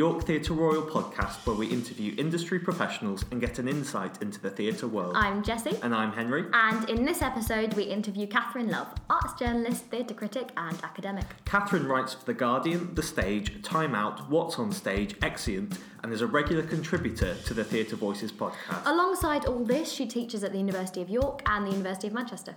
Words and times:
York 0.00 0.22
Theatre 0.22 0.54
Royal 0.54 0.80
podcast 0.80 1.46
where 1.46 1.54
we 1.54 1.66
interview 1.66 2.14
industry 2.16 2.58
professionals 2.58 3.22
and 3.30 3.38
get 3.38 3.58
an 3.58 3.68
insight 3.68 4.22
into 4.22 4.40
the 4.40 4.48
theatre 4.48 4.88
world. 4.88 5.12
I'm 5.14 5.42
Jessy. 5.42 5.76
And 5.82 5.94
I'm 5.94 6.10
Henry. 6.10 6.46
And 6.54 6.88
in 6.88 7.04
this 7.04 7.20
episode, 7.20 7.74
we 7.74 7.82
interview 7.82 8.26
Catherine 8.26 8.70
Love, 8.70 8.94
arts 9.10 9.34
journalist, 9.38 9.84
theatre 9.90 10.14
critic, 10.14 10.52
and 10.56 10.74
academic. 10.82 11.26
Catherine 11.44 11.86
writes 11.86 12.14
for 12.14 12.24
The 12.24 12.32
Guardian, 12.32 12.94
The 12.94 13.02
Stage, 13.02 13.62
Time 13.62 13.94
Out, 13.94 14.30
What's 14.30 14.58
on 14.58 14.72
Stage, 14.72 15.18
Exeunt, 15.20 15.76
and 16.02 16.14
is 16.14 16.22
a 16.22 16.26
regular 16.26 16.62
contributor 16.62 17.34
to 17.34 17.52
the 17.52 17.62
Theatre 17.62 17.96
Voices 17.96 18.32
podcast. 18.32 18.86
Alongside 18.86 19.44
all 19.44 19.62
this, 19.62 19.92
she 19.92 20.06
teaches 20.06 20.42
at 20.42 20.52
the 20.52 20.58
University 20.58 21.02
of 21.02 21.10
York 21.10 21.42
and 21.44 21.66
the 21.66 21.72
University 21.72 22.06
of 22.06 22.14
Manchester. 22.14 22.54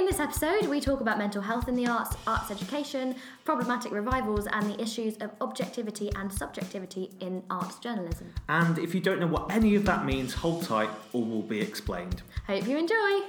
In 0.00 0.06
this 0.06 0.18
episode, 0.18 0.66
we 0.68 0.80
talk 0.80 1.02
about 1.02 1.18
mental 1.18 1.42
health 1.42 1.68
in 1.68 1.74
the 1.74 1.86
arts, 1.86 2.16
arts 2.26 2.50
education, 2.50 3.14
problematic 3.44 3.92
revivals, 3.92 4.46
and 4.46 4.72
the 4.72 4.80
issues 4.80 5.18
of 5.18 5.30
objectivity 5.42 6.10
and 6.16 6.32
subjectivity 6.32 7.10
in 7.20 7.42
arts 7.50 7.78
journalism. 7.80 8.32
And 8.48 8.78
if 8.78 8.94
you 8.94 9.02
don't 9.02 9.20
know 9.20 9.26
what 9.26 9.52
any 9.52 9.74
of 9.74 9.84
that 9.84 10.06
means, 10.06 10.32
hold 10.32 10.62
tight, 10.62 10.88
all 11.12 11.26
will 11.26 11.42
be 11.42 11.60
explained. 11.60 12.22
Hope 12.46 12.66
you 12.66 12.78
enjoy! 12.78 13.20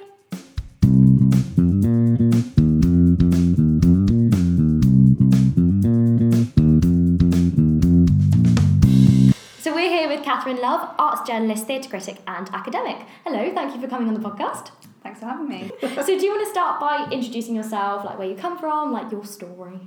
So 9.60 9.76
we're 9.76 9.90
here 9.90 10.08
with 10.08 10.24
Catherine 10.24 10.62
Love, 10.62 10.96
arts 10.98 11.28
journalist, 11.28 11.68
theatre 11.68 11.90
critic, 11.90 12.22
and 12.28 12.50
academic. 12.54 13.06
Hello, 13.26 13.54
thank 13.54 13.76
you 13.76 13.82
for 13.82 13.90
coming 13.90 14.08
on 14.08 14.14
the 14.14 14.22
podcast. 14.22 14.72
Thanks 15.04 15.20
for 15.20 15.26
having 15.26 15.50
me. 15.50 15.72
so 15.82 16.06
do 16.06 16.26
you 16.26 16.32
want 16.32 16.46
to 16.46 16.52
start 16.52 16.80
by 16.80 17.10
introducing 17.12 17.56
yourself, 17.56 18.06
like 18.06 18.20
where 18.20 18.28
you 18.28 18.36
come 18.36 18.58
from, 18.58 18.92
like 18.92 19.12
your 19.12 19.26
story? 19.26 19.80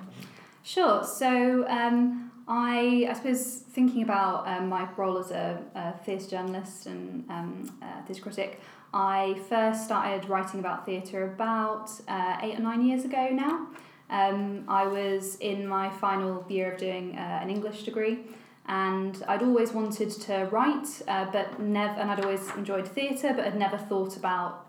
Sure. 0.63 1.05
So 1.05 1.67
um, 1.69 2.33
I, 2.49 3.07
I 3.09 3.13
suppose 3.13 3.59
thinking 3.71 4.03
about 4.03 4.49
um, 4.49 4.69
my 4.69 4.89
role 4.97 5.19
as 5.19 5.31
a, 5.31 5.63
a 5.75 5.93
theatre 6.05 6.29
journalist 6.29 6.87
and 6.87 7.25
um, 7.31 7.73
uh, 7.83 8.03
theatre 8.07 8.23
critic, 8.23 8.61
I 8.93 9.41
first 9.49 9.85
started 9.85 10.29
writing 10.29 10.61
about 10.61 10.87
theatre 10.87 11.25
about 11.25 11.91
uh, 12.07 12.39
eight 12.43 12.59
or 12.59 12.63
nine 12.63 12.87
years 12.87 13.05
ago 13.05 13.29
now. 13.31 13.69
Um, 14.11 14.65
I 14.69 14.87
was 14.87 15.37
in 15.37 15.67
my 15.67 15.91
final 15.91 16.45
year 16.49 16.73
of 16.73 16.79
doing 16.79 17.17
uh, 17.17 17.41
an 17.43 17.51
English 17.51 17.85
degree, 17.85 18.21
and 18.67 19.23
I'd 19.27 19.43
always 19.43 19.73
wanted 19.73 20.11
to 20.11 20.49
write, 20.51 20.87
uh, 21.09 21.27
but 21.33 21.59
never, 21.59 22.01
and 22.01 22.11
I'd 22.11 22.25
always 22.25 22.49
enjoyed 22.57 22.87
theatre, 22.87 23.33
but 23.35 23.45
had 23.45 23.59
never 23.59 23.77
thought 23.77 24.17
about 24.17 24.64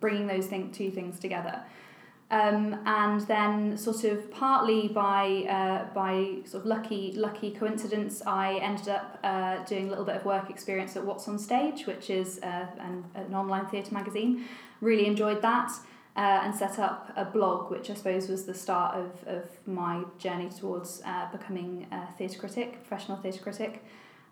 bringing 0.00 0.26
those 0.26 0.46
thing, 0.46 0.72
two 0.72 0.90
things 0.90 1.20
together. 1.20 1.62
Um, 2.32 2.78
and 2.86 3.20
then, 3.22 3.76
sort 3.76 4.04
of 4.04 4.30
partly 4.30 4.86
by 4.86 5.46
uh, 5.48 5.92
by 5.92 6.36
sort 6.44 6.62
of 6.62 6.66
lucky 6.66 7.12
lucky 7.16 7.50
coincidence, 7.50 8.22
I 8.24 8.54
ended 8.58 8.88
up 8.88 9.18
uh, 9.24 9.64
doing 9.64 9.86
a 9.88 9.90
little 9.90 10.04
bit 10.04 10.14
of 10.14 10.24
work 10.24 10.48
experience 10.48 10.96
at 10.96 11.04
What's 11.04 11.26
on 11.26 11.40
Stage, 11.40 11.86
which 11.86 12.08
is 12.08 12.38
uh, 12.44 12.66
an, 12.78 13.04
an 13.16 13.34
online 13.34 13.66
theatre 13.66 13.92
magazine. 13.92 14.44
Really 14.80 15.06
enjoyed 15.06 15.42
that. 15.42 15.72
Uh, 16.16 16.40
and 16.42 16.54
set 16.54 16.78
up 16.78 17.12
a 17.16 17.24
blog, 17.24 17.70
which 17.70 17.88
I 17.88 17.94
suppose 17.94 18.28
was 18.28 18.44
the 18.44 18.52
start 18.52 18.96
of, 18.96 19.28
of 19.28 19.44
my 19.66 20.02
journey 20.18 20.50
towards 20.50 21.00
uh, 21.06 21.30
becoming 21.30 21.86
a 21.92 22.12
theatre 22.18 22.38
critic, 22.38 22.84
professional 22.84 23.16
theatre 23.16 23.40
critic. 23.40 23.84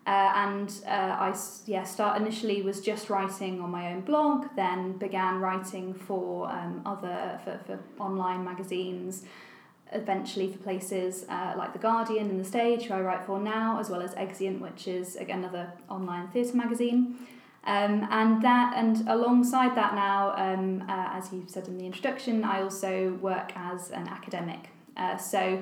Uh, 0.07 0.31
and 0.35 0.73
uh, 0.87 0.89
I 0.89 1.35
yeah 1.65 1.83
start 1.83 2.19
initially 2.19 2.61
was 2.61 2.81
just 2.81 3.09
writing 3.09 3.61
on 3.61 3.69
my 3.69 3.93
own 3.93 4.01
blog, 4.01 4.47
then 4.55 4.93
began 4.93 5.39
writing 5.39 5.93
for 5.93 6.49
um, 6.49 6.81
other 6.85 7.39
for, 7.43 7.59
for 7.65 7.79
online 8.01 8.43
magazines, 8.43 9.23
eventually 9.91 10.51
for 10.51 10.57
places 10.59 11.25
uh, 11.29 11.53
like 11.57 11.73
the 11.73 11.79
Guardian 11.79 12.29
and 12.29 12.39
the 12.39 12.45
Stage, 12.45 12.83
who 12.85 12.93
I 12.95 13.01
write 13.01 13.23
for 13.25 13.39
now, 13.39 13.79
as 13.79 13.89
well 13.89 14.01
as 14.01 14.15
Exeunt, 14.15 14.61
which 14.61 14.87
is 14.87 15.15
again 15.15 15.39
another 15.39 15.73
online 15.89 16.29
theatre 16.29 16.55
magazine. 16.55 17.15
Um, 17.65 18.07
and 18.09 18.41
that 18.41 18.73
and 18.77 19.07
alongside 19.07 19.75
that 19.75 19.93
now, 19.93 20.33
um, 20.37 20.81
uh, 20.89 21.09
as 21.11 21.31
you 21.31 21.43
said 21.45 21.67
in 21.67 21.77
the 21.77 21.85
introduction, 21.85 22.43
I 22.43 22.61
also 22.61 23.13
work 23.21 23.51
as 23.55 23.91
an 23.91 24.07
academic. 24.07 24.69
Uh, 24.95 25.17
so 25.17 25.61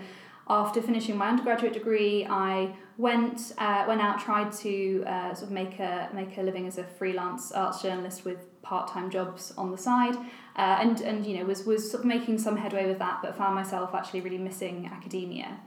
after 0.50 0.82
finishing 0.82 1.18
my 1.18 1.30
undergraduate 1.30 1.74
degree, 1.74 2.26
I 2.30 2.76
went 2.98 3.54
uh, 3.58 3.86
went 3.88 4.02
out, 4.02 4.20
tried 4.20 4.52
to 4.54 5.04
uh, 5.06 5.34
sort 5.34 5.48
of 5.48 5.52
make 5.52 5.80
a 5.80 6.10
make 6.14 6.38
a 6.38 6.42
living 6.42 6.68
as 6.68 6.78
a 6.78 6.84
freelance 6.84 7.52
arts 7.52 7.82
journalist 7.82 8.26
with 8.26 8.62
part 8.62 8.90
time 8.90 9.10
jobs 9.10 9.54
on 9.58 9.72
the 9.72 9.78
side, 9.78 10.16
uh, 10.56 10.78
and 10.80 11.02
and 11.02 11.26
you 11.26 11.38
know 11.38 11.46
was 11.46 11.66
was 11.66 11.90
sort 11.90 12.02
of 12.02 12.08
making 12.08 12.38
some 12.38 12.58
headway 12.58 12.88
with 12.88 13.00
that, 13.00 13.20
but 13.22 13.38
found 13.38 13.56
myself 13.56 13.94
actually 13.94 14.22
really 14.22 14.38
missing 14.38 14.90
academia. 14.92 15.60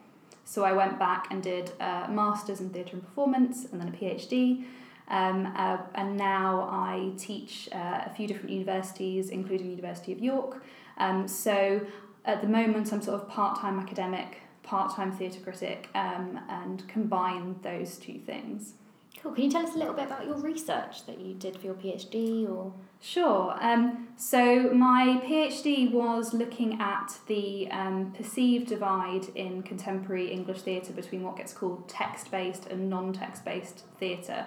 So 0.45 0.65
I 0.65 0.73
went 0.73 0.99
back 0.99 1.29
and 1.31 1.43
did 1.43 1.71
a 1.79 2.09
masters 2.11 2.61
in 2.61 2.71
theatre 2.71 2.95
and 2.95 3.05
performance, 3.05 3.67
and 3.71 3.81
then 3.81 3.89
a 3.89 3.93
PhD. 3.93 4.65
Um, 5.09 5.53
uh, 5.57 5.79
and 5.97 6.17
now 6.17 6.69
I 6.71 7.13
teach 7.19 7.69
uh, 7.73 8.03
a 8.07 8.11
few 8.17 8.29
different 8.29 8.51
universities, 8.51 9.31
including 9.31 9.69
University 9.69 10.13
of 10.13 10.21
York. 10.21 10.63
Um, 10.99 11.27
so 11.27 11.81
at 12.25 12.43
the 12.43 12.49
moment, 12.49 12.93
I'm 12.93 13.03
sort 13.03 13.21
of 13.21 13.29
part 13.29 13.59
time 13.59 13.79
academic, 13.81 14.39
part 14.63 14.95
time 14.95 15.13
theatre 15.13 15.41
critic, 15.41 15.89
um, 15.95 16.41
and 16.49 16.87
combine 16.89 17.57
those 17.63 17.97
two 17.97 18.19
things. 18.19 18.75
Cool. 19.23 19.33
Can 19.33 19.45
you 19.45 19.51
tell 19.51 19.67
us 19.67 19.75
a 19.75 19.79
little 19.79 19.93
bit 19.93 20.07
about 20.07 20.25
your 20.25 20.37
research 20.37 21.05
that 21.07 21.21
you 21.21 21.35
did 21.35 21.59
for 21.59 21.67
your 21.67 21.75
PhD 21.75 22.49
or? 22.49 22.73
Sure. 23.03 23.57
Um, 23.61 24.09
so 24.17 24.71
my 24.73 25.21
PhD 25.25 25.91
was 25.91 26.33
looking 26.33 26.81
at 26.81 27.19
the 27.27 27.71
um, 27.71 28.13
perceived 28.17 28.69
divide 28.69 29.27
in 29.35 29.63
contemporary 29.63 30.31
English 30.31 30.63
theatre 30.63 30.93
between 30.93 31.23
what 31.23 31.37
gets 31.37 31.53
called 31.53 31.89
text 31.89 32.31
based 32.31 32.67
and 32.67 32.89
non 32.89 33.13
text 33.13 33.45
based 33.45 33.85
theatre. 33.99 34.47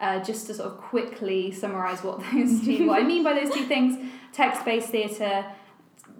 Uh, 0.00 0.22
just 0.22 0.46
to 0.46 0.54
sort 0.54 0.70
of 0.70 0.78
quickly 0.78 1.50
summarise 1.50 2.04
what 2.04 2.20
those 2.32 2.64
two, 2.64 2.86
what 2.86 3.02
I 3.02 3.04
mean 3.04 3.24
by 3.24 3.34
those 3.34 3.52
two 3.52 3.64
things, 3.64 3.98
text-based 4.32 4.90
theatre 4.90 5.44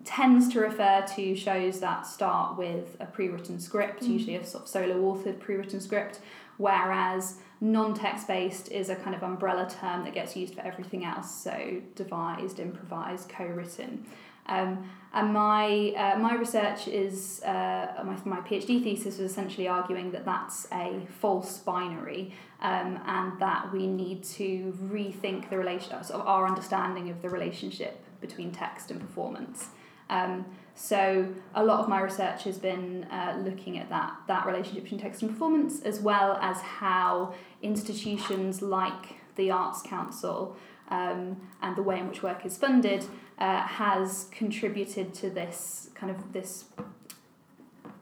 tends 0.09 0.49
to 0.49 0.61
refer 0.61 1.05
to 1.15 1.37
shows 1.37 1.81
that 1.81 2.07
start 2.07 2.57
with 2.57 2.97
a 2.99 3.05
pre-written 3.05 3.61
script, 3.61 4.03
mm. 4.03 4.09
usually 4.09 4.37
a 4.37 4.45
sort 4.45 4.65
of 4.65 4.69
solo 4.69 4.95
authored 4.95 5.39
pre-written 5.39 5.81
script, 5.81 6.21
whereas 6.57 7.37
non-text-based 7.61 8.73
is 8.73 8.89
a 8.89 8.97
kind 8.97 9.15
of 9.15 9.23
umbrella 9.23 9.69
term 9.69 10.05
that 10.05 10.15
gets 10.15 10.35
used 10.35 10.55
for 10.55 10.63
everything 10.63 11.05
else, 11.05 11.31
so 11.31 11.83
devised, 11.95 12.59
improvised, 12.59 13.29
co-written. 13.29 14.07
Um, 14.47 14.91
and 15.13 15.35
my 15.35 15.93
uh, 15.95 16.19
my 16.19 16.35
research 16.35 16.89
is 16.89 17.43
uh, 17.43 18.03
my 18.03 18.17
my 18.25 18.41
PhD 18.41 18.83
thesis 18.83 19.19
was 19.19 19.31
essentially 19.31 19.69
arguing 19.69 20.11
that 20.13 20.25
that's 20.25 20.67
a 20.73 21.07
false 21.21 21.59
binary, 21.59 22.33
um, 22.63 22.99
and 23.07 23.39
that 23.41 23.71
we 23.75 23.87
need 23.87 24.25
to 24.25 24.75
rethink 24.85 25.51
the 25.51 25.59
relation 25.59 26.03
sort 26.03 26.21
of 26.21 26.27
our 26.27 26.47
understanding 26.47 27.11
of 27.11 27.21
the 27.21 27.29
relationship 27.29 28.03
between 28.23 28.53
text 28.53 28.91
and 28.91 29.01
performance. 29.01 29.69
Um, 30.11 30.45
so 30.75 31.35
a 31.55 31.65
lot 31.65 31.81
of 31.81 31.89
my 31.89 32.01
research 32.01 32.45
has 32.45 32.57
been 32.57 33.05
uh, 33.11 33.41
looking 33.45 33.79
at 33.79 33.89
that 33.91 34.15
that 34.29 34.47
relationship 34.47 34.85
between 34.85 35.01
text 35.01 35.23
and 35.23 35.31
performance, 35.31 35.83
as 35.83 36.01
well 36.01 36.39
as 36.41 36.61
how 36.61 37.35
institutions 37.63 38.63
like 38.63 39.17
the 39.35 39.51
Arts 39.51 39.83
Council 39.83 40.57
um, 40.89 41.41
and 41.63 41.77
the 41.77 41.83
way 41.83 41.99
in 41.99 42.09
which 42.09 42.23
work 42.23 42.47
is 42.47 42.57
funded 42.57 43.05
uh, 43.39 43.63
has 43.63 44.29
contributed 44.31 45.15
to 45.15 45.31
this 45.31 45.91
kind 45.95 46.15
of 46.15 46.33
this 46.33 46.67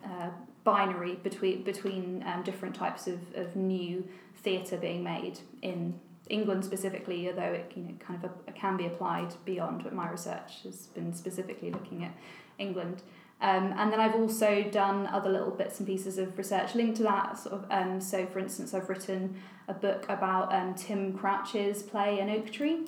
uh, 0.05 0.29
binary 0.65 1.15
between 1.17 1.63
between 1.63 2.23
um, 2.27 2.43
different 2.43 2.75
types 2.75 3.07
of, 3.07 3.21
of 3.35 3.57
new 3.57 4.07
theatre 4.43 4.77
being 4.77 5.03
made 5.03 5.41
in 5.63 5.99
England 6.29 6.65
specifically, 6.65 7.29
although 7.29 7.43
it 7.43 7.73
you 7.77 7.83
know, 7.83 7.95
kind 7.99 8.23
of 8.23 8.31
a, 8.49 8.53
can 8.53 8.77
be 8.77 8.87
applied 8.87 9.35
beyond. 9.45 9.85
But 9.85 9.95
my 9.95 10.11
research 10.11 10.63
has 10.65 10.87
been 10.89 11.13
specifically 11.13 11.71
looking 11.71 12.05
at 12.05 12.13
England. 12.59 13.03
Um, 13.41 13.75
and 13.77 13.93
then 13.93 14.01
I've 14.01 14.15
also 14.15 14.63
done 14.63 15.07
other 15.09 15.31
little 15.31 15.51
bits 15.51 15.79
and 15.79 15.87
pieces 15.87 16.17
of 16.17 16.37
research 16.39 16.75
linked 16.75 16.97
to 16.99 17.03
that. 17.03 17.39
Sort 17.39 17.55
of, 17.55 17.67
um, 17.71 18.01
so, 18.01 18.27
for 18.27 18.39
instance, 18.39 18.73
I've 18.73 18.89
written 18.89 19.37
a 19.69 19.75
book 19.75 20.07
about 20.09 20.55
um, 20.55 20.75
Tim 20.75 21.13
Crouch's 21.13 21.83
play 21.83 22.19
An 22.19 22.31
Oak 22.31 22.51
Tree, 22.51 22.87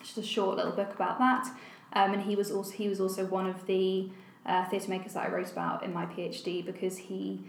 just 0.00 0.18
a 0.18 0.22
short 0.22 0.56
little 0.56 0.72
book 0.72 0.92
about 0.94 1.18
that. 1.18 1.48
Um, 1.92 2.12
and 2.12 2.22
he 2.22 2.36
was 2.36 2.50
also 2.50 2.72
he 2.72 2.88
was 2.88 3.00
also 3.00 3.24
one 3.24 3.46
of 3.46 3.66
the 3.66 4.10
uh, 4.44 4.64
theatre 4.66 4.90
makers 4.90 5.14
that 5.14 5.26
I 5.26 5.30
wrote 5.30 5.50
about 5.50 5.84
in 5.84 5.92
my 5.92 6.06
PhD 6.06 6.64
because 6.64 6.98
he 6.98 7.40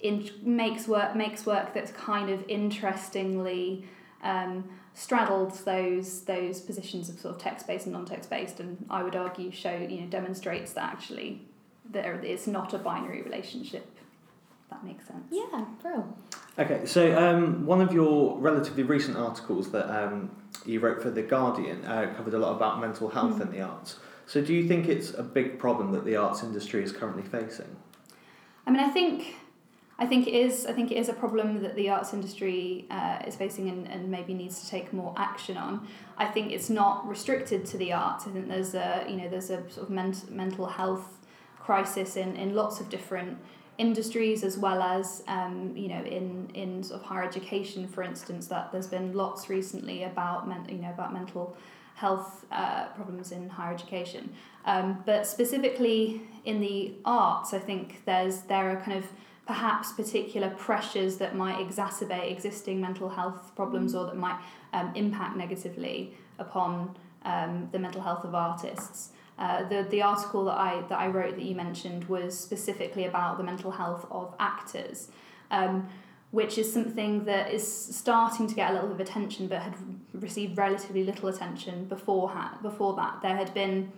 in, 0.00 0.30
makes 0.42 0.86
work 0.86 1.16
makes 1.16 1.46
work 1.46 1.74
that's 1.74 1.90
kind 1.92 2.30
of 2.30 2.44
interestingly 2.48 3.84
um, 4.22 4.68
straddles 4.94 5.62
those 5.64 6.22
those 6.22 6.60
positions 6.60 7.08
of 7.08 7.18
sort 7.20 7.36
of 7.36 7.40
text 7.40 7.66
based 7.66 7.86
and 7.86 7.92
non 7.92 8.04
text 8.04 8.30
based, 8.30 8.60
and 8.60 8.84
I 8.90 9.02
would 9.02 9.16
argue 9.16 9.50
show 9.50 9.74
you 9.76 10.00
know 10.00 10.06
demonstrates 10.06 10.72
that 10.72 10.84
actually 10.84 11.42
there 11.90 12.14
it's 12.14 12.46
not 12.46 12.74
a 12.74 12.78
binary 12.78 13.22
relationship. 13.22 13.86
that 14.70 14.84
makes 14.84 15.06
sense. 15.06 15.26
Yeah, 15.30 15.64
bro. 15.82 16.14
Okay, 16.58 16.86
so 16.86 17.16
um, 17.16 17.64
one 17.66 17.80
of 17.80 17.92
your 17.92 18.36
relatively 18.38 18.82
recent 18.82 19.16
articles 19.16 19.70
that 19.70 19.88
um, 19.90 20.30
you 20.66 20.80
wrote 20.80 21.00
for 21.00 21.10
The 21.10 21.22
Guardian 21.22 21.84
uh, 21.84 22.12
covered 22.16 22.34
a 22.34 22.38
lot 22.38 22.56
about 22.56 22.80
mental 22.80 23.08
health 23.08 23.36
mm. 23.36 23.42
in 23.42 23.52
the 23.52 23.60
arts. 23.60 23.96
So, 24.26 24.42
do 24.42 24.52
you 24.52 24.68
think 24.68 24.88
it's 24.88 25.14
a 25.14 25.22
big 25.22 25.58
problem 25.58 25.92
that 25.92 26.04
the 26.04 26.16
arts 26.16 26.42
industry 26.42 26.82
is 26.82 26.92
currently 26.92 27.22
facing? 27.22 27.76
I 28.66 28.70
mean, 28.70 28.80
I 28.80 28.90
think 28.90 29.36
I 30.00 30.06
think 30.06 30.28
it 30.28 30.34
is. 30.34 30.64
I 30.64 30.72
think 30.72 30.92
it 30.92 30.96
is 30.96 31.08
a 31.08 31.12
problem 31.12 31.60
that 31.62 31.74
the 31.74 31.90
arts 31.90 32.14
industry 32.14 32.86
uh, 32.90 33.18
is 33.26 33.34
facing 33.34 33.68
and, 33.68 33.88
and 33.88 34.08
maybe 34.08 34.32
needs 34.32 34.62
to 34.62 34.70
take 34.70 34.92
more 34.92 35.12
action 35.16 35.56
on. 35.56 35.88
I 36.16 36.26
think 36.26 36.52
it's 36.52 36.70
not 36.70 37.06
restricted 37.08 37.66
to 37.66 37.76
the 37.78 37.92
arts. 37.92 38.26
I 38.26 38.30
think 38.30 38.48
there's 38.48 38.74
a 38.74 39.04
you 39.08 39.16
know 39.16 39.28
there's 39.28 39.50
a 39.50 39.68
sort 39.68 39.88
of 39.88 39.90
ment- 39.90 40.30
mental 40.30 40.66
health 40.66 41.18
crisis 41.58 42.16
in, 42.16 42.36
in 42.36 42.54
lots 42.54 42.80
of 42.80 42.88
different 42.88 43.38
industries 43.76 44.42
as 44.42 44.56
well 44.56 44.82
as 44.82 45.22
um, 45.26 45.72
you 45.76 45.88
know 45.88 46.02
in 46.04 46.48
in 46.54 46.84
sort 46.84 47.00
of 47.00 47.06
higher 47.06 47.24
education, 47.24 47.88
for 47.88 48.04
instance. 48.04 48.46
That 48.46 48.70
there's 48.70 48.86
been 48.86 49.14
lots 49.14 49.48
recently 49.48 50.04
about 50.04 50.48
men- 50.48 50.68
you 50.68 50.78
know 50.78 50.90
about 50.90 51.12
mental 51.12 51.56
health 51.96 52.44
uh, 52.52 52.86
problems 52.94 53.32
in 53.32 53.48
higher 53.48 53.74
education. 53.74 54.32
Um, 54.64 55.02
but 55.04 55.26
specifically 55.26 56.22
in 56.44 56.60
the 56.60 56.94
arts, 57.04 57.52
I 57.52 57.58
think 57.58 58.04
there's 58.04 58.42
there 58.42 58.70
are 58.70 58.76
kind 58.76 58.96
of 58.96 59.04
perhaps 59.48 59.92
particular 59.92 60.50
pressures 60.50 61.16
that 61.16 61.34
might 61.34 61.56
exacerbate 61.56 62.30
existing 62.30 62.78
mental 62.78 63.08
health 63.08 63.50
problems 63.56 63.94
or 63.94 64.04
that 64.04 64.14
might 64.14 64.38
um, 64.74 64.92
impact 64.94 65.38
negatively 65.38 66.12
upon 66.38 66.94
um, 67.24 67.66
the 67.72 67.78
mental 67.78 68.02
health 68.02 68.24
of 68.24 68.34
artists. 68.34 69.12
Uh, 69.38 69.66
the, 69.70 69.86
the 69.88 70.02
article 70.02 70.44
that 70.44 70.58
I, 70.58 70.82
that 70.90 70.98
I 70.98 71.06
wrote 71.06 71.36
that 71.36 71.42
you 71.42 71.54
mentioned 71.54 72.04
was 72.10 72.38
specifically 72.38 73.06
about 73.06 73.38
the 73.38 73.42
mental 73.42 73.70
health 73.70 74.06
of 74.10 74.34
actors, 74.38 75.08
um, 75.50 75.88
which 76.30 76.58
is 76.58 76.70
something 76.70 77.24
that 77.24 77.50
is 77.50 77.66
starting 77.66 78.46
to 78.48 78.54
get 78.54 78.70
a 78.70 78.74
little 78.74 78.88
bit 78.88 79.00
of 79.00 79.08
attention 79.08 79.48
but 79.48 79.62
had 79.62 79.76
received 80.12 80.58
relatively 80.58 81.04
little 81.04 81.30
attention 81.30 81.86
beforehand. 81.86 82.58
Before 82.60 82.94
that, 82.96 83.22
there 83.22 83.36
had 83.36 83.54
been 83.54 83.92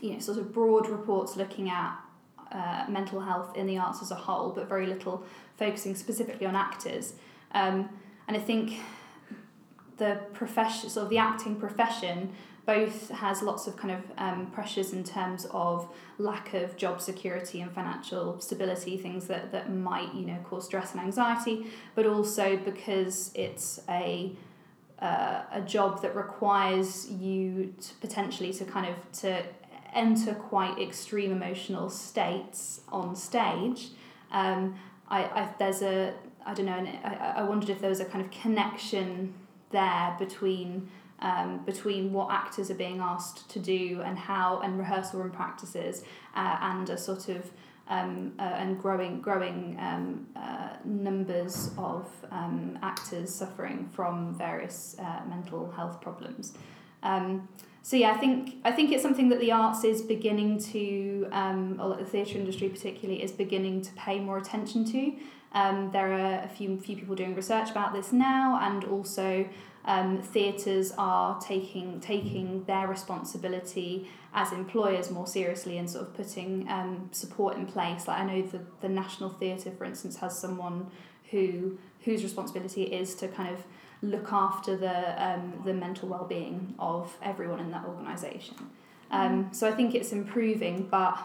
you 0.00 0.12
know, 0.12 0.18
sort 0.18 0.36
of 0.36 0.52
broad 0.52 0.86
reports 0.86 1.34
looking 1.34 1.70
at 1.70 1.96
uh, 2.52 2.84
mental 2.88 3.20
health 3.20 3.56
in 3.56 3.66
the 3.66 3.78
arts 3.78 4.02
as 4.02 4.10
a 4.10 4.14
whole, 4.14 4.50
but 4.50 4.68
very 4.68 4.86
little 4.86 5.24
focusing 5.56 5.94
specifically 5.94 6.46
on 6.46 6.56
actors. 6.56 7.14
Um, 7.52 7.88
and 8.28 8.36
I 8.36 8.40
think 8.40 8.80
the 9.96 10.20
profession, 10.32 10.90
sort 10.90 11.04
of 11.04 11.10
the 11.10 11.18
acting 11.18 11.56
profession, 11.56 12.32
both 12.66 13.10
has 13.10 13.42
lots 13.42 13.68
of 13.68 13.76
kind 13.76 13.94
of 13.94 14.00
um, 14.18 14.46
pressures 14.50 14.92
in 14.92 15.04
terms 15.04 15.46
of 15.52 15.88
lack 16.18 16.52
of 16.52 16.76
job 16.76 17.00
security 17.00 17.60
and 17.60 17.70
financial 17.70 18.40
stability, 18.40 18.96
things 18.96 19.28
that, 19.28 19.52
that 19.52 19.72
might 19.72 20.12
you 20.12 20.26
know 20.26 20.38
cause 20.44 20.66
stress 20.66 20.92
and 20.92 21.00
anxiety, 21.00 21.66
but 21.94 22.06
also 22.06 22.56
because 22.56 23.30
it's 23.34 23.80
a 23.88 24.32
uh, 24.98 25.42
a 25.52 25.60
job 25.60 26.00
that 26.02 26.16
requires 26.16 27.08
you 27.10 27.74
to 27.80 27.94
potentially 28.00 28.52
to 28.52 28.64
kind 28.64 28.86
of 28.86 29.12
to 29.12 29.42
enter 29.96 30.34
quite 30.34 30.78
extreme 30.78 31.32
emotional 31.32 31.90
states 31.90 32.82
on 32.88 33.16
stage, 33.16 33.88
um, 34.30 34.76
I, 35.08 35.24
I 35.24 35.54
there's 35.58 35.82
a 35.82 36.14
I 36.44 36.54
don't 36.54 36.66
know. 36.66 36.86
I, 37.04 37.34
I 37.38 37.42
wondered 37.42 37.70
if 37.70 37.80
there 37.80 37.90
was 37.90 38.00
a 38.00 38.04
kind 38.04 38.24
of 38.24 38.30
connection 38.30 39.34
there 39.70 40.14
between 40.18 40.88
um, 41.20 41.64
between 41.64 42.12
what 42.12 42.30
actors 42.30 42.70
are 42.70 42.74
being 42.74 43.00
asked 43.00 43.48
to 43.50 43.58
do 43.58 44.02
and 44.04 44.18
how 44.18 44.60
and 44.60 44.78
rehearsal 44.78 45.20
room 45.20 45.30
practices 45.30 46.04
uh, 46.34 46.58
and 46.60 46.90
a 46.90 46.98
sort 46.98 47.28
of 47.28 47.50
um, 47.88 48.32
uh, 48.38 48.42
and 48.42 48.80
growing 48.80 49.20
growing 49.20 49.76
um, 49.80 50.26
uh, 50.36 50.70
numbers 50.84 51.70
of 51.78 52.08
um, 52.30 52.78
actors 52.82 53.34
suffering 53.34 53.88
from 53.92 54.34
various 54.34 54.96
uh, 54.98 55.22
mental 55.28 55.70
health 55.72 56.00
problems. 56.00 56.52
So 57.86 57.94
yeah, 57.96 58.10
I 58.10 58.16
think 58.16 58.56
I 58.64 58.72
think 58.72 58.90
it's 58.90 59.00
something 59.04 59.28
that 59.28 59.38
the 59.38 59.52
arts 59.52 59.84
is 59.84 60.02
beginning 60.02 60.58
to, 60.72 61.28
um, 61.30 61.80
or 61.80 61.94
the 61.94 62.04
theatre 62.04 62.36
industry 62.36 62.68
particularly, 62.68 63.22
is 63.22 63.30
beginning 63.30 63.82
to 63.82 63.92
pay 63.92 64.18
more 64.18 64.38
attention 64.38 64.84
to. 64.86 65.12
Um, 65.52 65.92
there 65.92 66.12
are 66.12 66.42
a 66.42 66.48
few 66.48 66.80
few 66.80 66.96
people 66.96 67.14
doing 67.14 67.36
research 67.36 67.70
about 67.70 67.92
this 67.92 68.12
now, 68.12 68.58
and 68.60 68.82
also 68.86 69.48
um, 69.84 70.20
theatres 70.20 70.92
are 70.98 71.40
taking 71.40 72.00
taking 72.00 72.64
their 72.64 72.88
responsibility 72.88 74.08
as 74.34 74.50
employers 74.50 75.12
more 75.12 75.28
seriously 75.28 75.78
and 75.78 75.88
sort 75.88 76.08
of 76.08 76.14
putting 76.14 76.68
um, 76.68 77.08
support 77.12 77.56
in 77.56 77.66
place. 77.66 78.08
Like 78.08 78.18
I 78.18 78.24
know 78.24 78.42
the 78.42 78.62
the 78.80 78.88
National 78.88 79.30
Theatre, 79.30 79.70
for 79.70 79.84
instance, 79.84 80.16
has 80.16 80.36
someone 80.36 80.90
who 81.30 81.78
whose 82.00 82.24
responsibility 82.24 82.82
it 82.82 83.00
is 83.00 83.14
to 83.14 83.28
kind 83.28 83.54
of 83.54 83.62
look 84.02 84.32
after 84.32 84.76
the 84.76 85.24
um, 85.24 85.62
the 85.64 85.74
mental 85.74 86.08
well 86.08 86.24
being 86.24 86.74
of 86.78 87.16
everyone 87.22 87.60
in 87.60 87.70
that 87.70 87.84
organisation. 87.86 88.56
Um, 89.10 89.48
so 89.52 89.68
I 89.68 89.72
think 89.72 89.94
it's 89.94 90.12
improving, 90.12 90.88
but 90.90 91.18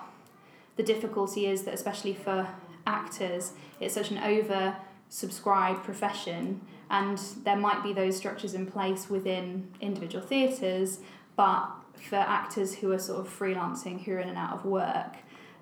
the 0.75 0.83
difficulty 0.83 1.47
is 1.47 1.63
that 1.63 1.73
especially 1.73 2.13
for 2.13 2.47
actors, 2.85 3.53
it's 3.79 3.93
such 3.93 4.11
an 4.11 4.19
over 4.19 4.75
subscribed 5.09 5.83
profession, 5.83 6.61
and 6.89 7.17
there 7.43 7.57
might 7.57 7.83
be 7.83 7.93
those 7.93 8.15
structures 8.15 8.53
in 8.53 8.65
place 8.65 9.09
within 9.09 9.67
individual 9.81 10.25
theatres, 10.25 10.99
but 11.35 11.67
for 11.95 12.15
actors 12.15 12.75
who 12.75 12.91
are 12.91 12.99
sort 12.99 13.19
of 13.19 13.39
freelancing, 13.39 14.03
who 14.03 14.13
are 14.13 14.19
in 14.19 14.29
and 14.29 14.37
out 14.37 14.53
of 14.53 14.65
work, 14.65 15.17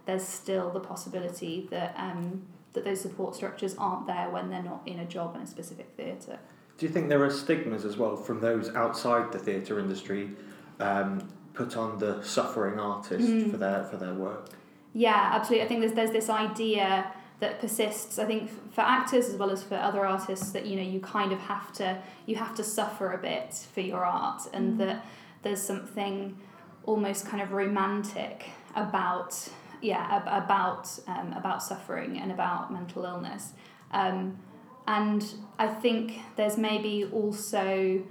there's 0.06 0.24
still 0.24 0.70
the 0.70 0.80
possibility 0.80 1.68
that 1.72 1.96
um, 1.98 2.44
that 2.74 2.84
those 2.84 3.02
support 3.02 3.36
structures 3.36 3.76
aren't 3.78 4.06
there 4.06 4.30
when 4.30 4.50
they're 4.50 4.64
not 4.64 4.82
in 4.86 5.00
a 5.00 5.06
job 5.06 5.36
in 5.36 5.42
a 5.42 5.48
specific 5.48 5.90
theatre. 5.98 6.40
Do 6.80 6.86
you 6.86 6.92
think 6.94 7.10
there 7.10 7.24
are 7.26 7.30
stigmas 7.30 7.84
as 7.84 7.98
well 7.98 8.16
from 8.16 8.40
those 8.40 8.74
outside 8.74 9.34
the 9.34 9.38
theatre 9.38 9.80
industry 9.80 10.31
um, 10.80 11.28
put 11.54 11.76
on 11.76 12.00
the 12.00 12.24
suffering 12.24 12.80
artist 12.80 13.28
mm. 13.28 13.52
for 13.52 13.58
their 13.58 13.84
for 13.84 13.98
their 13.98 14.14
work? 14.14 14.48
Yeah, 14.94 15.31
absolutely. 15.34 15.66
I 15.66 15.68
think 15.68 15.81
there's 15.81 15.92
there's 15.94 16.12
this 16.12 16.30
idea 16.30 17.12
that 17.42 17.60
persists. 17.60 18.18
I 18.18 18.24
think 18.24 18.50
for 18.74 18.80
actors 18.80 19.28
as 19.28 19.36
well 19.36 19.52
as 19.52 19.62
for 19.62 19.76
other 19.76 20.06
artists 20.06 20.52
that 20.52 20.66
you 20.66 20.78
know 20.78 20.81
you 20.81 21.02
kind 21.02 21.34
of 21.34 21.40
have 21.40 21.74
to 21.74 22.02
you 22.26 22.38
have 22.38 22.56
to 22.56 22.64
suffer 22.64 23.12
a 23.12 23.18
bit 23.18 23.54
for 23.54 23.82
your 23.82 24.06
art, 24.06 24.44
and 24.54 24.75
mm. 24.75 24.78
that 24.78 25.06
there's 25.42 25.62
something 25.62 26.38
almost 26.86 27.25
kind 27.25 27.44
of 27.44 27.52
romantic 27.52 28.52
about 28.78 29.50
yeah 29.82 30.24
about 30.44 30.98
um, 31.08 31.34
about 31.34 31.62
suffering 31.62 32.18
and 32.20 32.32
about 32.32 32.72
mental 32.72 33.04
illness. 33.04 33.52
Um, 33.92 34.40
and 34.89 35.24
I 35.59 35.68
think 35.68 36.19
there's 36.36 36.57
maybe 36.57 37.06
also 37.13 38.01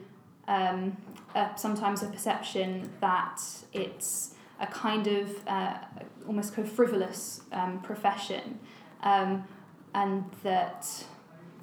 um, 0.46 0.96
a, 1.34 1.50
sometimes 1.56 2.04
a 2.04 2.06
perception 2.06 2.88
that 3.00 3.42
it's 3.72 4.34
a 4.60 4.66
kind 4.68 5.08
of 5.08 5.48
uh, 5.48 5.78
almost 6.28 6.54
kind 6.54 6.68
of 6.68 6.72
frivolous 6.72 7.40
um, 7.50 7.80
profession, 7.80 8.60
um, 9.02 9.44
and 9.92 10.24
that 10.44 10.86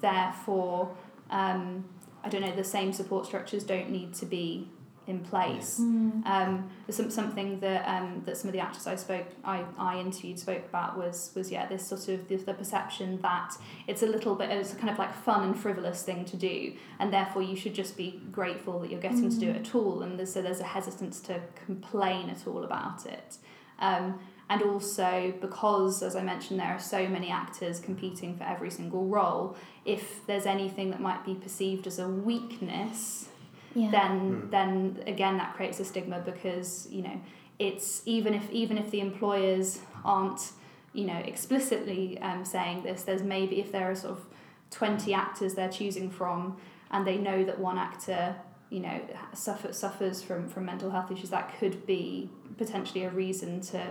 therefore 0.01 0.93
um, 1.29 1.85
I 2.21 2.27
don't 2.27 2.41
know 2.41 2.53
the 2.53 2.65
same 2.65 2.91
support 2.91 3.25
structures 3.25 3.63
don't 3.63 3.91
need 3.91 4.13
to 4.15 4.25
be 4.25 4.67
in 5.07 5.19
place. 5.19 5.79
Mm. 5.79 6.25
Um, 6.25 6.69
some, 6.89 7.09
something 7.09 7.59
that 7.59 7.87
um, 7.87 8.23
that 8.25 8.37
some 8.37 8.47
of 8.47 8.53
the 8.53 8.59
actors 8.59 8.87
I 8.87 8.95
spoke 8.95 9.27
I, 9.43 9.63
I 9.77 9.99
interviewed 9.99 10.39
spoke 10.39 10.65
about 10.65 10.97
was 10.97 11.31
was 11.35 11.51
yeah 11.51 11.67
this 11.67 11.85
sort 11.87 12.07
of 12.09 12.27
the, 12.27 12.37
the 12.37 12.53
perception 12.53 13.21
that 13.21 13.55
it's 13.87 14.01
a 14.01 14.07
little 14.07 14.35
bit 14.35 14.49
it's 14.49 14.73
a 14.73 14.75
kind 14.75 14.89
of 14.89 14.97
like 14.97 15.13
fun 15.13 15.43
and 15.43 15.57
frivolous 15.57 16.01
thing 16.03 16.25
to 16.25 16.37
do 16.37 16.73
and 16.99 17.13
therefore 17.13 17.43
you 17.43 17.55
should 17.55 17.75
just 17.75 17.95
be 17.97 18.21
grateful 18.31 18.79
that 18.79 18.89
you're 18.89 18.99
getting 18.99 19.29
mm. 19.29 19.33
to 19.33 19.39
do 19.39 19.49
it 19.49 19.57
mm. 19.57 19.67
at 19.67 19.75
all 19.75 20.01
and 20.01 20.17
there's, 20.17 20.33
so 20.33 20.41
there's 20.41 20.59
a 20.59 20.65
hesitance 20.65 21.19
to 21.21 21.39
complain 21.65 22.29
at 22.29 22.47
all 22.47 22.63
about 22.63 23.05
it. 23.05 23.37
Um, 23.79 24.19
and 24.47 24.61
also 24.61 25.33
because 25.41 26.03
as 26.03 26.15
i 26.15 26.21
mentioned 26.21 26.59
there 26.59 26.67
are 26.67 26.79
so 26.79 27.07
many 27.07 27.31
actors 27.31 27.79
competing 27.79 28.37
for 28.37 28.43
every 28.43 28.69
single 28.69 29.05
role 29.05 29.57
if 29.85 30.25
there's 30.27 30.45
anything 30.45 30.91
that 30.91 31.01
might 31.01 31.25
be 31.25 31.33
perceived 31.33 31.87
as 31.87 31.97
a 31.97 32.07
weakness 32.07 33.27
yeah. 33.75 33.91
then 33.91 34.41
mm. 34.41 34.51
then 34.51 35.03
again 35.05 35.37
that 35.37 35.53
creates 35.55 35.79
a 35.79 35.85
stigma 35.85 36.19
because 36.19 36.87
you 36.89 37.03
know 37.03 37.21
it's 37.59 38.01
even 38.05 38.33
if 38.33 38.49
even 38.51 38.77
if 38.77 38.89
the 38.89 39.01
employers 39.01 39.79
aren't 40.03 40.51
you 40.93 41.05
know 41.05 41.17
explicitly 41.17 42.17
um, 42.19 42.43
saying 42.43 42.83
this 42.83 43.03
there's 43.03 43.21
maybe 43.21 43.59
if 43.59 43.71
there 43.71 43.91
are 43.91 43.95
sort 43.95 44.13
of 44.13 44.25
20 44.71 45.13
actors 45.13 45.53
they're 45.53 45.69
choosing 45.69 46.09
from 46.09 46.57
and 46.91 47.05
they 47.05 47.17
know 47.17 47.43
that 47.43 47.59
one 47.59 47.77
actor 47.77 48.35
you 48.69 48.79
know 48.79 48.99
suffer, 49.33 49.71
suffers 49.71 50.23
from 50.23 50.47
from 50.47 50.65
mental 50.65 50.89
health 50.89 51.11
issues 51.11 51.29
that 51.29 51.57
could 51.59 51.85
be 51.85 52.29
potentially 52.57 53.03
a 53.03 53.09
reason 53.09 53.61
to 53.61 53.85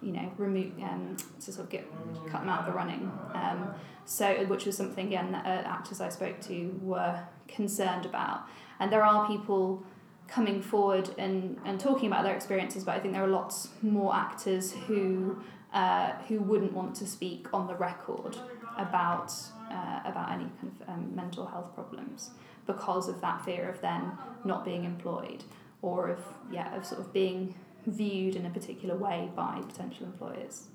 you 0.00 0.12
know 0.12 0.32
remove 0.36 0.72
um, 0.82 1.16
to 1.40 1.52
sort 1.52 1.66
of 1.66 1.70
get 1.70 1.86
cut 2.30 2.40
them 2.40 2.48
out 2.48 2.60
of 2.60 2.66
the 2.66 2.72
running 2.72 3.10
um, 3.34 3.74
so 4.04 4.44
which 4.46 4.66
was 4.66 4.76
something 4.76 5.06
again 5.06 5.32
that 5.32 5.46
uh, 5.46 5.68
actors 5.68 6.00
I 6.00 6.08
spoke 6.08 6.40
to 6.42 6.78
were 6.82 7.20
concerned 7.48 8.06
about 8.06 8.42
and 8.82 8.92
there 8.92 9.04
are 9.04 9.28
people 9.28 9.84
coming 10.26 10.60
forward 10.60 11.08
and, 11.16 11.56
and 11.64 11.78
talking 11.78 12.08
about 12.08 12.24
their 12.24 12.34
experiences, 12.34 12.82
but 12.82 12.96
I 12.96 12.98
think 12.98 13.14
there 13.14 13.22
are 13.22 13.28
lots 13.28 13.68
more 13.80 14.12
actors 14.14 14.72
who 14.72 15.40
uh, 15.72 16.12
who 16.28 16.40
wouldn't 16.40 16.72
want 16.72 16.94
to 16.96 17.06
speak 17.06 17.46
on 17.54 17.66
the 17.68 17.76
record 17.76 18.36
about 18.76 19.32
uh, 19.70 20.00
about 20.04 20.32
any 20.32 20.48
kind 20.58 20.72
of 20.80 20.88
um, 20.88 21.14
mental 21.14 21.46
health 21.46 21.72
problems 21.74 22.30
because 22.66 23.08
of 23.08 23.20
that 23.20 23.44
fear 23.44 23.70
of 23.70 23.80
then 23.80 24.12
not 24.44 24.64
being 24.64 24.84
employed 24.84 25.44
or 25.80 26.08
of 26.08 26.20
yeah 26.50 26.76
of 26.76 26.84
sort 26.84 27.00
of 27.00 27.12
being 27.12 27.54
viewed 27.86 28.34
in 28.34 28.44
a 28.46 28.50
particular 28.50 28.96
way 28.96 29.30
by 29.36 29.60
potential 29.66 30.06
employers. 30.06 30.68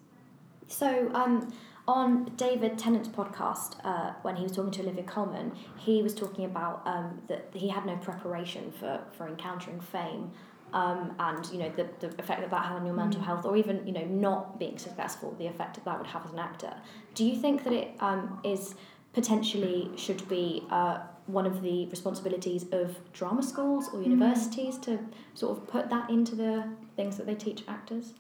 So, 0.69 1.11
um, 1.13 1.53
on 1.87 2.31
David 2.35 2.77
Tennant's 2.77 3.07
podcast, 3.07 3.75
uh, 3.83 4.13
when 4.21 4.35
he 4.35 4.43
was 4.43 4.51
talking 4.51 4.71
to 4.71 4.81
Olivia 4.81 5.03
Colman, 5.03 5.53
he 5.77 6.01
was 6.01 6.13
talking 6.13 6.45
about 6.45 6.81
um, 6.85 7.21
that 7.27 7.49
he 7.53 7.69
had 7.69 7.85
no 7.85 7.95
preparation 7.97 8.71
for, 8.79 8.99
for 9.17 9.27
encountering 9.27 9.79
fame. 9.79 10.31
Um, 10.73 11.15
and 11.17 11.45
you 11.53 11.59
know 11.59 11.71
the, 11.77 11.87
the 12.01 12.07
effect 12.19 12.41
that 12.41 12.49
that 12.49 12.65
had 12.65 12.75
on 12.75 12.85
your 12.85 12.93
mental 12.93 13.21
Mm. 13.21 13.25
health, 13.25 13.45
or 13.45 13.55
even 13.55 13.87
you 13.87 13.93
know 13.93 14.03
not 14.03 14.59
being 14.59 14.77
successful, 14.77 15.33
the 15.39 15.47
effect 15.47 15.75
that 15.75 15.85
that 15.85 15.97
would 15.97 16.07
have 16.07 16.25
as 16.25 16.31
an 16.33 16.39
actor. 16.39 16.73
Do 17.15 17.23
you 17.23 17.39
think 17.39 17.63
that 17.63 17.71
it 17.71 17.91
um, 18.01 18.41
is 18.43 18.75
potentially 19.13 19.89
should 19.95 20.27
be 20.27 20.63
uh, 20.69 20.99
one 21.27 21.45
of 21.45 21.61
the 21.61 21.85
responsibilities 21.87 22.65
of 22.73 22.97
drama 23.13 23.41
schools 23.41 23.89
or 23.93 24.01
universities 24.01 24.77
to 24.79 24.99
sort 25.35 25.57
of 25.57 25.67
put 25.67 25.89
that 25.89 26.09
into 26.09 26.35
the 26.35 26.65
things 26.97 27.15
that 27.15 27.25
they 27.25 27.35
teach 27.35 27.63
actors? 27.69 28.13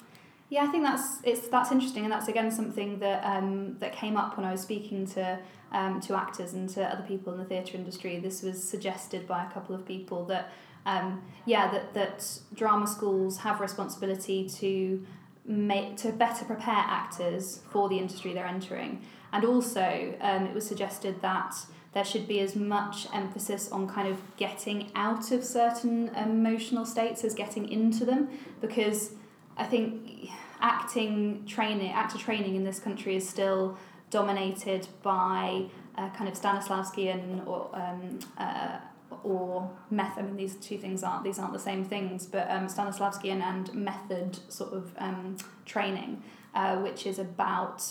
Yeah, 0.49 0.63
I 0.63 0.67
think 0.67 0.83
that's 0.83 1.19
it's 1.23 1.47
that's 1.49 1.71
interesting, 1.71 2.03
and 2.03 2.11
that's 2.11 2.29
again 2.29 2.51
something 2.51 2.99
that 2.99 3.23
um, 3.25 3.77
that 3.79 3.91
came 3.91 4.15
up 4.15 4.37
when 4.37 4.45
I 4.45 4.51
was 4.51 4.61
speaking 4.61 5.05
to 5.07 5.39
um, 5.73 5.99
to 6.01 6.15
actors 6.15 6.53
and 6.53 6.69
to 6.69 6.85
other 6.85 7.03
people 7.03 7.33
in 7.33 7.39
the 7.39 7.45
theatre 7.45 7.75
industry. 7.75 8.19
This 8.19 8.41
was 8.43 8.63
suggested 8.63 9.27
by 9.27 9.45
a 9.45 9.49
couple 9.49 9.75
of 9.75 9.85
people 9.85 10.23
that 10.25 10.53
um, 10.85 11.21
yeah 11.45 11.69
that 11.71 11.93
that 11.93 12.39
drama 12.53 12.87
schools 12.87 13.39
have 13.39 13.59
responsibility 13.59 14.47
to 14.49 15.05
make 15.45 15.97
to 15.97 16.13
better 16.13 16.45
prepare 16.45 16.75
actors 16.75 17.61
for 17.69 17.89
the 17.89 17.97
industry 17.97 18.33
they're 18.33 18.47
entering, 18.47 19.01
and 19.33 19.43
also 19.43 20.13
um, 20.21 20.45
it 20.45 20.53
was 20.53 20.65
suggested 20.65 21.21
that 21.21 21.55
there 21.91 22.05
should 22.05 22.27
be 22.27 22.39
as 22.39 22.55
much 22.55 23.07
emphasis 23.13 23.69
on 23.69 23.87
kind 23.87 24.07
of 24.07 24.21
getting 24.37 24.91
out 24.95 25.31
of 25.31 25.43
certain 25.43 26.09
emotional 26.09 26.85
states 26.85 27.25
as 27.25 27.33
getting 27.33 27.67
into 27.69 28.05
them 28.05 28.29
because 28.61 29.13
I 29.57 29.65
think 29.65 30.29
acting 30.61 31.45
training, 31.45 31.91
actor 31.91 32.17
training 32.17 32.55
in 32.55 32.63
this 32.63 32.79
country 32.79 33.15
is 33.15 33.27
still 33.27 33.77
dominated 34.09 34.87
by 35.01 35.65
uh, 35.97 36.09
kind 36.11 36.29
of 36.29 36.39
Stanislavski 36.39 37.13
and 37.13 37.41
or 37.47 37.69
um, 37.73 38.19
uh, 38.37 38.77
or 39.23 39.69
method. 39.89 40.19
I 40.19 40.27
mean, 40.27 40.37
these 40.37 40.55
two 40.55 40.77
things 40.77 41.03
aren't 41.03 41.23
these 41.23 41.39
aren't 41.39 41.53
the 41.53 41.59
same 41.59 41.83
things, 41.83 42.25
but 42.27 42.49
um, 42.49 42.67
Stanislavski 42.67 43.31
and, 43.31 43.41
and 43.41 43.73
method 43.73 44.39
sort 44.51 44.73
of 44.73 44.91
um, 44.99 45.37
training, 45.65 46.23
uh, 46.53 46.77
which 46.77 47.05
is 47.05 47.19
about 47.19 47.83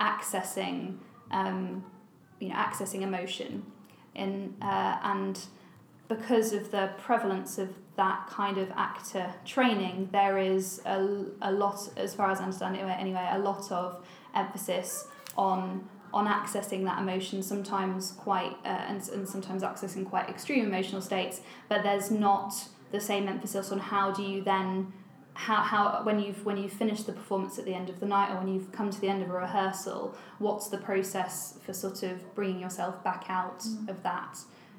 accessing 0.00 0.96
um, 1.30 1.84
you 2.40 2.48
know 2.48 2.54
accessing 2.54 3.02
emotion 3.02 3.64
in 4.14 4.54
uh, 4.62 4.98
and 5.02 5.40
because 6.08 6.52
of 6.52 6.70
the 6.70 6.90
prevalence 6.98 7.58
of 7.58 7.70
that 8.02 8.18
kind 8.28 8.56
of 8.58 8.68
actor 8.88 9.26
training, 9.54 10.08
there 10.12 10.36
is 10.38 10.64
a, 10.84 10.98
a 11.50 11.52
lot, 11.62 11.78
as 11.96 12.10
far 12.18 12.28
as 12.32 12.38
I 12.40 12.44
understand 12.44 12.76
it 12.76 12.80
anyway, 13.06 13.26
a 13.32 13.38
lot 13.50 13.64
of 13.70 14.04
emphasis 14.34 15.06
on 15.36 15.88
on 16.20 16.26
accessing 16.26 16.84
that 16.84 16.98
emotion, 17.04 17.42
sometimes 17.42 18.12
quite 18.26 18.52
uh, 18.66 18.90
and, 18.90 18.98
and 19.14 19.26
sometimes 19.26 19.62
accessing 19.62 20.04
quite 20.14 20.26
extreme 20.28 20.62
emotional 20.72 21.00
states, 21.00 21.40
but 21.70 21.78
there's 21.82 22.10
not 22.10 22.52
the 22.90 23.00
same 23.00 23.24
emphasis 23.34 23.72
on 23.72 23.78
how 23.78 24.10
do 24.12 24.22
you 24.22 24.42
then 24.54 24.92
how, 25.34 25.60
how 25.72 25.82
when 26.08 26.18
you've 26.24 26.44
when 26.44 26.56
you've 26.60 26.76
finished 26.84 27.04
the 27.06 27.12
performance 27.20 27.54
at 27.58 27.64
the 27.64 27.74
end 27.80 27.88
of 27.88 27.96
the 28.02 28.08
night 28.16 28.28
or 28.30 28.36
when 28.40 28.48
you've 28.52 28.70
come 28.78 28.90
to 28.90 29.00
the 29.00 29.08
end 29.08 29.22
of 29.24 29.30
a 29.30 29.38
rehearsal, 29.46 30.00
what's 30.38 30.66
the 30.74 30.80
process 30.90 31.34
for 31.64 31.72
sort 31.72 32.02
of 32.02 32.34
bringing 32.34 32.60
yourself 32.66 32.94
back 33.08 33.24
out 33.40 33.60
Mm. 33.60 33.88
of 33.92 33.98
that? 34.02 34.34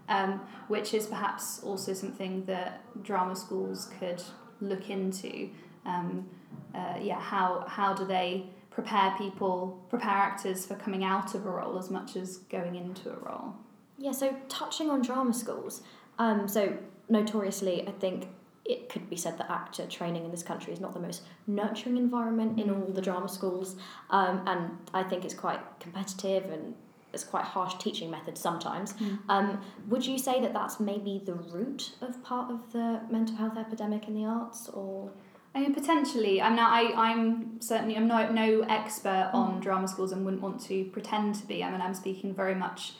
Um, 0.09 0.41
which 0.67 0.93
is 0.93 1.05
perhaps 1.07 1.61
also 1.63 1.93
something 1.93 2.45
that 2.45 2.81
drama 3.03 3.35
schools 3.35 3.89
could 3.99 4.21
look 4.61 4.89
into. 4.89 5.49
Um, 5.85 6.27
uh, 6.73 6.97
yeah, 7.01 7.19
how 7.19 7.65
how 7.67 7.93
do 7.93 8.05
they 8.05 8.45
prepare 8.71 9.13
people, 9.17 9.85
prepare 9.89 10.11
actors 10.11 10.65
for 10.65 10.75
coming 10.75 11.03
out 11.03 11.35
of 11.35 11.45
a 11.45 11.49
role 11.49 11.77
as 11.77 11.89
much 11.91 12.15
as 12.15 12.37
going 12.37 12.75
into 12.75 13.11
a 13.11 13.17
role? 13.17 13.53
Yeah, 13.97 14.11
so 14.11 14.35
touching 14.49 14.89
on 14.89 15.01
drama 15.01 15.33
schools, 15.33 15.83
um, 16.17 16.47
so 16.47 16.75
notoriously, 17.09 17.87
I 17.87 17.91
think 17.91 18.27
it 18.65 18.89
could 18.89 19.09
be 19.09 19.15
said 19.15 19.37
that 19.37 19.51
actor 19.51 19.85
training 19.85 20.23
in 20.25 20.31
this 20.31 20.41
country 20.41 20.73
is 20.73 20.79
not 20.79 20.93
the 20.93 20.99
most 20.99 21.23
nurturing 21.47 21.97
environment 21.97 22.59
in 22.59 22.69
all 22.69 22.87
the 22.87 23.01
drama 23.01 23.29
schools, 23.29 23.75
um, 24.09 24.41
and 24.47 24.71
I 24.93 25.03
think 25.03 25.25
it's 25.25 25.33
quite 25.33 25.59
competitive 25.79 26.45
and 26.45 26.73
it's 27.13 27.23
quite 27.23 27.45
harsh 27.45 27.75
teaching 27.75 28.09
methods 28.09 28.41
sometimes. 28.41 28.93
Um, 29.29 29.61
would 29.87 30.05
you 30.05 30.17
say 30.17 30.41
that 30.41 30.53
that's 30.53 30.79
maybe 30.79 31.21
the 31.23 31.35
root 31.35 31.91
of 32.01 32.21
part 32.23 32.51
of 32.51 32.71
the 32.73 33.01
mental 33.09 33.35
health 33.35 33.57
epidemic 33.57 34.07
in 34.07 34.15
the 34.15 34.25
arts, 34.25 34.69
or 34.69 35.11
I 35.55 35.59
mean, 35.61 35.73
potentially. 35.73 36.41
I'm 36.41 36.55
not. 36.55 36.71
I, 36.71 36.93
I'm 36.93 37.61
certainly. 37.61 37.95
I'm 37.95 38.07
not 38.07 38.33
no 38.33 38.61
expert 38.61 39.29
on 39.33 39.59
drama 39.59 39.87
schools 39.87 40.11
and 40.11 40.25
wouldn't 40.25 40.41
want 40.41 40.61
to 40.63 40.85
pretend 40.85 41.35
to 41.35 41.45
be. 41.45 41.63
I 41.63 41.71
mean, 41.71 41.81
I'm 41.81 41.93
speaking 41.93 42.33
very 42.33 42.55
much 42.55 42.93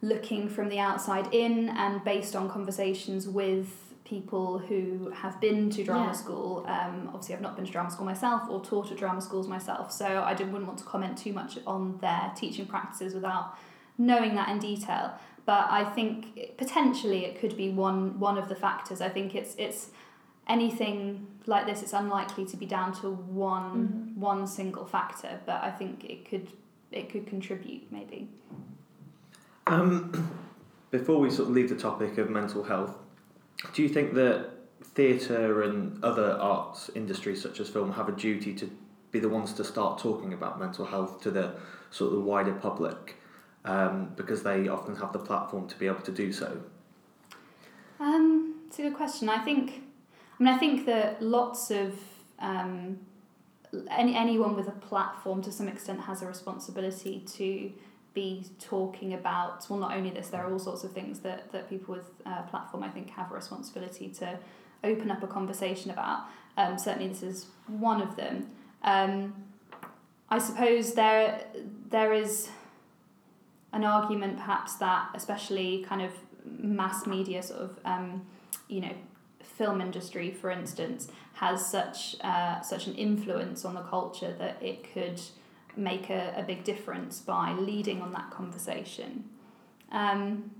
looking 0.00 0.48
from 0.48 0.68
the 0.68 0.78
outside 0.78 1.28
in 1.32 1.68
and 1.68 2.02
based 2.02 2.34
on 2.34 2.50
conversations 2.50 3.28
with 3.28 3.91
people 4.04 4.58
who 4.58 5.10
have 5.10 5.40
been 5.40 5.70
to 5.70 5.84
drama 5.84 6.06
Yeah. 6.06 6.12
school. 6.12 6.64
Um, 6.66 7.08
obviously, 7.08 7.34
I've 7.34 7.40
not 7.40 7.56
been 7.56 7.64
to 7.64 7.72
drama 7.72 7.90
school 7.90 8.04
myself 8.04 8.42
or 8.48 8.60
taught 8.60 8.90
at 8.90 8.98
drama 8.98 9.20
schools 9.20 9.48
myself, 9.48 9.92
so 9.92 10.22
I 10.24 10.34
didn't, 10.34 10.52
wouldn't 10.52 10.68
want 10.68 10.78
to 10.80 10.84
comment 10.84 11.16
too 11.18 11.32
much 11.32 11.58
on 11.66 11.98
their 11.98 12.32
teaching 12.36 12.66
practices 12.66 13.14
without 13.14 13.56
knowing 13.98 14.34
that 14.34 14.48
in 14.48 14.58
detail. 14.58 15.14
But 15.44 15.66
I 15.70 15.84
think 15.84 16.56
potentially 16.56 17.24
it 17.24 17.40
could 17.40 17.56
be 17.56 17.70
one 17.70 18.18
one 18.20 18.38
of 18.38 18.48
the 18.48 18.54
factors. 18.54 19.00
I 19.00 19.08
think 19.08 19.34
it's 19.34 19.54
it's 19.58 19.90
anything 20.46 21.26
like 21.46 21.66
this. 21.66 21.82
It's 21.82 21.92
unlikely 21.92 22.44
to 22.46 22.56
be 22.56 22.66
down 22.66 22.92
to 23.00 23.10
one 23.10 24.12
one 24.14 24.46
single 24.46 24.84
factor, 24.84 25.40
but 25.46 25.62
I 25.62 25.70
think 25.70 26.04
it 26.04 26.28
could 26.28 26.48
it 26.92 27.10
could 27.10 27.26
contribute 27.26 27.90
maybe. 27.90 28.28
Um, 29.66 30.12
before 30.90 31.18
we 31.18 31.30
sort 31.30 31.48
of 31.48 31.54
leave 31.54 31.70
the 31.70 31.76
topic 31.76 32.18
of 32.18 32.30
mental 32.30 32.62
health, 32.62 32.96
do 33.74 33.82
you 33.82 33.88
think 33.88 34.14
that 34.14 34.50
theatre 34.82 35.62
and 35.62 36.02
other 36.04 36.32
arts 36.32 36.90
industries 36.94 37.42
such 37.42 37.60
as 37.60 37.68
film 37.68 37.92
have 37.92 38.08
a 38.08 38.12
duty 38.12 38.54
to 38.54 38.70
be 39.10 39.20
the 39.20 39.28
ones 39.28 39.52
to 39.54 39.64
start 39.64 39.98
talking 39.98 40.32
about 40.32 40.58
mental 40.58 40.84
health 40.84 41.20
to 41.22 41.30
the 41.30 41.54
sort 41.90 42.12
of 42.12 42.18
the 42.18 42.24
wider 42.24 42.52
public 42.52 43.16
um, 43.64 44.12
because 44.16 44.42
they 44.42 44.68
often 44.68 44.96
have 44.96 45.12
the 45.12 45.18
platform 45.18 45.68
to 45.68 45.78
be 45.78 45.86
able 45.86 46.00
to 46.00 46.12
do 46.12 46.32
so? 46.32 46.60
Um, 48.00 48.62
it's 48.66 48.78
a 48.78 48.82
good 48.82 48.94
question. 48.94 49.28
I 49.28 49.38
think, 49.38 49.82
I 50.40 50.42
mean, 50.42 50.52
I 50.52 50.58
think 50.58 50.86
that 50.86 51.22
lots 51.22 51.70
of 51.70 51.94
um, 52.38 52.98
any 53.90 54.16
anyone 54.16 54.56
with 54.56 54.68
a 54.68 54.72
platform 54.72 55.42
to 55.42 55.52
some 55.52 55.68
extent 55.68 56.00
has 56.00 56.22
a 56.22 56.26
responsibility 56.26 57.20
to 57.36 57.72
be 58.14 58.46
talking 58.60 59.14
about. 59.14 59.68
Well, 59.68 59.78
not 59.78 59.96
only 59.96 60.10
this, 60.10 60.28
there 60.28 60.44
are 60.44 60.52
all 60.52 60.58
sorts 60.58 60.84
of 60.84 60.92
things 60.92 61.20
that 61.20 61.52
that 61.52 61.68
people 61.68 61.94
with 61.94 62.10
a 62.26 62.42
platform 62.42 62.82
I 62.82 62.88
think 62.88 63.10
have 63.10 63.30
a 63.30 63.34
responsibility 63.34 64.08
to 64.08 64.38
open 64.84 65.10
up 65.10 65.22
a 65.22 65.26
conversation 65.26 65.90
about. 65.90 66.24
Um, 66.56 66.78
certainly, 66.78 67.08
this 67.08 67.22
is 67.22 67.46
one 67.66 68.02
of 68.02 68.16
them. 68.16 68.50
Um, 68.82 69.34
I 70.28 70.38
suppose 70.38 70.94
there 70.94 71.44
there 71.90 72.12
is 72.12 72.48
an 73.72 73.84
argument 73.84 74.36
perhaps 74.36 74.74
that 74.76 75.10
especially 75.14 75.84
kind 75.88 76.02
of 76.02 76.12
mass 76.44 77.06
media 77.06 77.42
sort 77.42 77.60
of 77.60 77.78
um, 77.84 78.26
you 78.68 78.80
know 78.80 78.92
film 79.42 79.80
industry 79.80 80.30
for 80.30 80.50
instance 80.50 81.08
has 81.34 81.64
such 81.66 82.16
uh, 82.22 82.60
such 82.60 82.86
an 82.86 82.94
influence 82.94 83.64
on 83.64 83.74
the 83.74 83.82
culture 83.82 84.34
that 84.38 84.56
it 84.62 84.90
could 84.92 85.20
make 85.76 86.10
a, 86.10 86.34
a 86.36 86.42
big 86.42 86.64
difference 86.64 87.20
by 87.20 87.52
leading 87.52 88.02
on 88.02 88.12
that 88.12 88.30
conversation. 88.30 89.24
Um, 89.90 90.50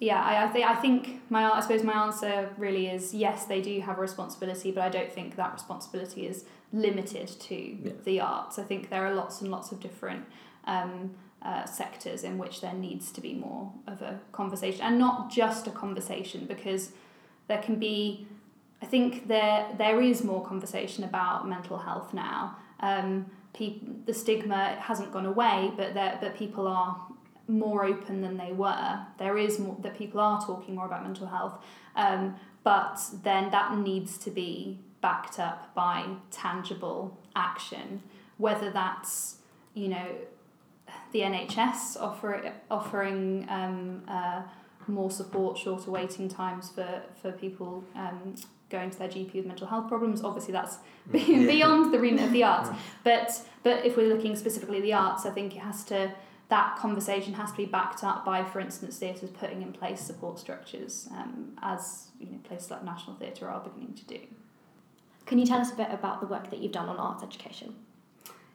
yeah 0.00 0.20
I, 0.22 0.44
I, 0.48 0.52
th- 0.52 0.66
I 0.66 0.74
think 0.74 1.22
my 1.30 1.48
I 1.50 1.60
suppose 1.60 1.82
my 1.82 1.92
answer 1.92 2.50
really 2.58 2.88
is 2.88 3.14
yes 3.14 3.46
they 3.46 3.60
do 3.60 3.80
have 3.80 3.98
a 3.98 4.00
responsibility 4.00 4.70
but 4.72 4.82
I 4.82 4.88
don't 4.88 5.12
think 5.12 5.36
that 5.36 5.52
responsibility 5.52 6.26
is 6.26 6.44
limited 6.72 7.28
to 7.28 7.54
Yeah. 7.54 7.92
the 8.04 8.20
arts. 8.20 8.58
I 8.58 8.64
think 8.64 8.90
there 8.90 9.06
are 9.06 9.14
lots 9.14 9.40
and 9.40 9.50
lots 9.50 9.70
of 9.72 9.78
different 9.80 10.24
um, 10.64 11.14
uh, 11.42 11.64
sectors 11.66 12.24
in 12.24 12.38
which 12.38 12.60
there 12.60 12.72
needs 12.72 13.12
to 13.12 13.20
be 13.20 13.34
more 13.34 13.70
of 13.86 14.02
a 14.02 14.18
conversation 14.32 14.80
and 14.82 14.98
not 14.98 15.30
just 15.30 15.66
a 15.66 15.70
conversation 15.70 16.46
because 16.46 16.90
there 17.46 17.62
can 17.62 17.76
be 17.76 18.26
I 18.82 18.86
think 18.86 19.28
there 19.28 19.68
there 19.78 20.00
is 20.02 20.24
more 20.24 20.44
conversation 20.44 21.04
about 21.04 21.48
mental 21.48 21.78
health 21.78 22.12
now. 22.12 22.56
Um, 22.80 23.26
peop- 23.54 24.06
the 24.06 24.12
stigma 24.14 24.76
hasn't 24.80 25.12
gone 25.12 25.26
away 25.26 25.72
but 25.76 25.94
there 25.94 26.18
but 26.20 26.36
people 26.36 26.68
are 26.68 27.00
more 27.46 27.84
open 27.84 28.22
than 28.22 28.38
they 28.38 28.52
were. 28.52 28.98
There 29.18 29.36
is 29.36 29.58
more 29.58 29.76
that 29.82 29.98
people 29.98 30.18
are 30.18 30.40
talking 30.40 30.74
more 30.74 30.86
about 30.86 31.02
mental 31.02 31.26
health 31.26 31.62
um, 31.96 32.36
but 32.62 32.98
then 33.22 33.50
that 33.50 33.76
needs 33.78 34.18
to 34.18 34.30
be 34.30 34.78
backed 35.00 35.38
up 35.38 35.74
by 35.74 36.06
tangible 36.30 37.18
action. 37.36 38.02
Whether 38.38 38.70
that's 38.70 39.36
you 39.74 39.88
know 39.88 40.06
the 41.12 41.20
NHS 41.20 42.00
offer, 42.00 42.52
offering 42.70 43.46
um, 43.48 44.02
uh, 44.08 44.42
more 44.86 45.10
support, 45.10 45.56
shorter 45.56 45.90
waiting 45.90 46.28
times 46.28 46.70
for, 46.70 47.02
for 47.20 47.32
people 47.32 47.84
um, 47.94 48.34
going 48.74 48.90
to 48.90 48.98
their 48.98 49.08
GP 49.08 49.34
with 49.34 49.46
mental 49.46 49.66
health 49.66 49.88
problems. 49.88 50.22
Obviously, 50.22 50.52
that's 50.52 50.76
Mm, 51.12 51.28
Yeah. 51.28 51.46
beyond 51.46 51.92
the 51.92 51.98
remit 52.00 52.24
of 52.24 52.32
the 52.32 52.42
arts. 52.44 52.68
Mm. 52.70 52.76
But 53.04 53.28
but 53.62 53.84
if 53.86 53.96
we're 53.96 54.08
looking 54.14 54.34
specifically 54.36 54.78
at 54.78 54.82
the 54.82 54.94
arts, 54.94 55.24
I 55.26 55.30
think 55.30 55.54
it 55.56 55.60
has 55.60 55.84
to 55.92 56.12
that 56.48 56.76
conversation 56.76 57.32
has 57.34 57.50
to 57.52 57.56
be 57.56 57.64
backed 57.64 58.04
up 58.04 58.24
by, 58.24 58.44
for 58.44 58.60
instance, 58.60 58.98
theatres 58.98 59.30
putting 59.30 59.62
in 59.62 59.72
place 59.72 60.00
support 60.00 60.38
structures, 60.38 61.08
um, 61.12 61.56
as 61.62 62.08
you 62.20 62.26
know, 62.26 62.38
places 62.44 62.70
like 62.70 62.84
National 62.84 63.16
Theatre 63.16 63.48
are 63.48 63.60
beginning 63.60 63.94
to 63.94 64.04
do. 64.04 64.20
Can 65.26 65.38
you 65.38 65.46
tell 65.46 65.58
us 65.60 65.72
a 65.72 65.76
bit 65.76 65.88
about 65.90 66.20
the 66.20 66.26
work 66.26 66.50
that 66.50 66.58
you've 66.60 66.72
done 66.80 66.88
on 66.88 66.96
arts 66.98 67.22
education? 67.22 67.74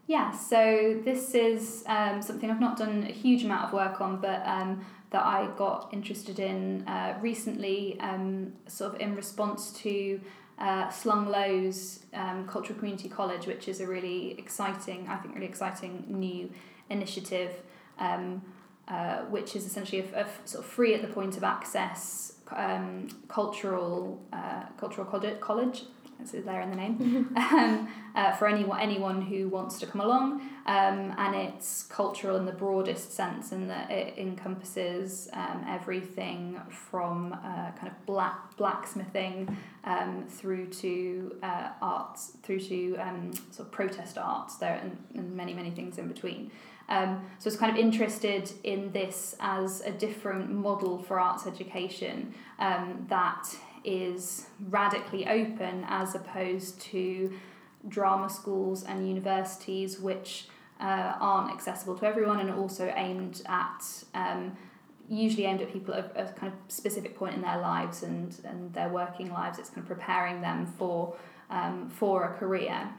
Yeah, 0.06 0.32
so 0.32 1.00
this 1.04 1.34
is 1.36 1.84
um, 1.88 2.22
something 2.22 2.50
I've 2.50 2.60
not 2.60 2.78
done 2.78 3.04
a 3.04 3.12
huge 3.12 3.44
amount 3.44 3.66
of 3.66 3.74
work 3.74 4.02
on, 4.02 4.22
but 4.22 4.42
um, 4.46 4.86
that 5.12 5.26
I 5.26 5.50
got 5.58 5.90
interested 5.92 6.40
in 6.40 6.88
uh, 6.88 7.18
recently, 7.20 8.00
um, 8.00 8.54
sort 8.68 8.94
of 8.94 9.02
in 9.02 9.16
response 9.16 9.72
to 9.84 10.22
uh, 10.60 10.90
Slung 10.90 11.30
Low's 11.30 12.06
um, 12.14 12.48
Cultural 12.48 12.78
Community 12.78 13.10
College, 13.10 13.48
which 13.48 13.68
is 13.68 13.80
a 13.80 13.88
really 13.88 14.36
exciting, 14.38 15.08
I 15.08 15.16
think, 15.18 15.34
really 15.34 15.48
exciting 15.48 16.06
new 16.08 16.52
initiative, 16.90 17.52
um, 17.98 18.42
uh, 18.88 19.20
which 19.30 19.56
is 19.56 19.66
essentially 19.66 20.02
a, 20.14 20.28
sort 20.46 20.64
of 20.64 20.70
free 20.70 20.94
at 20.94 21.02
the 21.02 21.08
point 21.08 21.38
of 21.38 21.44
access 21.44 22.34
um, 22.52 23.08
cultural 23.28 24.22
uh, 24.34 24.64
cultural 24.78 25.06
college. 25.06 25.40
college 25.40 25.84
it's 26.20 26.32
there 26.32 26.62
in 26.62 26.70
the 26.70 26.76
name. 26.76 27.36
Um, 27.50 27.90
uh, 28.16 28.32
for 28.34 28.48
anyone 28.48 28.80
anyone 28.80 29.22
who 29.22 29.48
wants 29.48 29.80
to 29.80 29.86
come 29.86 30.02
along. 30.02 30.42
Um, 30.66 31.14
and 31.18 31.36
it's 31.36 31.84
cultural 31.84 32.36
in 32.36 32.46
the 32.46 32.52
broadest 32.52 33.12
sense 33.12 33.52
in 33.52 33.68
that 33.70 33.90
it 33.90 34.18
encompasses 34.18 35.30
um, 35.34 35.66
everything 35.68 36.60
from 36.70 37.34
uh, 37.34 37.72
kind 37.72 37.88
of 37.88 38.06
black 38.06 38.56
blacksmithing 38.58 39.58
um, 39.84 40.26
through 40.28 40.68
to 40.68 41.38
uh, 41.42 41.70
arts 41.82 42.34
through 42.44 42.60
to 42.62 42.98
um, 42.98 43.32
sort 43.52 43.68
of 43.68 43.72
protest 43.72 44.18
arts. 44.18 44.58
There 44.58 44.80
and, 44.82 44.98
and 45.16 45.36
many 45.36 45.54
many 45.54 45.72
things 45.72 45.98
in 45.98 46.08
between. 46.08 46.52
Um, 46.90 47.30
so 47.38 47.48
I 47.48 47.50
was 47.50 47.58
kind 47.58 47.72
of 47.72 47.78
interested 47.78 48.52
in 48.64 48.92
this 48.92 49.36
as 49.40 49.82
a 49.82 49.92
different 49.92 50.50
model 50.52 50.98
for 50.98 51.20
arts 51.20 51.46
education 51.46 52.34
um, 52.58 53.06
that 53.10 53.56
is 53.84 54.48
radically 54.70 55.28
open 55.28 55.86
as 55.88 56.16
opposed 56.16 56.80
to 56.82 57.34
drama 57.88 58.30
schools 58.30 58.84
and 58.84 59.08
universities 59.08 60.00
which 60.00 60.48
uh, 60.80 61.14
aren't 61.20 61.52
accessible 61.52 61.98
to 61.98 62.06
everyone 62.06 62.40
and 62.40 62.52
also 62.52 62.92
aimed 62.96 63.42
at 63.48 63.84
um, 64.14 64.56
usually 65.10 65.46
aimed 65.46 65.62
at 65.62 65.74
people 65.74 65.94
at 65.94 66.12
a 66.16 66.32
kind 66.34 66.54
of 66.54 66.72
specific 66.72 67.18
point 67.18 67.34
in 67.34 67.42
their 67.42 67.60
lives 67.60 68.04
and, 68.04 68.40
and 68.44 68.72
their 68.74 68.90
working 68.90 69.32
lives. 69.34 69.58
It's 69.58 69.70
kind 69.70 69.82
of 69.82 69.88
preparing 69.88 70.42
them 70.42 70.68
for 70.78 71.16
um, 71.50 71.90
for 71.90 72.26
a 72.26 72.34
career 72.38 72.90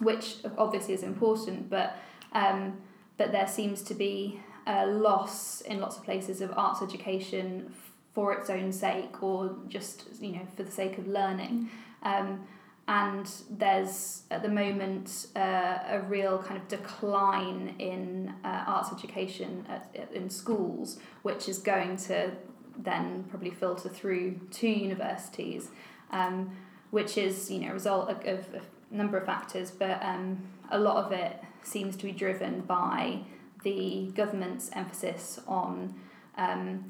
which 0.00 0.36
obviously 0.58 0.94
is 0.94 1.02
important 1.02 1.70
but 1.70 1.96
um, 2.32 2.78
but 3.16 3.30
there 3.30 3.46
seems 3.46 3.82
to 3.82 3.94
be 3.94 4.40
a 4.66 4.86
loss 4.86 5.60
in 5.60 5.80
lots 5.80 5.96
of 5.98 6.04
places 6.04 6.40
of 6.40 6.52
arts 6.56 6.82
education 6.82 7.72
for 8.14 8.32
its 8.32 8.48
own 8.48 8.72
sake 8.72 9.22
or 9.22 9.56
just 9.68 10.04
you 10.20 10.32
know 10.32 10.46
for 10.56 10.62
the 10.62 10.70
sake 10.70 10.98
of 10.98 11.06
learning. 11.06 11.68
Um, 12.02 12.46
and 12.86 13.30
there's 13.50 14.22
at 14.30 14.42
the 14.42 14.48
moment 14.48 15.28
uh, 15.36 15.78
a 15.88 16.04
real 16.06 16.38
kind 16.38 16.60
of 16.60 16.68
decline 16.68 17.74
in 17.78 18.34
uh, 18.44 18.64
arts 18.66 18.92
education 18.92 19.64
at, 19.68 20.10
in 20.12 20.28
schools 20.28 20.98
which 21.22 21.48
is 21.48 21.58
going 21.58 21.96
to 21.96 22.30
then 22.76 23.24
probably 23.30 23.50
filter 23.50 23.88
through 23.88 24.38
to 24.50 24.68
universities 24.68 25.70
um, 26.10 26.54
which 26.90 27.16
is 27.16 27.50
you 27.50 27.60
know 27.60 27.70
a 27.70 27.72
result 27.72 28.10
of, 28.10 28.18
of 28.26 28.46
a 28.54 28.94
number 28.94 29.16
of 29.16 29.24
factors 29.24 29.70
but 29.70 30.02
um, 30.02 30.42
a 30.70 30.78
lot 30.78 31.02
of 31.04 31.10
it 31.10 31.42
seems 31.62 31.96
to 31.96 32.04
be 32.04 32.12
driven 32.12 32.60
by 32.60 33.18
the 33.62 34.10
government's 34.14 34.68
emphasis 34.74 35.40
on 35.48 35.94
um, 36.36 36.84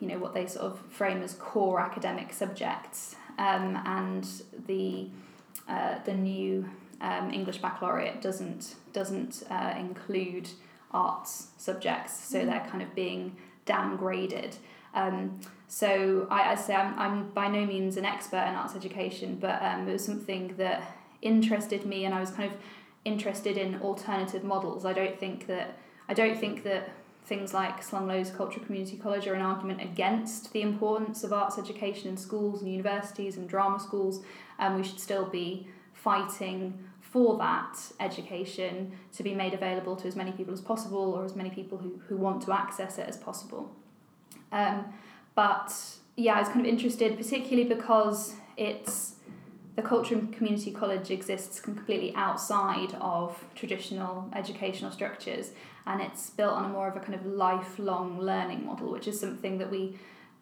you 0.00 0.06
know 0.08 0.18
what 0.18 0.34
they 0.34 0.46
sort 0.46 0.66
of 0.66 0.78
frame 0.90 1.22
as 1.22 1.34
core 1.34 1.80
academic 1.80 2.32
subjects 2.32 3.16
um, 3.38 3.76
and 3.84 4.26
the 4.66 5.08
uh, 5.68 5.98
the 6.04 6.14
new 6.14 6.68
um, 7.00 7.30
English 7.32 7.58
baccalaureate 7.58 8.20
doesn't 8.22 8.76
doesn't 8.92 9.42
uh, 9.50 9.74
include 9.78 10.48
arts 10.92 11.48
subjects 11.58 12.12
so 12.30 12.38
Mm. 12.40 12.46
they're 12.46 12.66
kind 12.70 12.82
of 12.82 12.94
being 12.94 13.36
downgraded 13.66 14.56
um, 14.94 15.38
so 15.68 16.26
I, 16.30 16.52
I 16.52 16.54
say 16.54 16.74
I'm, 16.74 16.98
I'm 16.98 17.28
by 17.30 17.48
no 17.48 17.66
means 17.66 17.96
an 17.96 18.04
expert 18.04 18.44
in 18.48 18.54
arts 18.54 18.74
education 18.74 19.36
but 19.40 19.60
um, 19.62 19.88
it 19.88 19.92
was 19.92 20.04
something 20.04 20.54
that 20.56 20.82
interested 21.22 21.84
me 21.84 22.04
and 22.04 22.14
I 22.14 22.20
was 22.20 22.30
kind 22.30 22.50
of 22.50 22.56
interested 23.04 23.56
in 23.56 23.80
alternative 23.82 24.44
models 24.44 24.84
I 24.84 24.92
don't 24.92 25.18
think 25.18 25.46
that 25.48 25.76
I 26.08 26.14
don't 26.14 26.38
think 26.38 26.62
that 26.64 26.88
things 27.26 27.52
like 27.52 27.82
Slung 27.82 28.06
Low's 28.06 28.30
Cultural 28.30 28.64
Community 28.64 28.96
College 28.96 29.26
are 29.26 29.34
an 29.34 29.42
argument 29.42 29.82
against 29.82 30.52
the 30.52 30.62
importance 30.62 31.24
of 31.24 31.32
arts 31.32 31.58
education 31.58 32.08
in 32.08 32.16
schools 32.16 32.62
and 32.62 32.70
universities 32.70 33.36
and 33.36 33.48
drama 33.48 33.80
schools, 33.80 34.22
and 34.58 34.76
we 34.76 34.84
should 34.84 35.00
still 35.00 35.26
be 35.26 35.66
fighting 35.92 36.78
for 37.00 37.36
that 37.38 37.76
education 37.98 38.92
to 39.12 39.22
be 39.22 39.34
made 39.34 39.54
available 39.54 39.96
to 39.96 40.06
as 40.06 40.14
many 40.14 40.30
people 40.32 40.54
as 40.54 40.60
possible 40.60 41.14
or 41.14 41.24
as 41.24 41.34
many 41.34 41.50
people 41.50 41.78
who, 41.78 42.00
who 42.08 42.16
want 42.16 42.42
to 42.42 42.52
access 42.52 42.98
it 42.98 43.08
as 43.08 43.16
possible. 43.16 43.74
Um, 44.52 44.84
but 45.34 45.74
yeah, 46.16 46.34
I 46.34 46.40
was 46.40 46.48
kind 46.48 46.60
of 46.60 46.66
interested, 46.66 47.16
particularly 47.16 47.68
because 47.68 48.34
it's 48.56 49.16
the 49.74 49.82
Cultural 49.82 50.22
Community 50.32 50.70
College 50.70 51.10
exists 51.10 51.60
completely 51.60 52.14
outside 52.14 52.94
of 53.00 53.44
traditional 53.54 54.30
educational 54.34 54.90
structures 54.90 55.50
and 55.86 56.00
it's 56.00 56.30
built 56.30 56.52
on 56.52 56.64
a 56.64 56.68
more 56.68 56.88
of 56.88 56.96
a 56.96 57.00
kind 57.00 57.14
of 57.14 57.24
lifelong 57.26 58.20
learning 58.20 58.66
model, 58.66 58.90
which 58.90 59.06
is 59.06 59.18
something 59.18 59.58
that 59.58 59.70
we 59.70 59.96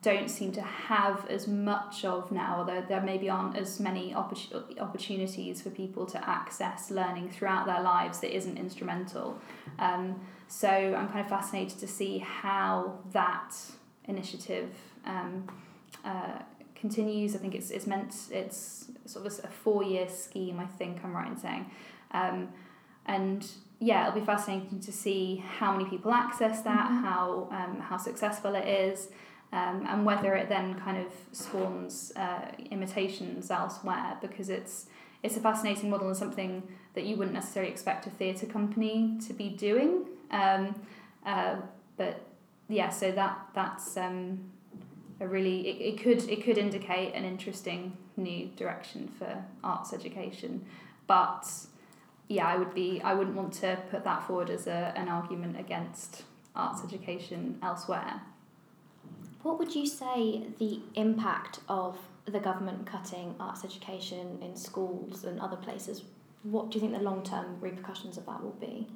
don't 0.04 0.28
seem 0.28 0.52
to 0.52 0.60
have 0.60 1.26
as 1.30 1.48
much 1.48 2.04
of 2.04 2.30
now, 2.30 2.56
although 2.58 2.84
there 2.88 3.00
maybe 3.00 3.30
aren't 3.30 3.56
as 3.56 3.80
many 3.80 4.12
opportu- 4.12 4.78
opportunities 4.78 5.62
for 5.62 5.70
people 5.70 6.04
to 6.04 6.28
access 6.28 6.90
learning 6.90 7.30
throughout 7.30 7.64
their 7.64 7.80
lives 7.80 8.20
that 8.20 8.34
isn't 8.36 8.58
instrumental. 8.58 9.38
Um, 9.78 10.20
so 10.46 10.68
I'm 10.68 11.08
kind 11.08 11.20
of 11.20 11.28
fascinated 11.28 11.78
to 11.78 11.86
see 11.86 12.18
how 12.18 12.98
that 13.12 13.54
initiative 14.04 14.68
um, 15.06 15.48
uh, 16.04 16.38
continues. 16.74 17.34
I 17.34 17.38
think 17.38 17.54
it's, 17.54 17.70
it's 17.70 17.86
meant, 17.86 18.14
it's 18.30 18.90
sort 19.06 19.26
of 19.26 19.44
a 19.44 19.48
four 19.48 19.82
year 19.82 20.06
scheme, 20.06 20.60
I 20.60 20.66
think 20.66 21.02
I'm 21.02 21.16
right 21.16 21.28
in 21.28 21.38
saying. 21.38 21.70
Um, 22.12 22.48
and 23.06 23.46
yeah, 23.80 24.06
it'll 24.08 24.20
be 24.20 24.24
fascinating 24.24 24.80
to 24.80 24.92
see 24.92 25.42
how 25.58 25.72
many 25.72 25.84
people 25.88 26.12
access 26.12 26.62
that, 26.62 26.90
Mhm. 26.90 27.02
how 27.02 27.48
um, 27.50 27.80
how 27.80 27.96
successful 27.96 28.54
it 28.54 28.66
is, 28.66 29.10
um, 29.52 29.84
and 29.86 30.04
whether 30.06 30.34
it 30.34 30.48
then 30.48 30.74
kind 30.80 30.98
of 30.98 31.12
spawns 31.32 32.12
uh, 32.16 32.50
imitations 32.70 33.50
elsewhere 33.50 34.16
because 34.20 34.48
it's 34.48 34.86
it's 35.22 35.36
a 35.36 35.40
fascinating 35.40 35.88
model 35.90 36.06
and 36.08 36.16
something 36.16 36.62
that 36.94 37.04
you 37.04 37.16
wouldn't 37.16 37.34
necessarily 37.34 37.70
expect 37.72 38.06
a 38.06 38.10
theatre 38.10 38.46
company 38.46 39.18
to 39.26 39.32
be 39.32 39.48
doing. 39.48 40.06
Um, 40.30 40.74
uh, 41.24 41.56
but 41.96 42.20
yeah, 42.68 42.90
so 42.90 43.10
that 43.12 43.38
that's 43.54 43.96
um, 43.96 44.50
a 45.20 45.26
really 45.26 45.66
it, 45.68 45.94
it 45.94 46.00
could 46.02 46.28
it 46.28 46.42
could 46.44 46.58
indicate 46.58 47.14
an 47.14 47.24
interesting 47.24 47.96
new 48.16 48.46
direction 48.56 49.08
for 49.18 49.44
arts 49.62 49.92
education, 49.92 50.64
but 51.06 51.48
yeah, 52.28 52.46
I 52.46 52.56
would 52.56 52.74
be 52.74 53.00
I 53.02 53.14
wouldn't 53.14 53.36
want 53.36 53.52
to 53.54 53.78
put 53.90 54.04
that 54.04 54.26
forward 54.26 54.50
as 54.50 54.66
a, 54.66 54.92
an 54.96 55.08
argument 55.08 55.58
against 55.58 56.22
arts 56.56 56.82
education 56.84 57.58
elsewhere. 57.62 58.22
What 59.42 59.58
would 59.58 59.74
you 59.74 59.86
say 59.86 60.44
the 60.58 60.80
impact 60.94 61.60
of 61.68 61.98
the 62.24 62.40
government 62.40 62.86
cutting 62.86 63.34
arts 63.38 63.64
education 63.64 64.38
in 64.40 64.56
schools 64.56 65.24
and 65.24 65.38
other 65.40 65.56
places? 65.56 66.02
What 66.44 66.70
do 66.70 66.78
you 66.78 66.80
think 66.80 66.96
the 66.96 67.02
long 67.02 67.22
term 67.22 67.58
repercussions 67.60 68.16
of 68.16 68.24
that 68.26 68.42
will 68.42 68.56
be? 68.60 68.86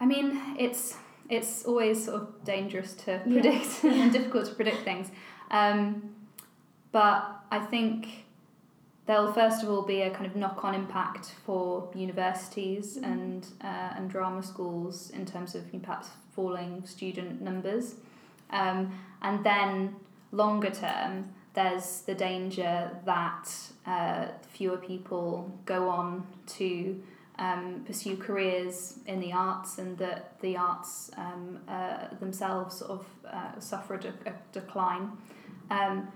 I 0.00 0.06
mean, 0.06 0.40
it's 0.58 0.96
it's 1.28 1.64
always 1.64 2.04
sort 2.06 2.22
of 2.22 2.44
dangerous 2.44 2.94
to 2.94 3.12
Yeah. 3.26 3.40
predict 3.40 3.84
and 3.84 4.12
difficult 4.18 4.46
to 4.46 4.54
predict 4.54 4.78
things. 4.82 5.10
Um, 5.50 6.14
but 6.90 7.24
I 7.50 7.58
think 7.60 8.21
there'll 9.06 9.32
first 9.32 9.62
of 9.62 9.68
all 9.70 9.82
be 9.82 10.02
a 10.02 10.10
kind 10.10 10.26
of 10.26 10.36
knock 10.36 10.64
on 10.64 10.74
impact 10.74 11.26
for 11.44 11.90
universities 11.94 12.98
Mhm. 12.98 13.04
and 13.12 13.46
uh, 13.62 13.96
and 13.96 14.10
drama 14.10 14.42
schools 14.42 15.10
in 15.10 15.24
terms 15.26 15.54
of 15.54 15.62
perhaps 15.82 16.08
falling 16.34 16.84
student 16.86 17.40
numbers. 17.42 17.96
Um, 18.50 18.92
and 19.22 19.44
then 19.44 19.96
longer 20.30 20.70
term, 20.70 21.32
there's 21.54 22.02
the 22.02 22.14
danger 22.14 22.90
that 23.04 23.48
uh, 23.86 24.26
fewer 24.48 24.76
people 24.78 25.50
go 25.66 25.88
on 25.90 26.26
to 26.46 27.02
um, 27.38 27.82
pursue 27.86 28.16
careers 28.16 28.98
in 29.06 29.20
the 29.20 29.32
arts 29.32 29.78
and 29.78 29.98
that 29.98 30.38
the 30.40 30.56
arts 30.56 31.10
um, 31.16 31.58
uh, 31.68 32.08
themselves 32.20 32.76
sort 32.76 32.90
of 32.90 33.06
uh, 33.26 33.58
suffer 33.58 33.94
a, 33.94 34.00
de- 34.00 34.14
a 34.26 34.32
decline. 34.52 35.12
Um, 35.70 36.08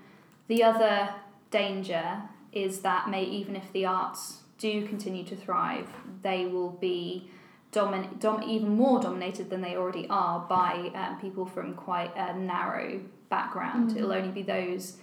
the 0.49 0.62
other 0.62 1.09
danger 1.51 2.22
is 2.57 2.81
that 2.81 3.11
may 3.11 3.23
even 3.23 3.55
if 3.55 3.71
the 3.73 3.85
arts 3.85 4.38
do 4.59 4.87
continue 4.88 5.23
to 5.25 5.37
thrive, 5.37 5.88
they 6.23 6.47
will 6.47 6.71
be 6.71 7.29
domin- 7.71 8.19
dom- 8.19 8.42
even 8.42 8.71
more 8.71 8.99
dominated 8.99 9.51
than 9.51 9.61
they 9.61 9.77
already 9.77 10.07
are 10.09 10.40
by 10.49 10.90
um, 10.95 11.21
people 11.21 11.45
from 11.45 11.75
quite 11.75 12.16
a 12.16 12.35
narrow 12.35 13.01
background. 13.29 13.90
Mm. 13.90 13.97
It'll 13.99 14.12
only 14.12 14.31
be 14.31 14.42
those 14.42 14.97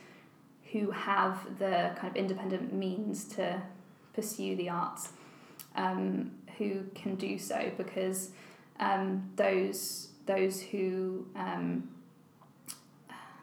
who 0.71 0.89
have 0.89 1.59
the 1.59 1.95
kind 1.95 2.09
of 2.09 2.15
independent 2.15 2.73
means 2.73 3.25
to 3.25 3.61
pursue 4.13 4.55
the 4.55 4.69
arts 4.69 5.09
um, 5.75 6.31
who 6.57 6.85
can 6.95 7.15
do 7.15 7.37
so 7.37 7.71
because 7.77 8.31
um, 8.79 9.29
those 9.35 10.07
those 10.25 10.59
who 10.61 11.27
um, 11.35 11.89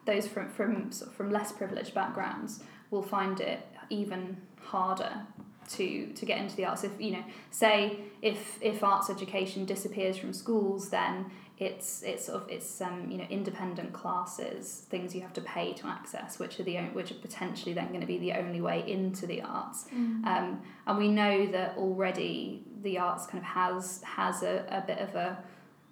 those 0.07 0.27
from 0.27 0.49
from 0.49 0.91
sort 0.91 1.11
of 1.11 1.17
from 1.17 1.31
less 1.31 1.53
privileged 1.53 1.95
backgrounds 1.95 2.65
will 2.91 3.03
find 3.03 3.41
it 3.41 3.67
even 3.91 4.37
harder 4.63 5.23
to 5.69 6.07
to 6.15 6.27
get 6.27 6.39
into 6.39 6.57
the 6.57 6.65
arts 6.65 6.83
if 6.85 6.93
you 7.01 7.13
know 7.13 7.25
say 7.51 7.99
if 8.23 8.59
if 8.61 8.83
arts 8.83 9.09
education 9.11 9.65
disappears 9.65 10.17
from 10.17 10.33
schools 10.33 10.91
then 10.91 11.31
it's 11.59 12.03
it's 12.03 12.25
sort 12.25 12.43
of 12.43 12.49
it's 12.49 12.81
um 12.81 13.07
you 13.11 13.19
know 13.19 13.27
independent 13.31 13.93
classes 13.93 14.87
things 14.91 15.15
you 15.15 15.21
have 15.21 15.33
to 15.33 15.43
pay 15.43 15.73
to 15.75 15.87
access 15.87 16.39
which 16.39 16.59
are 16.59 16.65
the 16.65 16.77
which 16.95 17.13
are 17.13 17.17
potentially 17.17 17.73
then 17.75 17.89
going 17.89 18.01
to 18.01 18.07
be 18.07 18.19
the 18.19 18.33
only 18.33 18.61
way 18.61 18.83
into 18.91 19.27
the 19.27 19.43
arts 19.43 19.85
Mm. 19.95 20.25
um, 20.27 20.63
and 20.87 20.99
we 20.99 21.09
know 21.09 21.47
that 21.47 21.77
already 21.77 22.65
the 22.83 22.99
arts 22.99 23.27
kind 23.27 23.39
of 23.39 23.45
has 23.45 24.03
has 24.03 24.43
a, 24.43 24.65
a 24.71 24.83
bit 24.87 24.99
of 24.99 25.15
a 25.15 25.39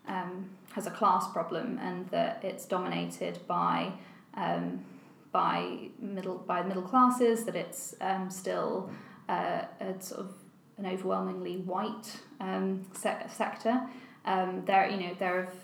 um, 0.08 0.48
has 0.72 0.86
a 0.86 0.90
class 0.90 1.30
problem 1.32 1.78
and 1.82 2.08
that 2.08 2.40
it's 2.42 2.64
dominated 2.64 3.38
by 3.46 3.92
um, 4.34 4.84
by 5.32 5.88
middle 5.98 6.38
by 6.38 6.62
middle 6.62 6.82
classes 6.82 7.44
that 7.44 7.54
it's 7.56 7.94
um, 8.00 8.30
still 8.30 8.90
uh, 9.28 9.62
a 9.80 9.94
sort 10.00 10.20
of 10.20 10.32
an 10.78 10.86
overwhelmingly 10.86 11.56
white 11.58 12.16
um, 12.40 12.84
se- 12.94 13.26
sector 13.28 13.80
um, 14.24 14.62
there 14.66 14.88
you 14.88 14.96
know 14.98 15.14
there 15.18 15.44
have, 15.44 15.54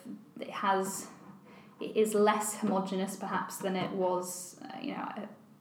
it 0.40 0.50
has 0.50 1.06
it 1.80 1.96
is 1.96 2.14
less 2.14 2.56
homogenous 2.56 3.16
perhaps 3.16 3.56
than 3.58 3.76
it 3.76 3.90
was 3.92 4.56
uh, 4.64 4.78
you 4.82 4.92
know 4.92 5.08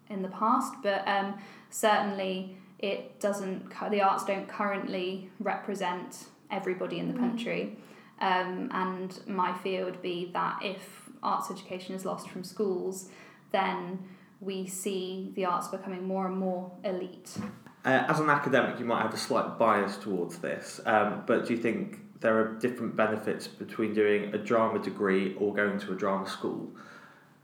in 0.10 0.22
the 0.22 0.28
past 0.30 0.74
but 0.84 1.08
um, 1.08 1.36
certainly 1.70 2.58
it 2.80 3.20
doesn't 3.20 3.70
the 3.92 4.02
arts 4.02 4.26
don't 4.26 4.48
currently 4.48 5.30
represent 5.40 6.26
everybody 6.52 7.00
in 7.00 7.08
the 7.08 7.14
Mm. 7.14 7.20
country 7.20 7.78
um, 8.22 8.70
and 8.72 9.20
my 9.28 9.54
fear 9.64 9.86
would 9.86 10.02
be 10.02 10.30
that 10.34 10.60
if 10.62 11.10
arts 11.24 11.50
education 11.50 11.96
is 11.96 12.06
lost 12.06 12.30
from 12.30 12.44
schools 12.44 13.10
then 13.54 14.00
we 14.42 14.68
see 14.68 15.32
the 15.36 15.46
arts 15.46 15.70
becoming 15.70 16.06
more 16.06 16.28
and 16.28 16.38
more 16.38 16.70
elite 16.84 17.38
Uh, 17.86 18.06
as 18.08 18.20
an 18.20 18.30
academic, 18.30 18.80
you 18.80 18.86
might 18.86 19.02
have 19.02 19.14
a 19.14 19.18
slight 19.18 19.58
bias 19.58 19.98
towards 19.98 20.38
this, 20.40 20.80
um, 20.86 21.24
but 21.26 21.46
do 21.46 21.54
you 21.54 21.60
think 21.62 22.00
there 22.22 22.38
are 22.40 22.54
different 22.60 22.96
benefits 22.96 23.46
between 23.46 23.94
doing 23.94 24.34
a 24.34 24.38
drama 24.38 24.80
degree 24.80 25.36
or 25.36 25.54
going 25.54 25.78
to 25.78 25.92
a 25.92 25.96
drama 25.96 26.26
school, 26.26 26.72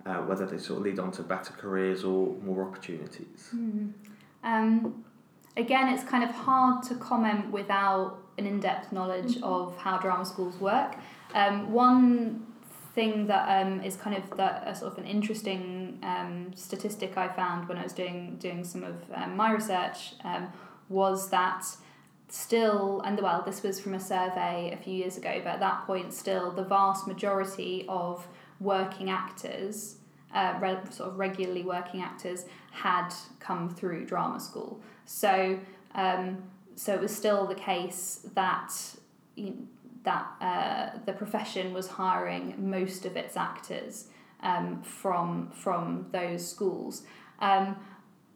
uh, 0.05 0.19
whether 0.29 0.45
they 0.45 0.57
sort 0.57 0.79
of 0.79 0.85
lead 0.85 0.97
on 0.97 1.11
to 1.11 1.23
better 1.23 1.51
careers 1.51 2.05
or 2.05 2.35
more 2.41 2.65
opportunities? 2.65 3.49
Um, 4.43 5.03
again, 5.57 5.89
it's 5.93 6.05
kind 6.05 6.23
of 6.23 6.31
hard 6.31 6.83
to 6.83 6.95
comment 6.95 7.51
without 7.51 8.19
an 8.37 8.45
in 8.45 8.61
depth 8.61 8.93
knowledge 8.93 9.41
of 9.43 9.75
how 9.75 9.97
drama 9.97 10.23
schools 10.23 10.55
work. 10.61 10.95
Um, 11.35 11.73
one 11.73 12.47
thing 12.99 13.27
that 13.27 13.45
um, 13.57 13.81
is 13.81 13.95
kind 13.95 14.15
of 14.17 14.23
that 14.35 14.67
a 14.67 14.75
sort 14.75 14.91
of 14.91 14.97
an 14.97 15.05
interesting 15.05 15.99
um, 16.03 16.51
statistic 16.55 17.17
I 17.17 17.29
found 17.29 17.69
when 17.69 17.77
I 17.77 17.83
was 17.83 17.93
doing 17.93 18.35
doing 18.39 18.63
some 18.65 18.83
of 18.83 18.95
um, 19.13 19.38
my 19.38 19.51
research 19.53 20.15
um, 20.25 20.51
was 20.89 21.29
that 21.29 21.65
still 22.27 23.01
and 23.05 23.17
well 23.21 23.41
this 23.45 23.63
was 23.63 23.79
from 23.79 23.93
a 23.93 23.99
survey 23.99 24.71
a 24.77 24.77
few 24.83 24.93
years 24.93 25.15
ago 25.17 25.39
but 25.43 25.51
at 25.55 25.59
that 25.62 25.85
point 25.88 26.13
still 26.13 26.51
the 26.51 26.63
vast 26.63 27.07
majority 27.07 27.85
of 27.88 28.27
working 28.59 29.09
actors 29.09 29.95
uh, 30.33 30.53
re- 30.62 30.91
sort 30.91 31.09
of 31.09 31.17
regularly 31.17 31.63
working 31.63 32.01
actors 32.01 32.45
had 32.71 33.09
come 33.39 33.69
through 33.69 34.05
drama 34.05 34.39
school. 34.39 34.79
So 35.05 35.59
um, 35.95 36.43
so 36.75 36.93
it 36.93 37.01
was 37.01 37.15
still 37.15 37.47
the 37.47 37.55
case 37.55 38.25
that 38.35 38.71
you, 39.35 39.67
that 40.03 40.27
uh, 40.41 40.99
the 41.05 41.13
profession 41.13 41.73
was 41.73 41.88
hiring 41.88 42.55
most 42.57 43.05
of 43.05 43.17
its 43.17 43.35
actors 43.35 44.07
um, 44.41 44.81
from 44.81 45.51
from 45.51 46.07
those 46.12 46.47
schools. 46.47 47.03
Um, 47.39 47.77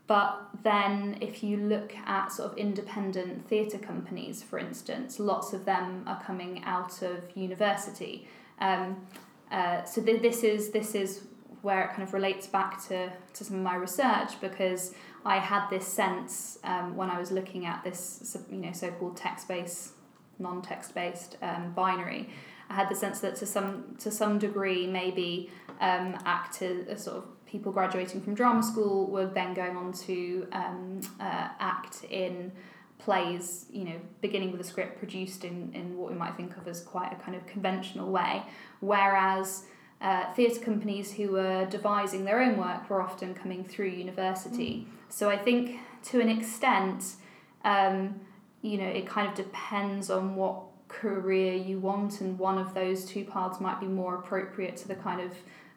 but 0.05 0.49
then, 0.63 1.17
if 1.21 1.43
you 1.43 1.57
look 1.57 1.95
at 2.05 2.31
sort 2.31 2.51
of 2.51 2.57
independent 2.57 3.47
theatre 3.47 3.77
companies, 3.77 4.43
for 4.43 4.59
instance, 4.59 5.19
lots 5.19 5.53
of 5.53 5.63
them 5.65 6.03
are 6.05 6.21
coming 6.21 6.61
out 6.65 7.01
of 7.01 7.23
university. 7.35 8.27
Um, 8.59 9.07
uh, 9.49 9.83
so 9.85 10.01
th- 10.01 10.21
this 10.21 10.43
is 10.43 10.71
this 10.71 10.93
is 10.93 11.23
where 11.61 11.85
it 11.85 11.91
kind 11.91 12.03
of 12.03 12.13
relates 12.13 12.47
back 12.47 12.85
to, 12.87 13.09
to 13.33 13.43
some 13.45 13.55
of 13.55 13.63
my 13.63 13.75
research 13.75 14.39
because 14.41 14.93
I 15.25 15.37
had 15.37 15.69
this 15.69 15.87
sense 15.87 16.59
um, 16.65 16.97
when 16.97 17.09
I 17.09 17.17
was 17.17 17.31
looking 17.31 17.65
at 17.65 17.85
this 17.85 18.37
you 18.51 18.57
know 18.57 18.73
so-called 18.73 19.15
text-based 19.15 19.93
non-text 20.39 20.93
based 20.93 21.37
um, 21.41 21.73
binary. 21.73 22.29
I 22.69 22.75
had 22.75 22.89
the 22.89 22.95
sense 22.95 23.19
that 23.19 23.35
to 23.37 23.45
some 23.45 23.95
to 23.99 24.11
some 24.11 24.39
degree 24.39 24.87
maybe 24.87 25.51
um, 25.79 26.17
actors 26.25 26.87
uh, 26.87 26.95
sort 26.95 27.17
of 27.17 27.45
people 27.45 27.71
graduating 27.71 28.21
from 28.21 28.33
drama 28.33 28.63
school 28.63 29.07
were 29.07 29.27
then 29.27 29.53
going 29.53 29.77
on 29.77 29.93
to 29.93 30.47
um, 30.53 31.01
uh, 31.19 31.49
act 31.59 32.03
in 32.09 32.51
plays 32.97 33.65
you 33.71 33.83
know 33.83 33.99
beginning 34.21 34.51
with 34.51 34.61
a 34.61 34.63
script 34.63 34.97
produced 34.97 35.43
in, 35.43 35.71
in 35.73 35.97
what 35.97 36.09
we 36.09 36.17
might 36.17 36.35
think 36.35 36.55
of 36.57 36.67
as 36.67 36.81
quite 36.81 37.11
a 37.11 37.15
kind 37.17 37.35
of 37.35 37.45
conventional 37.45 38.09
way. 38.09 38.43
Whereas 38.79 39.65
uh, 40.01 40.33
theatre 40.33 40.59
companies 40.59 41.13
who 41.13 41.31
were 41.31 41.65
devising 41.65 42.25
their 42.25 42.41
own 42.41 42.57
work 42.57 42.89
were 42.89 43.01
often 43.01 43.33
coming 43.33 43.63
through 43.63 43.87
university. 43.87 44.87
So 45.09 45.29
I 45.29 45.37
think 45.37 45.79
to 46.05 46.19
an 46.19 46.29
extent 46.29 47.15
um, 47.63 48.19
you 48.63 48.77
know, 48.79 48.87
it 48.87 49.05
kind 49.05 49.27
of 49.27 49.35
depends 49.35 50.09
on 50.09 50.35
what 50.35 50.63
career 50.87 51.53
you 51.53 51.79
want, 51.79 52.21
and 52.21 52.39
one 52.39 52.57
of 52.57 52.73
those 52.73 53.05
two 53.05 53.25
paths 53.25 53.59
might 53.59 53.79
be 53.79 53.85
more 53.85 54.15
appropriate 54.15 54.77
to 54.77 54.87
the 54.87 54.95
kind 54.95 55.21
of 55.21 55.31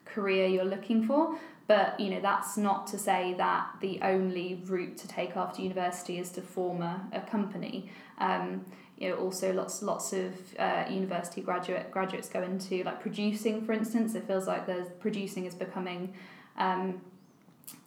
career 0.04 0.46
you're 0.46 0.64
looking 0.64 1.04
for. 1.06 1.36
But 1.66 1.98
you 1.98 2.10
know, 2.10 2.20
that's 2.20 2.56
not 2.56 2.86
to 2.88 2.98
say 2.98 3.34
that 3.38 3.66
the 3.80 4.00
only 4.02 4.62
route 4.66 4.96
to 4.98 5.08
take 5.08 5.36
after 5.36 5.62
university 5.62 6.18
is 6.18 6.30
to 6.30 6.40
form 6.40 6.80
a, 6.80 7.04
a 7.12 7.20
company. 7.20 7.90
Um, 8.18 8.64
you 8.98 9.10
know, 9.10 9.16
also 9.16 9.52
lots 9.52 9.82
lots 9.82 10.12
of 10.12 10.32
uh, 10.58 10.84
university 10.88 11.40
graduate 11.42 11.90
graduates 11.90 12.28
go 12.28 12.42
into 12.42 12.84
like 12.84 13.00
producing, 13.00 13.64
for 13.66 13.72
instance. 13.72 14.14
It 14.14 14.26
feels 14.26 14.46
like 14.46 14.66
there's 14.66 14.88
producing 15.00 15.44
is 15.44 15.54
becoming 15.54 16.14
um, 16.56 17.00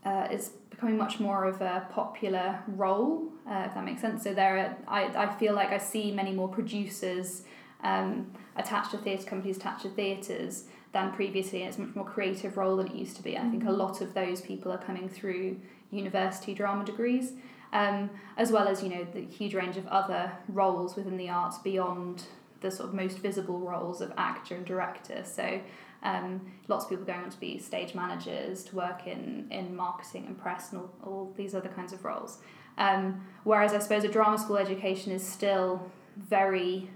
uh, 0.06 0.28
is 0.32 0.52
becoming 0.70 0.98
much 0.98 1.20
more 1.20 1.46
of 1.46 1.62
a 1.62 1.88
popular 1.92 2.60
role, 2.68 3.28
uh, 3.50 3.64
if 3.68 3.74
that 3.74 3.84
makes 3.84 4.02
sense. 4.02 4.24
So 4.24 4.34
there, 4.34 4.58
are, 4.58 4.78
I, 4.88 5.26
I 5.26 5.36
feel 5.36 5.54
like 5.54 5.70
I 5.70 5.78
see 5.78 6.12
many 6.12 6.32
more 6.32 6.48
producers 6.48 7.44
um, 7.84 8.32
attached 8.56 8.92
to 8.92 8.98
theatre 8.98 9.24
companies, 9.24 9.58
attached 9.58 9.84
to 9.84 9.90
theatres 9.90 10.66
than 10.92 11.12
previously, 11.12 11.62
and 11.62 11.70
it's 11.70 11.78
a 11.78 11.82
much 11.82 11.96
more 11.96 12.06
creative 12.06 12.58
role 12.58 12.78
than 12.78 12.88
it 12.88 12.96
used 12.96 13.16
to 13.18 13.24
be. 13.24 13.38
I 13.38 13.50
think 13.50 13.66
a 13.66 13.72
lot 13.72 14.02
of 14.02 14.14
those 14.14 14.42
people 14.42 14.72
are 14.72 14.78
coming 14.78 15.08
through 15.10 15.58
university 15.92 16.54
drama 16.54 16.86
degrees, 16.86 17.34
um, 17.74 18.10
as 18.38 18.52
well 18.52 18.68
as 18.68 18.82
you 18.82 18.90
know 18.90 19.06
the 19.14 19.22
huge 19.22 19.54
range 19.54 19.78
of 19.78 19.86
other 19.88 20.32
roles 20.48 20.96
within 20.96 21.18
the 21.18 21.30
arts 21.30 21.58
beyond 21.60 22.24
the 22.62 22.72
sort 22.72 22.90
of 22.90 22.96
most 22.96 23.20
visible 23.20 23.60
roles 23.60 24.02
of 24.02 24.12
actor 24.18 24.56
and 24.56 24.66
director. 24.66 25.24
So 25.24 25.62
um, 26.04 26.52
lots 26.68 26.86
of 26.86 26.90
people 26.90 27.06
going 27.06 27.22
on 27.22 27.30
to 27.30 27.40
be 27.40 27.58
stage 27.58 27.94
managers, 27.94 28.64
to 28.66 28.76
work 28.76 29.08
in, 29.08 29.48
in 29.52 29.76
marketing 29.76 30.26
and 30.28 30.40
press 30.40 30.72
and 30.72 30.82
all, 30.82 30.92
all 31.04 31.34
these 31.36 31.54
other 31.54 31.70
kinds 31.70 31.94
of 31.94 32.04
roles. 32.06 32.40
Um, 32.78 33.26
whereas 33.44 33.74
I 33.74 33.80
suppose 33.80 34.04
a 34.04 34.08
drama 34.08 34.38
school 34.38 34.58
education 34.58 35.12
is 35.12 35.26
still 35.26 35.92
very 36.16 36.90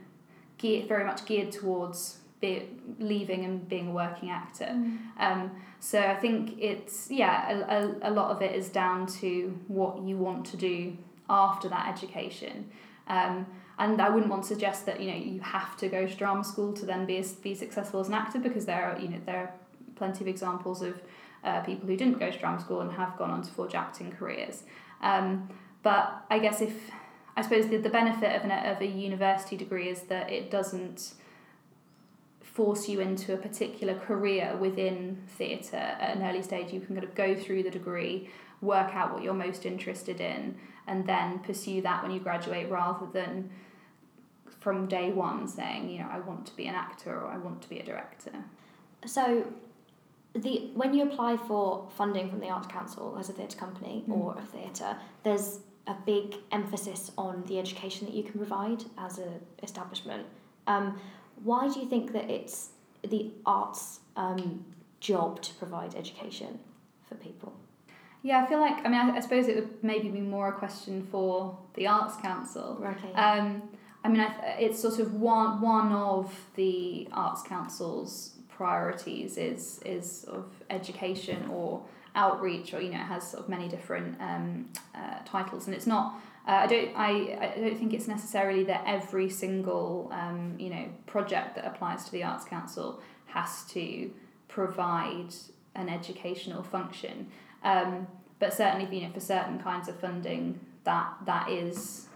geared, 0.57 0.87
very 0.87 1.03
much 1.03 1.25
geared 1.25 1.51
towards 1.51 2.19
be, 2.39 2.69
leaving 2.99 3.43
and 3.45 3.67
being 3.67 3.89
a 3.89 3.91
working 3.91 4.29
actor. 4.29 4.69
Um, 5.19 5.51
so 5.79 5.99
I 5.99 6.15
think 6.15 6.55
it's 6.59 7.11
yeah, 7.11 7.51
a, 7.51 8.07
a, 8.07 8.09
a 8.09 8.11
lot 8.11 8.31
of 8.31 8.41
it 8.41 8.55
is 8.55 8.69
down 8.69 9.07
to 9.21 9.57
what 9.67 10.01
you 10.01 10.17
want 10.17 10.45
to 10.47 10.57
do 10.57 10.97
after 11.29 11.69
that 11.69 11.89
education. 11.89 12.69
Um, 13.07 13.45
and 13.79 14.01
I 14.01 14.09
wouldn't 14.09 14.29
want 14.29 14.43
to 14.43 14.49
suggest 14.49 14.85
that 14.85 15.01
you 15.01 15.11
know 15.11 15.17
you 15.17 15.41
have 15.41 15.75
to 15.77 15.87
go 15.87 16.05
to 16.05 16.15
drama 16.15 16.43
school 16.43 16.73
to 16.73 16.85
then 16.85 17.05
be 17.05 17.23
be 17.41 17.55
successful 17.55 17.99
as 17.99 18.07
an 18.07 18.13
actor 18.13 18.39
because 18.39 18.65
there 18.65 18.83
are 18.83 18.99
you 18.99 19.09
know 19.09 19.19
there 19.25 19.37
are 19.37 19.53
plenty 19.95 20.23
of 20.23 20.27
examples 20.27 20.81
of 20.81 21.01
uh, 21.43 21.61
people 21.61 21.87
who 21.87 21.97
didn't 21.97 22.19
go 22.19 22.31
to 22.31 22.37
drama 22.37 22.59
school 22.59 22.81
and 22.81 22.91
have 22.91 23.17
gone 23.17 23.31
on 23.31 23.41
to 23.41 23.51
forge 23.51 23.75
acting 23.75 24.11
careers. 24.11 24.63
Um, 25.01 25.49
but 25.81 26.23
I 26.29 26.39
guess 26.39 26.61
if 26.61 26.91
I 27.35 27.41
suppose 27.41 27.67
the, 27.67 27.77
the 27.77 27.89
benefit 27.89 28.35
of, 28.35 28.49
an, 28.49 28.51
of 28.51 28.81
a 28.81 28.85
university 28.85 29.57
degree 29.57 29.89
is 29.89 30.03
that 30.03 30.31
it 30.31 30.51
doesn't 30.51 31.13
force 32.41 32.87
you 32.87 32.99
into 32.99 33.33
a 33.33 33.37
particular 33.37 33.95
career 33.95 34.55
within 34.59 35.23
theatre 35.27 35.75
at 35.75 36.15
an 36.15 36.23
early 36.23 36.43
stage. 36.43 36.71
You 36.71 36.79
can 36.79 36.95
kind 36.95 37.07
of 37.07 37.15
go 37.15 37.35
through 37.35 37.63
the 37.63 37.71
degree 37.71 38.29
work 38.63 38.95
out 38.95 39.13
what 39.13 39.23
you're 39.23 39.33
most 39.33 39.65
interested 39.65 40.19
in 40.21 40.55
and 40.87 41.05
then 41.05 41.39
pursue 41.39 41.81
that 41.81 42.01
when 42.03 42.11
you 42.11 42.19
graduate 42.19 42.69
rather 42.69 43.05
than 43.13 43.49
from 44.59 44.87
day 44.87 45.11
one 45.11 45.47
saying, 45.47 45.89
you 45.89 45.99
know, 45.99 46.07
I 46.09 46.19
want 46.19 46.45
to 46.47 46.55
be 46.55 46.67
an 46.67 46.75
actor 46.75 47.11
or 47.11 47.27
I 47.27 47.37
want 47.37 47.61
to 47.63 47.69
be 47.69 47.79
a 47.79 47.83
director. 47.83 48.31
So, 49.05 49.45
the 50.33 50.71
when 50.73 50.93
you 50.93 51.03
apply 51.03 51.37
for 51.37 51.87
funding 51.95 52.29
from 52.29 52.39
the 52.39 52.49
Arts 52.49 52.67
Council 52.67 53.15
as 53.19 53.29
a 53.29 53.33
theatre 53.33 53.57
company 53.57 54.03
Mm. 54.07 54.17
or 54.17 54.37
a 54.37 54.41
theatre, 54.41 54.97
there's 55.23 55.59
a 55.85 55.95
big 56.05 56.35
emphasis 56.51 57.11
on 57.17 57.43
the 57.47 57.59
education 57.59 58.07
that 58.07 58.15
you 58.15 58.23
can 58.23 58.37
provide 58.39 58.83
as 58.97 59.19
a 59.19 59.31
establishment. 59.61 60.25
Um, 60.65 60.99
why 61.43 61.67
do 61.67 61.79
you 61.81 61.87
think 61.87 62.13
that 62.13 62.29
it's 62.29 62.69
the 63.01 63.31
arts 63.45 63.99
um, 64.15 64.65
job 65.01 65.41
to 65.41 65.53
provide 65.55 65.93
education 65.95 66.59
for 67.07 67.15
people? 67.15 67.53
Yeah, 68.23 68.41
I 68.41 68.45
feel 68.47 68.59
like, 68.59 68.77
I 68.85 68.89
mean, 68.89 68.99
I, 68.99 69.17
I 69.17 69.19
suppose 69.19 69.47
it 69.49 69.55
would 69.55 69.83
maybe 69.83 70.07
be 70.07 70.21
more 70.21 70.47
a 70.47 70.53
question 70.53 71.05
for 71.11 71.57
the 71.73 71.87
Arts 71.87 72.15
Council. 72.15 72.81
Okay. 72.81 73.13
Um, 73.13 73.61
I 74.03 74.07
mean, 74.09 74.21
I 74.21 74.57
it's 74.59 74.81
sort 74.81 74.99
of 74.99 75.13
one 75.13 75.61
one 75.61 75.91
of 75.91 76.33
the 76.55 77.07
Arts 77.11 77.43
Council's 77.43 78.31
priorities 78.49 79.37
is 79.37 79.79
is 79.85 80.21
sort 80.21 80.37
of 80.37 80.45
education 80.69 81.49
or 81.49 81.83
outreach, 82.15 82.73
or 82.73 82.81
you 82.81 82.91
know, 82.91 82.99
it 82.99 83.05
has 83.05 83.29
sort 83.29 83.43
of 83.43 83.49
many 83.49 83.67
different 83.67 84.19
um, 84.21 84.69
uh, 84.95 85.19
titles, 85.25 85.67
and 85.67 85.75
it's 85.75 85.87
not. 85.87 86.19
Uh, 86.47 86.51
I 86.51 86.67
don't. 86.67 86.91
I, 86.95 87.53
I 87.55 87.59
don't 87.59 87.77
think 87.77 87.93
it's 87.93 88.07
necessarily 88.07 88.63
that 88.65 88.83
every 88.85 89.29
single 89.29 90.09
um, 90.13 90.55
you 90.59 90.69
know 90.69 90.85
project 91.05 91.55
that 91.55 91.65
applies 91.65 92.05
to 92.05 92.11
the 92.11 92.23
Arts 92.23 92.45
Council 92.45 93.01
has 93.27 93.63
to 93.69 94.11
provide 94.47 95.33
an 95.75 95.89
educational 95.89 96.61
function. 96.61 97.27
Um, 97.63 98.07
but 98.39 98.53
certainly, 98.53 98.93
you 98.95 99.07
know, 99.07 99.13
for 99.13 99.19
certain 99.21 99.59
kinds 99.59 99.87
of 99.87 99.99
funding, 99.99 100.59
that 100.83 101.13
that 101.25 101.49
is 101.49 102.07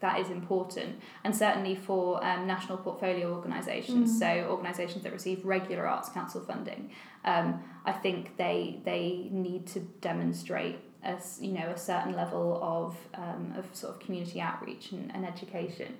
that 0.00 0.18
is 0.20 0.28
important, 0.28 1.00
and 1.24 1.34
certainly 1.34 1.74
for 1.74 2.22
um, 2.24 2.46
national 2.46 2.76
portfolio 2.78 3.34
organisations, 3.34 4.10
Mm. 4.10 4.18
so 4.18 4.50
organisations 4.50 5.02
that 5.04 5.12
receive 5.12 5.44
regular 5.44 5.86
Arts 5.86 6.10
Council 6.10 6.42
funding, 6.42 6.90
um, 7.24 7.62
I 7.86 7.92
think 7.92 8.36
they 8.36 8.80
they 8.84 9.28
need 9.30 9.66
to 9.68 9.80
demonstrate 9.80 10.76
a 11.04 11.16
you 11.40 11.52
know 11.52 11.68
a 11.70 11.78
certain 11.78 12.14
level 12.14 12.58
of 12.62 12.96
um, 13.14 13.54
of 13.56 13.64
sort 13.74 13.94
of 13.94 14.00
community 14.00 14.40
outreach 14.40 14.92
and, 14.92 15.10
and 15.14 15.24
education. 15.26 15.96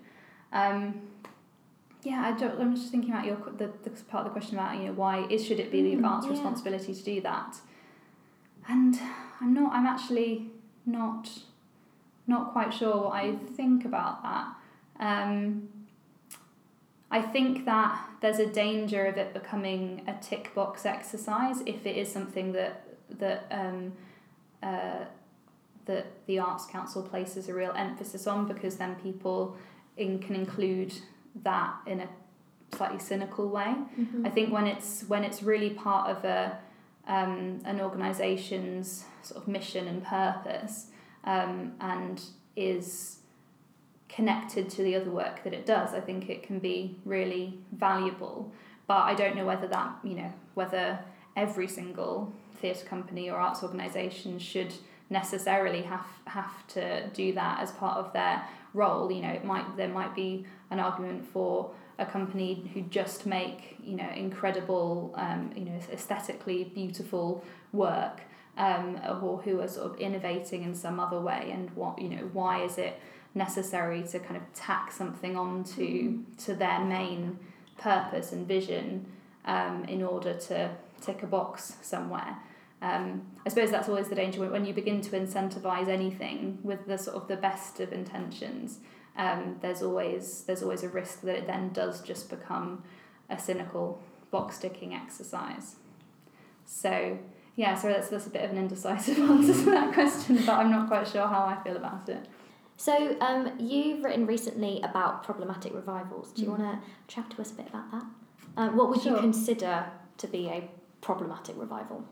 Um, 0.52 1.02
yeah, 2.02 2.20
I 2.26 2.38
don't, 2.38 2.60
I'm 2.60 2.74
just 2.76 2.90
thinking 2.90 3.10
about 3.12 3.24
your 3.24 3.36
the, 3.56 3.70
the 3.82 3.90
part 4.04 4.26
of 4.26 4.32
the 4.32 4.38
question 4.38 4.58
about 4.58 4.76
you 4.78 4.86
know 4.86 4.92
why 4.92 5.26
is 5.30 5.44
should 5.46 5.60
it 5.60 5.70
be 5.72 5.80
the 5.82 5.96
Mm, 5.96 6.06
arts 6.06 6.26
yeah. 6.26 6.32
responsibility 6.32 6.94
to 6.94 7.02
do 7.02 7.20
that, 7.22 7.56
and 8.68 8.98
I'm 9.40 9.54
not 9.54 9.72
I'm 9.72 9.86
actually 9.86 10.50
not 10.86 11.28
not 12.26 12.52
quite 12.52 12.72
sure 12.72 12.96
what 12.96 13.14
I 13.14 13.36
think 13.56 13.84
about 13.84 14.22
that. 14.22 14.46
Um, 14.98 15.68
I 17.10 17.20
think 17.20 17.64
that 17.66 18.08
there's 18.20 18.38
a 18.38 18.46
danger 18.46 19.06
of 19.06 19.16
it 19.18 19.34
becoming 19.34 20.02
a 20.06 20.14
tick 20.20 20.54
box 20.54 20.86
exercise 20.86 21.60
if 21.66 21.86
it 21.86 21.96
is 21.96 22.10
something 22.10 22.52
that 22.52 22.86
that 23.18 23.46
um, 23.50 23.92
uh, 24.62 25.04
that 25.84 26.06
the 26.26 26.38
Arts 26.38 26.66
Council 26.66 27.02
places 27.02 27.48
a 27.48 27.54
real 27.54 27.72
emphasis 27.76 28.26
on, 28.26 28.48
because 28.48 28.76
then 28.76 28.94
people 28.96 29.56
in, 29.96 30.18
can 30.18 30.34
include 30.34 30.94
that 31.42 31.74
in 31.86 32.00
a 32.00 32.08
slightly 32.74 32.98
cynical 32.98 33.48
way. 33.48 33.74
I 34.24 34.30
think 34.30 34.52
when 34.52 34.66
it's 34.66 35.04
when 35.06 35.22
it's 35.24 35.42
really 35.42 35.70
part 35.70 36.08
of 36.10 36.24
a 36.24 36.58
um, 37.06 37.60
an 37.64 37.80
organisation's 37.80 39.04
sort 39.22 39.42
of 39.42 39.48
mission 39.48 39.86
and 39.88 40.04
purpose, 40.04 40.86
um, 41.24 41.72
and 41.80 42.22
is 42.56 43.18
connected 44.08 44.70
to 44.70 44.82
the 44.82 44.94
other 44.94 45.10
work 45.10 45.42
that 45.42 45.52
it 45.52 45.66
does, 45.66 45.92
I 45.92 46.00
think 46.00 46.30
it 46.30 46.42
can 46.42 46.58
be 46.60 46.96
really 47.04 47.58
valuable. 47.72 48.52
But 48.86 49.02
I 49.02 49.14
don't 49.14 49.34
know 49.34 49.46
whether 49.46 49.66
that 49.68 49.98
you 50.04 50.14
know 50.14 50.32
whether 50.54 50.98
every 51.36 51.68
single 51.68 52.32
theatre 52.60 52.86
company 52.86 53.30
or 53.30 53.36
arts 53.38 53.62
organisation 53.62 54.38
should 54.38 54.72
necessarily 55.10 55.82
have 55.82 56.06
have 56.26 56.66
to 56.68 57.08
do 57.08 57.32
that 57.32 57.60
as 57.60 57.72
part 57.72 57.98
of 57.98 58.12
their 58.12 58.44
role. 58.72 59.10
You 59.10 59.22
know, 59.22 59.30
it 59.30 59.44
might 59.44 59.76
there 59.76 59.88
might 59.88 60.14
be 60.14 60.46
an 60.70 60.80
argument 60.80 61.26
for 61.26 61.70
a 61.98 62.06
company 62.06 62.70
who 62.74 62.82
just 62.82 63.26
make 63.26 63.76
you 63.82 63.96
know 63.96 64.10
incredible 64.14 65.14
um, 65.16 65.50
you 65.54 65.64
know 65.64 65.78
aesthetically 65.92 66.64
beautiful 66.64 67.44
work 67.72 68.22
um, 68.56 69.00
or 69.22 69.38
who 69.38 69.60
are 69.60 69.68
sort 69.68 69.92
of 69.92 69.98
innovating 69.98 70.62
in 70.62 70.74
some 70.74 70.98
other 71.00 71.20
way 71.20 71.50
and 71.52 71.70
what 71.70 72.00
you 72.00 72.08
know 72.08 72.28
why 72.32 72.62
is 72.62 72.78
it 72.78 73.00
necessary 73.34 74.02
to 74.02 74.18
kind 74.18 74.36
of 74.36 74.42
tack 74.54 74.92
something 74.92 75.36
onto 75.36 76.20
to 76.38 76.54
their 76.54 76.80
main 76.80 77.38
purpose 77.78 78.32
and 78.32 78.46
vision 78.46 79.06
um, 79.44 79.84
in 79.84 80.02
order 80.02 80.34
to 80.34 80.70
tick 81.00 81.22
a 81.22 81.26
box 81.26 81.76
somewhere? 81.82 82.36
Um, 82.80 83.22
I 83.46 83.48
suppose 83.48 83.70
that's 83.70 83.88
always 83.88 84.08
the 84.08 84.14
danger 84.14 84.46
when, 84.48 84.66
you 84.66 84.74
begin 84.74 85.00
to 85.02 85.10
incentivize 85.18 85.88
anything 85.88 86.58
with 86.62 86.86
the 86.86 86.98
sort 86.98 87.16
of 87.16 87.28
the 87.28 87.36
best 87.36 87.80
of 87.80 87.92
intentions 87.92 88.78
um, 89.16 89.56
there's 89.60 89.82
always 89.82 90.42
there's 90.46 90.62
always 90.62 90.82
a 90.82 90.88
risk 90.88 91.20
that 91.22 91.36
it 91.36 91.46
then 91.46 91.72
does 91.72 92.00
just 92.02 92.28
become 92.30 92.82
a 93.30 93.38
cynical 93.38 94.00
box 94.30 94.58
ticking 94.58 94.94
exercise. 94.94 95.76
So 96.66 97.18
yeah, 97.56 97.74
so 97.76 97.88
that's 97.88 98.08
that's 98.08 98.26
a 98.26 98.30
bit 98.30 98.42
of 98.44 98.50
an 98.50 98.58
indecisive 98.58 99.18
answer 99.30 99.52
to 99.54 99.70
that 99.70 99.92
question, 99.94 100.36
but 100.44 100.50
I'm 100.58 100.70
not 100.70 100.88
quite 100.88 101.06
sure 101.08 101.26
how 101.26 101.44
I 101.44 101.62
feel 101.62 101.76
about 101.76 102.08
it. 102.08 102.26
So, 102.76 103.16
um, 103.20 103.52
you've 103.60 104.02
written 104.02 104.26
recently 104.26 104.80
about 104.82 105.22
problematic 105.22 105.72
revivals. 105.72 106.32
Do 106.32 106.42
you 106.42 106.48
Mm. 106.48 106.58
want 106.58 106.62
to 106.82 106.88
chat 107.14 107.30
to 107.30 107.40
us 107.40 107.52
a 107.52 107.54
bit 107.54 107.68
about 107.68 107.88
that? 107.92 108.04
Uh, 108.56 108.68
what 108.70 108.88
would 108.90 109.04
you 109.04 109.14
consider 109.16 109.86
to 110.18 110.26
be 110.26 110.48
a 110.48 110.68
problematic 111.00 111.54
revival? 111.56 112.04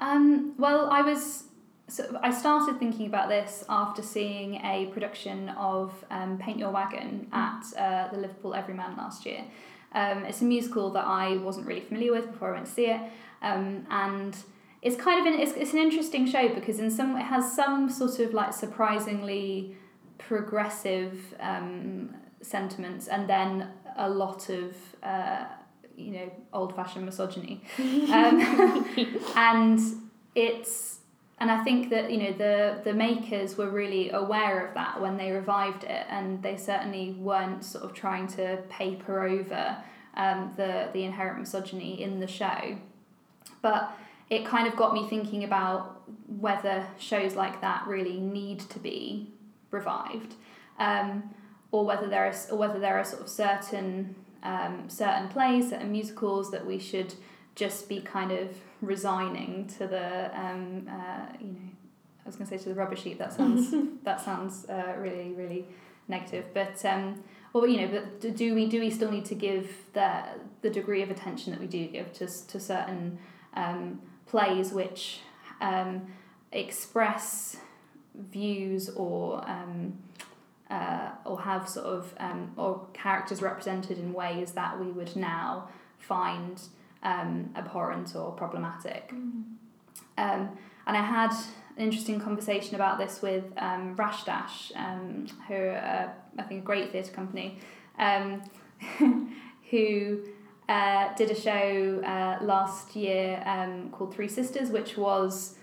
Um, 0.00 0.54
well, 0.56 0.88
I 0.90 1.02
was 1.02 1.44
so 1.88 2.18
I 2.22 2.30
started 2.30 2.78
thinking 2.78 3.06
about 3.06 3.30
this 3.30 3.64
after 3.68 4.02
seeing 4.02 4.56
a 4.56 4.90
production 4.92 5.48
of 5.50 5.92
um, 6.10 6.36
Paint 6.36 6.58
Your 6.58 6.70
Wagon 6.70 7.26
at 7.32 7.64
uh, 7.76 8.08
the 8.12 8.18
Liverpool 8.18 8.54
Everyman 8.54 8.96
last 8.96 9.24
year. 9.24 9.42
Um, 9.92 10.24
it's 10.24 10.42
a 10.42 10.44
musical 10.44 10.90
that 10.90 11.06
I 11.06 11.38
wasn't 11.38 11.66
really 11.66 11.80
familiar 11.80 12.12
with 12.12 12.30
before 12.30 12.50
I 12.50 12.52
went 12.56 12.66
to 12.66 12.72
see 12.72 12.86
it, 12.86 13.00
um, 13.40 13.86
and 13.90 14.36
it's 14.82 14.96
kind 14.96 15.26
of 15.26 15.32
an 15.32 15.40
it's, 15.40 15.52
it's 15.52 15.72
an 15.72 15.78
interesting 15.78 16.26
show 16.26 16.54
because 16.54 16.78
in 16.78 16.90
some 16.90 17.16
it 17.16 17.22
has 17.22 17.56
some 17.56 17.88
sort 17.88 18.18
of 18.18 18.34
like 18.34 18.52
surprisingly 18.52 19.74
progressive 20.18 21.34
um, 21.40 22.14
sentiments 22.42 23.08
and 23.08 23.28
then 23.28 23.68
a 23.96 24.10
lot 24.10 24.50
of 24.50 24.74
uh, 25.02 25.46
you 25.96 26.12
know 26.12 26.32
old 26.52 26.76
fashioned 26.76 27.06
misogyny, 27.06 27.62
um, 27.78 28.86
and 29.36 29.80
it's 30.34 30.97
and 31.40 31.50
I 31.50 31.62
think 31.62 31.90
that 31.90 32.10
you 32.10 32.18
know 32.18 32.32
the 32.32 32.80
the 32.82 32.92
makers 32.92 33.56
were 33.56 33.70
really 33.70 34.10
aware 34.10 34.66
of 34.66 34.74
that 34.74 35.00
when 35.00 35.16
they 35.16 35.30
revived 35.30 35.84
it, 35.84 36.06
and 36.08 36.42
they 36.42 36.56
certainly 36.56 37.12
weren't 37.12 37.64
sort 37.64 37.84
of 37.84 37.92
trying 37.94 38.26
to 38.28 38.58
paper 38.68 39.22
over 39.22 39.76
um, 40.14 40.52
the 40.56 40.88
the 40.92 41.04
inherent 41.04 41.38
misogyny 41.38 42.02
in 42.02 42.18
the 42.18 42.26
show, 42.26 42.76
but 43.62 43.92
it 44.30 44.44
kind 44.44 44.66
of 44.66 44.76
got 44.76 44.92
me 44.92 45.06
thinking 45.08 45.44
about 45.44 46.02
whether 46.26 46.86
shows 46.98 47.34
like 47.34 47.60
that 47.60 47.86
really 47.86 48.18
need 48.18 48.60
to 48.60 48.78
be 48.80 49.32
revived, 49.70 50.34
um, 50.78 51.34
or 51.70 51.84
whether 51.84 52.08
there 52.08 52.28
is 52.28 52.48
or 52.50 52.58
whether 52.58 52.80
there 52.80 52.98
are 52.98 53.04
sort 53.04 53.22
of 53.22 53.28
certain 53.28 54.16
um, 54.42 54.88
certain 54.88 55.28
plays, 55.28 55.70
certain 55.70 55.92
musicals 55.92 56.50
that 56.50 56.66
we 56.66 56.80
should 56.80 57.14
just 57.54 57.88
be 57.88 58.00
kind 58.00 58.32
of 58.32 58.48
resigning 58.80 59.66
to 59.78 59.86
the 59.86 60.30
um, 60.38 60.88
uh, 60.88 61.26
you 61.40 61.52
know 61.52 61.68
I 62.24 62.28
was 62.28 62.36
going 62.36 62.48
to 62.48 62.58
say 62.58 62.62
to 62.62 62.68
the 62.68 62.74
rubbish 62.74 63.02
heap. 63.02 63.18
That 63.18 63.32
sounds 63.32 63.74
that 64.04 64.20
sounds 64.20 64.66
uh, 64.68 64.94
really 64.98 65.32
really 65.32 65.66
negative. 66.06 66.46
But 66.54 66.84
um, 66.84 67.22
well 67.52 67.66
you 67.66 67.80
know 67.80 67.88
but 67.88 68.20
do- 68.20 68.30
do 68.30 68.54
we 68.54 68.66
do 68.66 68.80
we 68.80 68.90
still 68.90 69.10
need 69.10 69.24
to 69.26 69.34
give 69.34 69.70
the 69.92 70.22
the 70.62 70.70
degree 70.70 71.02
of 71.02 71.10
attention 71.10 71.52
that 71.52 71.60
we 71.60 71.66
do 71.66 71.86
give 71.86 72.12
to 72.14 72.26
to 72.26 72.60
certain 72.60 73.18
um, 73.54 74.00
plays 74.26 74.72
which 74.72 75.20
um, 75.60 76.06
express 76.52 77.56
views 78.14 78.90
or 78.90 79.48
um, 79.48 79.98
uh, 80.70 81.10
or 81.24 81.40
have 81.40 81.68
sort 81.68 81.86
of 81.86 82.14
um, 82.18 82.52
or 82.56 82.86
characters 82.92 83.40
represented 83.40 83.98
in 83.98 84.12
ways 84.12 84.52
that 84.52 84.78
we 84.78 84.86
would 84.86 85.16
now 85.16 85.68
find 85.98 86.62
um, 87.02 87.50
abhorrent 87.56 88.14
or 88.14 88.32
problematic. 88.32 89.12
Um, 90.16 90.58
and 90.86 90.96
I 90.96 91.02
had 91.02 91.30
an 91.76 91.84
interesting 91.84 92.20
conversation 92.20 92.74
about 92.74 92.98
this 92.98 93.22
with 93.22 93.44
um, 93.56 93.94
RashDash, 93.96 94.76
um, 94.76 95.26
who 95.46 95.54
are, 95.54 96.12
I 96.38 96.42
think, 96.42 96.62
a 96.62 96.64
great 96.64 96.90
theatre 96.90 97.12
company, 97.12 97.58
um, 97.98 98.42
who 99.70 100.24
uh, 100.68 101.14
did 101.14 101.30
a 101.30 101.40
show 101.40 102.02
uh, 102.04 102.44
last 102.44 102.96
year 102.96 103.42
um, 103.46 103.90
called 103.90 104.14
Three 104.14 104.28
Sisters, 104.28 104.70
which 104.70 104.96
was 104.96 105.54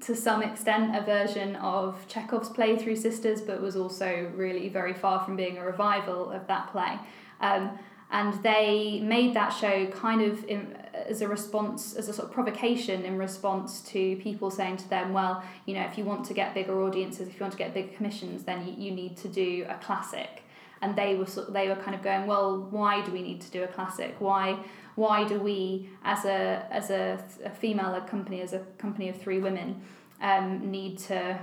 to 0.00 0.14
some 0.14 0.42
extent 0.42 0.94
a 0.94 1.02
version 1.02 1.56
of 1.56 2.06
Chekhov's 2.06 2.48
play 2.48 2.76
Three 2.76 2.94
Sisters, 2.96 3.40
but 3.40 3.60
was 3.60 3.76
also 3.76 4.30
really 4.34 4.68
very 4.68 4.94
far 4.94 5.24
from 5.24 5.34
being 5.34 5.58
a 5.58 5.64
revival 5.64 6.30
of 6.30 6.46
that 6.46 6.70
play. 6.70 6.98
Um, 7.40 7.78
and 8.10 8.42
they 8.42 9.00
made 9.02 9.34
that 9.34 9.50
show 9.50 9.86
kind 9.88 10.22
of 10.22 10.44
in, 10.46 10.74
as 10.94 11.20
a 11.20 11.28
response, 11.28 11.94
as 11.94 12.08
a 12.08 12.12
sort 12.12 12.28
of 12.28 12.34
provocation 12.34 13.04
in 13.04 13.18
response 13.18 13.80
to 13.82 14.16
people 14.16 14.50
saying 14.50 14.78
to 14.78 14.88
them, 14.88 15.12
well, 15.12 15.42
you 15.66 15.74
know, 15.74 15.82
if 15.82 15.98
you 15.98 16.04
want 16.04 16.24
to 16.26 16.34
get 16.34 16.54
bigger 16.54 16.82
audiences, 16.82 17.28
if 17.28 17.34
you 17.34 17.40
want 17.40 17.52
to 17.52 17.58
get 17.58 17.74
bigger 17.74 17.94
commissions, 17.94 18.44
then 18.44 18.66
you, 18.66 18.74
you 18.76 18.90
need 18.90 19.16
to 19.18 19.28
do 19.28 19.66
a 19.68 19.74
classic. 19.74 20.42
And 20.80 20.96
they 20.96 21.16
were 21.16 21.26
sort, 21.26 21.52
they 21.52 21.68
were 21.68 21.76
kind 21.76 21.94
of 21.94 22.02
going, 22.02 22.26
well, 22.26 22.58
why 22.70 23.04
do 23.04 23.12
we 23.12 23.20
need 23.20 23.40
to 23.42 23.50
do 23.50 23.62
a 23.64 23.68
classic? 23.68 24.14
Why 24.20 24.58
why 24.98 25.22
do 25.22 25.38
we, 25.38 25.88
as 26.02 26.24
a 26.24 26.66
as 26.70 26.90
a, 26.90 27.24
a 27.44 27.50
female 27.50 28.00
company, 28.00 28.40
as 28.40 28.52
a 28.52 28.58
company 28.78 29.08
of 29.08 29.16
three 29.16 29.38
women, 29.38 29.80
um, 30.20 30.70
need 30.70 30.98
to, 30.98 31.38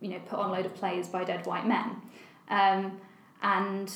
you 0.00 0.08
know, 0.08 0.18
put 0.20 0.38
on 0.38 0.48
a 0.48 0.52
load 0.52 0.64
of 0.64 0.74
plays 0.74 1.06
by 1.08 1.22
dead 1.22 1.44
white 1.44 1.66
men? 1.66 1.96
Um, 2.48 2.98
and 3.42 3.92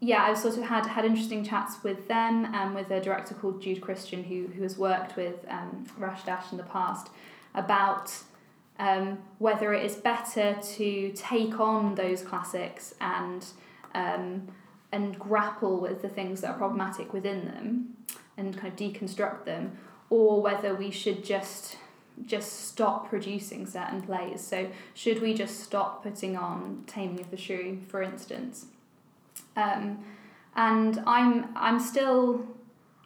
yeah, 0.00 0.22
I've 0.22 0.38
sort 0.38 0.56
of 0.56 0.64
had 0.64 0.86
had 0.86 1.04
interesting 1.04 1.44
chats 1.44 1.82
with 1.82 2.06
them 2.06 2.54
and 2.54 2.74
with 2.74 2.90
a 2.90 3.00
director 3.00 3.34
called 3.34 3.60
Jude 3.60 3.80
Christian 3.80 4.22
who 4.22 4.46
who 4.46 4.62
has 4.62 4.78
worked 4.78 5.16
with 5.16 5.44
um, 5.48 5.86
RashDash 5.98 6.52
in 6.52 6.58
the 6.58 6.64
past 6.64 7.08
about 7.54 8.12
um, 8.78 9.18
whether 9.38 9.74
it 9.74 9.84
is 9.84 9.96
better 9.96 10.56
to 10.76 11.12
take 11.16 11.58
on 11.58 11.96
those 11.96 12.22
classics 12.22 12.94
and 13.00 13.44
um, 13.94 14.48
and 14.92 15.18
grapple 15.18 15.80
with 15.80 16.00
the 16.00 16.08
things 16.08 16.40
that 16.42 16.50
are 16.50 16.58
problematic 16.58 17.12
within 17.12 17.44
them 17.44 17.96
and 18.36 18.56
kind 18.56 18.72
of 18.72 18.78
deconstruct 18.78 19.44
them, 19.44 19.76
or 20.10 20.40
whether 20.40 20.76
we 20.76 20.92
should 20.92 21.24
just 21.24 21.76
just 22.24 22.68
stop 22.68 23.08
producing 23.08 23.66
certain 23.66 24.02
plays. 24.02 24.40
So 24.40 24.70
should 24.94 25.20
we 25.22 25.34
just 25.34 25.60
stop 25.60 26.04
putting 26.04 26.36
on 26.36 26.84
Taming 26.86 27.20
of 27.20 27.30
the 27.30 27.36
Shrew, 27.36 27.80
for 27.88 28.02
instance? 28.02 28.66
Um, 29.56 30.04
and 30.56 31.02
I'm 31.06 31.46
I'm 31.56 31.78
still 31.80 32.44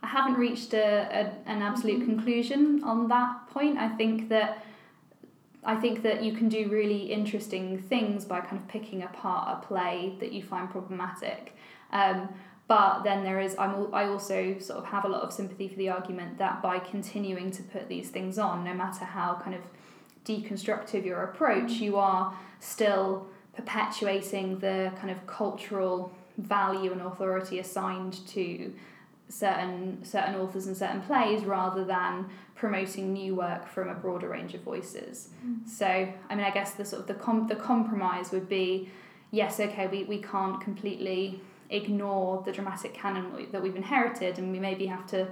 I 0.03 0.09
haven't 0.09 0.35
reached 0.35 0.75
a, 0.75 1.33
a 1.47 1.51
an 1.51 1.63
absolute 1.63 2.01
mm-hmm. 2.01 2.17
conclusion 2.17 2.83
on 2.85 3.09
that 3.09 3.49
point. 3.51 3.79
I 3.79 3.89
think 3.89 4.29
that 4.31 4.65
I 5.65 5.77
think 5.77 6.03
that 6.03 6.25
you 6.25 6.33
can 6.33 6.49
do 6.49 6.69
really 6.69 7.13
interesting 7.13 7.79
things 7.79 8.25
by 8.25 8.41
kind 8.41 8.61
of 8.61 8.67
picking 8.67 9.03
apart 9.03 9.59
a 9.63 9.67
play 9.67 10.17
that 10.19 10.33
you 10.33 10.43
find 10.43 10.69
problematic. 10.69 11.55
Um, 11.93 12.29
but 12.67 13.03
then 13.03 13.23
there 13.23 13.39
is 13.39 13.55
I'm 13.59 13.93
I 13.95 14.07
also 14.07 14.59
sort 14.59 14.79
of 14.79 14.87
have 14.87 15.05
a 15.05 15.09
lot 15.09 15.23
of 15.23 15.33
sympathy 15.33 15.69
for 15.69 15.77
the 15.77 15.91
argument 15.91 16.39
that 16.39 16.63
by 16.63 16.79
continuing 16.79 17.51
to 17.53 17.63
put 17.63 17.89
these 17.89 18.09
things 18.09 18.39
on, 18.39 18.65
no 18.65 18.75
matter 18.75 19.05
how 19.05 19.35
kind 19.35 19.55
of 19.55 19.63
deconstructive 20.25 21.05
your 21.05 21.23
approach, 21.25 21.73
you 21.73 21.97
are 21.97 22.37
still 22.61 23.27
perpetuating 23.55 24.59
the 24.61 24.93
kind 24.99 25.11
of 25.11 25.27
cultural 25.27 26.13
value 26.39 26.93
and 26.93 27.01
authority 27.01 27.59
assigned 27.59 28.27
to 28.29 28.73
certain 29.29 30.05
certain 30.05 30.35
authors 30.35 30.67
and 30.67 30.77
certain 30.77 31.01
plays 31.01 31.45
rather 31.45 31.85
than 31.85 32.29
promoting 32.55 33.13
new 33.13 33.35
work 33.35 33.67
from 33.67 33.89
a 33.89 33.95
broader 33.95 34.29
range 34.29 34.55
of 34.55 34.61
voices. 34.61 35.31
Mm. 35.45 35.67
So 35.69 35.87
I 35.87 36.35
mean 36.35 36.45
I 36.45 36.51
guess 36.51 36.75
the 36.75 36.85
sort 36.85 37.03
of 37.03 37.09
the 37.09 37.15
com- 37.15 37.47
the 37.47 37.57
compromise 37.57 38.31
would 38.31 38.49
be 38.49 38.91
yes 39.31 39.59
okay 39.59 39.87
we, 39.87 40.05
we 40.05 40.21
can't 40.21 40.61
completely 40.61 41.41
ignore 41.71 42.43
the 42.45 42.53
dramatic 42.53 42.93
canon 42.93 43.49
that 43.51 43.63
we've 43.63 43.77
inherited 43.77 44.39
and 44.39 44.53
we 44.53 44.59
maybe 44.59 44.87
have 44.87 45.07
to 45.07 45.29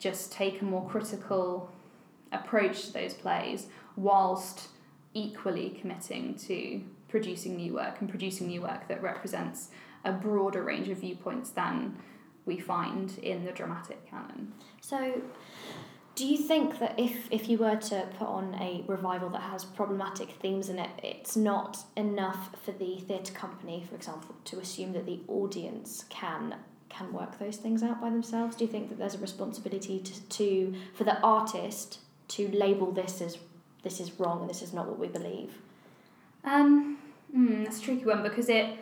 just 0.00 0.32
take 0.32 0.60
a 0.60 0.64
more 0.64 0.84
critical 0.88 1.70
approach 2.32 2.86
to 2.86 2.92
those 2.92 3.14
plays 3.14 3.66
whilst 3.94 4.68
equally 5.14 5.70
committing 5.80 6.34
to 6.34 6.80
producing 7.08 7.56
new 7.56 7.74
work 7.74 8.00
and 8.00 8.08
producing 8.08 8.48
new 8.48 8.62
work 8.62 8.88
that 8.88 9.00
represents 9.02 9.68
a 10.04 10.12
broader 10.12 10.62
range 10.62 10.88
of 10.88 10.98
viewpoints 10.98 11.50
than 11.50 11.96
we 12.44 12.58
find 12.58 13.18
in 13.18 13.44
the 13.44 13.52
dramatic 13.52 14.08
canon. 14.10 14.52
So, 14.80 15.22
do 16.14 16.26
you 16.26 16.36
think 16.36 16.78
that 16.78 16.98
if, 16.98 17.26
if 17.30 17.48
you 17.48 17.56
were 17.56 17.76
to 17.76 18.06
put 18.18 18.28
on 18.28 18.54
a 18.60 18.84
revival 18.86 19.30
that 19.30 19.40
has 19.40 19.64
problematic 19.64 20.30
themes 20.42 20.68
in 20.68 20.78
it, 20.78 20.90
it's 21.02 21.36
not 21.36 21.78
enough 21.96 22.50
for 22.62 22.72
the 22.72 22.98
theatre 22.98 23.32
company, 23.32 23.84
for 23.88 23.94
example, 23.94 24.34
to 24.44 24.58
assume 24.58 24.92
that 24.92 25.06
the 25.06 25.20
audience 25.28 26.04
can 26.10 26.56
can 26.92 27.12
work 27.12 27.38
those 27.38 27.56
things 27.56 27.82
out 27.82 28.00
by 28.00 28.10
themselves? 28.10 28.54
Do 28.54 28.64
you 28.64 28.70
think 28.70 28.90
that 28.90 28.98
there's 28.98 29.14
a 29.14 29.18
responsibility 29.18 29.98
to, 30.00 30.20
to 30.20 30.74
for 30.94 31.04
the 31.04 31.18
artist 31.20 32.00
to 32.28 32.48
label 32.48 32.92
this 32.92 33.20
as 33.20 33.38
this 33.82 33.98
is 33.98 34.12
wrong 34.20 34.42
and 34.42 34.50
this 34.50 34.62
is 34.62 34.72
not 34.72 34.86
what 34.86 34.98
we 34.98 35.08
believe? 35.08 35.54
Um, 36.44 36.98
mm, 37.34 37.64
that's 37.64 37.78
a 37.78 37.82
tricky 37.82 38.04
one 38.04 38.22
because 38.22 38.48
it 38.48 38.76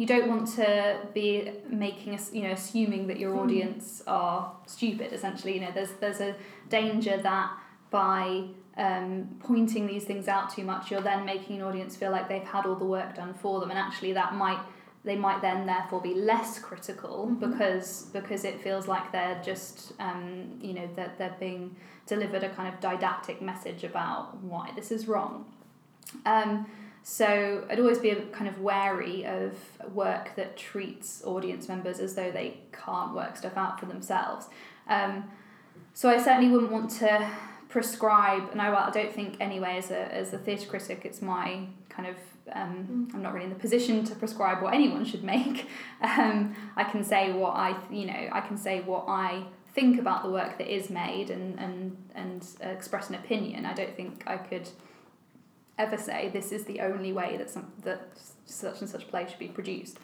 you 0.00 0.06
don't 0.06 0.28
want 0.28 0.48
to 0.48 0.98
be 1.12 1.52
making 1.68 2.14
us 2.14 2.32
you 2.32 2.42
know 2.42 2.52
assuming 2.52 3.06
that 3.06 3.18
your 3.18 3.32
hmm. 3.32 3.40
audience 3.40 4.02
are 4.06 4.50
stupid 4.66 5.12
essentially 5.12 5.54
you 5.54 5.60
know 5.60 5.70
there's 5.74 5.92
there's 6.00 6.20
a 6.20 6.34
danger 6.70 7.18
that 7.18 7.50
by 7.90 8.44
um, 8.78 9.28
pointing 9.40 9.86
these 9.86 10.04
things 10.04 10.26
out 10.26 10.48
too 10.48 10.64
much 10.64 10.90
you're 10.90 11.02
then 11.02 11.26
making 11.26 11.56
an 11.56 11.62
audience 11.62 11.96
feel 11.96 12.10
like 12.10 12.30
they've 12.30 12.44
had 12.44 12.64
all 12.64 12.76
the 12.76 12.84
work 12.84 13.14
done 13.14 13.34
for 13.34 13.60
them 13.60 13.68
and 13.68 13.78
actually 13.78 14.14
that 14.14 14.34
might 14.34 14.60
they 15.04 15.16
might 15.16 15.42
then 15.42 15.66
therefore 15.66 16.00
be 16.00 16.14
less 16.14 16.58
critical 16.58 17.28
mm-hmm. 17.30 17.50
because 17.50 18.04
because 18.14 18.44
it 18.44 18.58
feels 18.58 18.88
like 18.88 19.12
they're 19.12 19.40
just 19.44 19.92
um, 19.98 20.58
you 20.62 20.72
know 20.72 20.88
that 20.96 21.18
they're, 21.18 21.28
they're 21.28 21.36
being 21.38 21.76
delivered 22.06 22.42
a 22.42 22.48
kind 22.48 22.72
of 22.72 22.80
didactic 22.80 23.42
message 23.42 23.84
about 23.84 24.42
why 24.42 24.70
this 24.74 24.90
is 24.90 25.06
wrong 25.06 25.44
um, 26.24 26.66
so 27.02 27.64
I'd 27.70 27.80
always 27.80 27.98
be 27.98 28.14
kind 28.32 28.48
of 28.48 28.60
wary 28.60 29.24
of 29.24 29.54
work 29.92 30.36
that 30.36 30.56
treats 30.56 31.22
audience 31.24 31.68
members 31.68 31.98
as 31.98 32.14
though 32.14 32.30
they 32.30 32.58
can't 32.72 33.14
work 33.14 33.36
stuff 33.36 33.56
out 33.56 33.80
for 33.80 33.86
themselves. 33.86 34.46
Um, 34.88 35.30
so 35.94 36.10
I 36.10 36.18
certainly 36.18 36.50
wouldn't 36.50 36.70
want 36.70 36.90
to 36.90 37.30
prescribe, 37.68 38.50
and 38.52 38.60
I, 38.60 38.70
well, 38.70 38.84
I 38.84 38.90
don't 38.90 39.12
think 39.12 39.36
anyway 39.40 39.76
as 39.78 39.90
a, 39.90 40.14
as 40.14 40.32
a 40.32 40.38
theatre 40.38 40.66
critic 40.66 41.02
it's 41.04 41.22
my 41.22 41.66
kind 41.88 42.08
of 42.08 42.16
um, 42.52 43.08
mm. 43.10 43.14
I'm 43.14 43.22
not 43.22 43.32
really 43.32 43.44
in 43.44 43.52
the 43.52 43.58
position 43.58 44.04
to 44.04 44.14
prescribe 44.14 44.62
what 44.62 44.74
anyone 44.74 45.04
should 45.04 45.24
make. 45.24 45.68
Um, 46.02 46.56
I 46.76 46.84
can 46.84 47.04
say 47.04 47.30
what 47.30 47.56
I 47.56 47.76
you 47.90 48.06
know 48.06 48.28
I 48.32 48.40
can 48.40 48.56
say 48.56 48.80
what 48.80 49.04
I 49.06 49.44
think 49.74 50.00
about 50.00 50.22
the 50.22 50.30
work 50.30 50.56
that 50.56 50.66
is 50.66 50.88
made 50.88 51.28
and 51.28 51.58
and 51.60 51.96
and 52.14 52.46
express 52.62 53.10
an 53.10 53.16
opinion. 53.16 53.66
I 53.66 53.74
don't 53.74 53.94
think 53.94 54.22
I 54.26 54.38
could 54.38 54.70
ever 55.80 55.96
say 55.96 56.30
this 56.32 56.52
is 56.52 56.64
the 56.64 56.80
only 56.80 57.12
way 57.12 57.36
that 57.36 57.50
some 57.50 57.72
that 57.82 58.00
such 58.44 58.80
and 58.80 58.90
such 58.90 59.08
play 59.08 59.26
should 59.28 59.38
be 59.38 59.48
produced. 59.48 59.98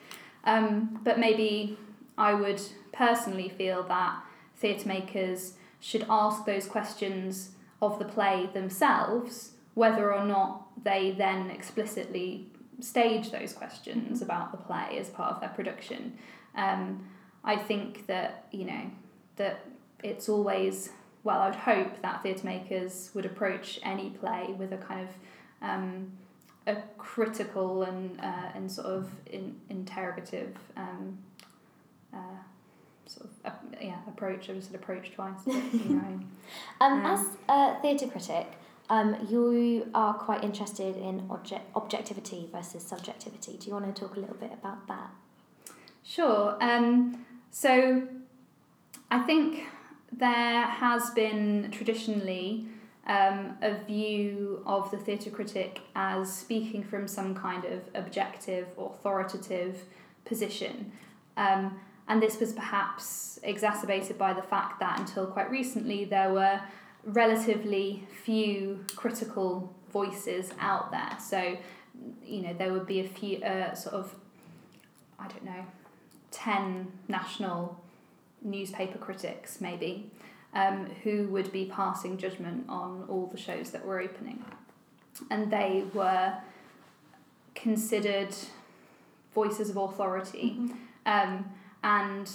Um, 0.45 1.01
but 1.03 1.19
maybe 1.19 1.77
I 2.17 2.35
would 2.35 2.61
personally 2.93 3.49
feel 3.49 3.83
that 3.85 4.23
theatre 4.57 4.89
makers 4.89 5.55
should 5.81 6.07
ask 6.09 6.45
those 6.45 6.67
questions 6.67 7.51
of 7.83 7.99
the 7.99 8.05
play 8.05 8.49
themselves, 8.53 9.53
whether 9.75 10.13
or 10.13 10.25
not 10.25 10.67
they 10.83 11.11
then 11.11 11.51
explicitly 11.51 12.47
stage 12.81 13.31
those 13.31 13.53
questions 13.53 14.23
about 14.23 14.53
the 14.53 14.59
play 14.59 14.97
as 14.99 15.09
part 15.11 15.35
of 15.35 15.41
their 15.41 15.51
production. 15.51 16.17
Um, 16.55 17.07
I 17.45 17.57
think 17.57 18.07
that 18.07 18.47
you 18.51 18.65
know 18.65 18.91
that 19.37 19.65
it's 20.03 20.29
always 20.29 20.91
well. 21.23 21.41
I 21.41 21.47
would 21.49 21.57
hope 21.57 22.03
that 22.03 22.23
theatre 22.23 22.47
makers 22.47 23.11
would 23.15 23.27
approach 23.27 23.79
any 23.83 24.11
play 24.11 24.55
with 24.59 24.73
a 24.73 24.79
kind 24.79 25.01
of 25.01 25.09
um, 25.63 26.13
a 26.67 26.77
critical 26.99 27.83
and 27.83 28.19
uh, 28.21 28.51
and 28.55 28.71
sort 28.71 28.87
of 28.87 29.11
in, 29.27 29.55
interrogative 29.71 30.57
um, 30.77 31.19
uh, 32.13 32.19
sort 33.07 33.29
of 33.45 33.53
uh, 33.53 33.57
yeah 33.81 33.97
approach. 34.09 34.49
I've 34.49 34.57
just 34.57 34.69
said 34.71 34.77
approach 34.77 35.13
twice. 35.13 35.41
But, 35.45 35.55
you 35.55 35.95
know, 35.95 36.21
um, 36.81 36.93
um, 36.93 37.07
as 37.07 37.27
a 37.49 37.81
theatre 37.81 38.09
critic, 38.09 38.47
um, 38.91 39.17
you 39.29 39.89
are 39.95 40.15
quite 40.15 40.45
interested 40.45 40.97
in 40.97 41.27
object 41.31 41.65
objectivity 41.75 42.49
versus 42.53 42.83
subjectivity. 42.83 43.57
Do 43.59 43.67
you 43.67 43.73
want 43.73 43.95
to 43.95 44.01
talk 44.01 44.17
a 44.17 44.21
little 44.21 44.37
bit 44.37 44.53
about 44.53 44.87
that? 44.89 45.11
Sure. 46.03 46.57
Um, 46.61 47.25
so 47.51 48.07
I 49.11 49.21
think 49.21 49.65
there 50.13 50.63
has 50.63 51.11
been 51.11 51.69
traditionally 51.73 52.67
um, 53.07 53.57
a 53.63 53.75
view 53.85 54.63
of 54.67 54.91
the 54.91 54.97
theatre 54.97 55.31
critic 55.31 55.81
as 55.95 56.33
speaking 56.33 56.83
from 56.83 57.07
some 57.07 57.35
kind 57.35 57.65
of 57.65 57.83
objective, 57.95 58.67
authoritative 58.79 59.85
position. 60.25 60.93
Um, 61.37 61.79
and 62.09 62.23
this 62.23 62.39
was 62.39 62.53
perhaps 62.53 63.39
exacerbated 63.43 64.19
by 64.19 64.33
the 64.33 64.43
fact 64.43 64.81
that 64.81 64.99
until 64.99 65.27
quite 65.27 65.51
recently 65.51 66.05
there 66.05 66.33
were 66.33 66.61
relatively 67.05 68.07
few 68.25 68.85
critical 68.97 69.73
voices 69.93 70.51
out 70.61 70.91
there. 70.91 71.17
So, 71.21 71.57
you 72.25 72.43
know, 72.43 72.55
there 72.55 72.73
would 72.73 72.87
be 72.87 73.01
a 73.01 73.09
few 73.09 73.39
uh, 73.39 73.75
sort 73.75 73.95
of, 73.95 74.15
I 75.19 75.29
don't 75.29 75.45
know, 75.45 75.65
10 76.33 76.93
national 77.09 77.81
newspaper 78.43 78.99
critics 78.99 79.61
maybe. 79.61 80.11
Um, 80.57 80.87
who 81.03 81.29
would 81.29 81.53
be 81.53 81.67
passing 81.67 82.17
judgment 82.17 82.65
on 82.69 83.05
all 83.09 83.27
the 83.27 83.37
shows 83.37 83.71
that 83.71 83.85
were 83.85 84.01
opening. 84.01 84.43
And 85.31 85.53
they 85.53 85.85
were 85.93 86.33
considered 87.55 88.35
voices 89.35 89.69
of 89.69 89.77
authority. 89.77 90.57
Mm-hmm. 90.59 90.73
Um, 91.05 91.51
and 91.85 92.31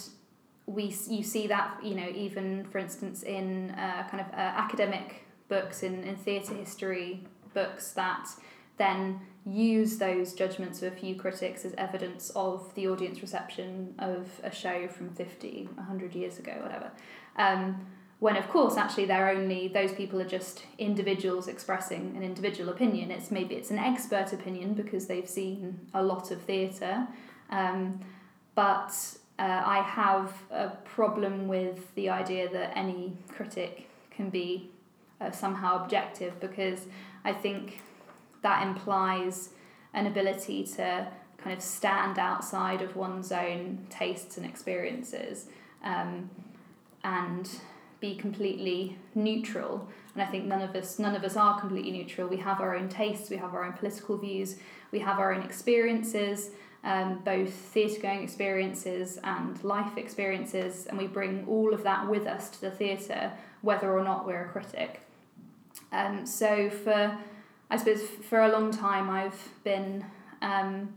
we 0.66 0.94
you 1.08 1.24
see 1.24 1.48
that 1.48 1.76
you 1.82 1.94
know 1.96 2.08
even 2.14 2.64
for 2.70 2.78
instance 2.78 3.24
in 3.24 3.70
uh, 3.70 4.06
kind 4.08 4.24
of 4.24 4.32
uh, 4.32 4.36
academic 4.36 5.24
books 5.48 5.82
in, 5.82 6.04
in 6.04 6.14
theatre 6.14 6.54
history 6.54 7.24
books 7.52 7.90
that 7.92 8.28
then 8.78 9.20
use 9.44 9.98
those 9.98 10.32
judgments 10.32 10.80
of 10.80 10.92
a 10.92 10.96
few 10.96 11.16
critics 11.16 11.64
as 11.64 11.74
evidence 11.76 12.30
of 12.36 12.72
the 12.76 12.86
audience 12.86 13.20
reception 13.20 13.92
of 13.98 14.28
a 14.44 14.54
show 14.54 14.86
from 14.86 15.10
50 15.10 15.68
100 15.74 16.14
years 16.14 16.38
ago 16.38 16.56
whatever 16.62 16.92
um, 17.36 17.84
when 18.22 18.36
of 18.36 18.48
course 18.48 18.76
actually 18.76 19.04
they're 19.04 19.30
only 19.30 19.66
those 19.66 19.90
people 19.90 20.20
are 20.20 20.28
just 20.38 20.62
individuals 20.78 21.48
expressing 21.48 22.14
an 22.16 22.22
individual 22.22 22.70
opinion. 22.70 23.10
It's 23.10 23.32
maybe 23.32 23.56
it's 23.56 23.72
an 23.72 23.80
expert 23.80 24.32
opinion 24.32 24.74
because 24.74 25.08
they've 25.08 25.28
seen 25.28 25.80
a 25.92 26.00
lot 26.00 26.30
of 26.30 26.40
theatre 26.42 27.08
um, 27.50 27.98
but 28.54 28.92
uh, 29.40 29.62
I 29.76 29.82
have 29.82 30.32
a 30.52 30.68
problem 30.84 31.48
with 31.48 31.92
the 31.96 32.10
idea 32.10 32.48
that 32.50 32.78
any 32.78 33.16
critic 33.26 33.88
can 34.12 34.30
be 34.30 34.70
uh, 35.20 35.32
somehow 35.32 35.82
objective 35.82 36.38
because 36.38 36.86
I 37.24 37.32
think 37.32 37.80
that 38.42 38.64
implies 38.64 39.48
an 39.94 40.06
ability 40.06 40.62
to 40.76 41.08
kind 41.38 41.56
of 41.56 41.60
stand 41.60 42.20
outside 42.20 42.82
of 42.82 42.94
one's 42.94 43.32
own 43.32 43.84
tastes 43.90 44.36
and 44.36 44.46
experiences 44.46 45.46
um, 45.82 46.30
and 47.02 47.50
be 48.02 48.14
completely 48.14 48.98
neutral. 49.14 49.88
And 50.12 50.22
I 50.22 50.26
think 50.26 50.44
none 50.44 50.60
of 50.60 50.76
us 50.76 50.98
none 50.98 51.16
of 51.16 51.24
us 51.24 51.36
are 51.36 51.58
completely 51.58 51.92
neutral. 51.92 52.28
We 52.28 52.36
have 52.36 52.60
our 52.60 52.76
own 52.76 52.90
tastes 52.90 53.30
we 53.30 53.38
have 53.38 53.54
our 53.54 53.64
own 53.64 53.72
political 53.72 54.18
views 54.18 54.56
we 54.90 54.98
have 54.98 55.18
our 55.18 55.32
own 55.32 55.42
experiences 55.42 56.50
um, 56.84 57.20
both 57.24 57.52
theatre 57.52 58.00
going 58.00 58.22
experiences 58.22 59.18
and 59.22 59.62
life 59.62 59.96
experiences, 59.96 60.86
and 60.86 60.98
we 60.98 61.06
bring 61.06 61.44
all 61.46 61.72
of 61.72 61.84
that 61.84 62.08
with 62.08 62.26
us 62.26 62.50
to 62.50 62.60
the 62.60 62.70
theatre, 62.70 63.32
whether 63.60 63.96
or 63.96 64.02
not 64.02 64.26
we're 64.26 64.44
a 64.44 64.48
critic. 64.48 65.00
Um, 65.92 66.26
so, 66.26 66.70
for 66.70 67.16
I 67.70 67.76
suppose 67.76 68.02
for 68.02 68.40
a 68.40 68.48
long 68.50 68.72
time, 68.72 69.08
I've 69.08 69.48
been 69.62 70.04
um, 70.40 70.92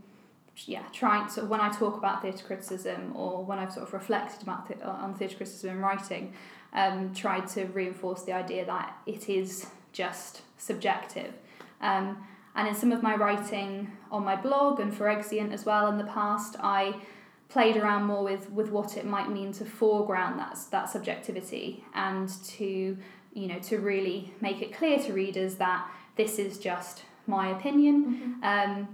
yeah 0.65 0.83
trying 0.91 1.29
to 1.29 1.45
when 1.45 1.61
I 1.61 1.69
talk 1.69 1.97
about 1.97 2.23
theatre 2.23 2.45
criticism 2.45 3.13
or 3.15 3.43
when 3.43 3.59
I've 3.59 3.71
sort 3.71 3.87
of 3.87 3.93
reflected 3.93 4.41
about 4.41 4.67
th- 4.67 4.81
on 4.81 5.13
theatre 5.13 5.37
criticism 5.37 5.69
and 5.69 5.81
writing, 5.81 6.33
um, 6.75 7.13
tried 7.13 7.47
to 7.47 7.65
reinforce 7.65 8.23
the 8.23 8.33
idea 8.33 8.65
that 8.65 8.95
it 9.05 9.27
is 9.29 9.67
just 9.91 10.41
subjective. 10.57 11.33
Um, 11.81 12.23
and 12.55 12.67
in 12.67 12.75
some 12.75 12.91
of 12.91 13.01
my 13.01 13.15
writing 13.15 13.91
on 14.11 14.23
my 14.23 14.35
blog 14.35 14.79
and 14.79 14.93
for 14.93 15.09
Exeunt 15.09 15.51
as 15.51 15.65
well 15.65 15.87
in 15.87 15.97
the 15.97 16.05
past, 16.05 16.55
I 16.61 16.95
played 17.49 17.77
around 17.77 18.03
more 18.03 18.23
with, 18.23 18.49
with 18.51 18.69
what 18.69 18.97
it 18.97 19.05
might 19.05 19.29
mean 19.29 19.51
to 19.53 19.65
foreground 19.65 20.39
that, 20.39 20.57
that 20.71 20.89
subjectivity 20.89 21.83
and 21.93 22.29
to, 22.45 22.97
you 23.33 23.47
know, 23.47 23.59
to 23.59 23.79
really 23.79 24.33
make 24.41 24.61
it 24.61 24.73
clear 24.73 24.99
to 24.99 25.13
readers 25.13 25.55
that 25.55 25.87
this 26.15 26.39
is 26.39 26.57
just 26.57 27.03
my 27.27 27.49
opinion 27.49 28.39
mm-hmm. 28.41 28.43
um, 28.43 28.87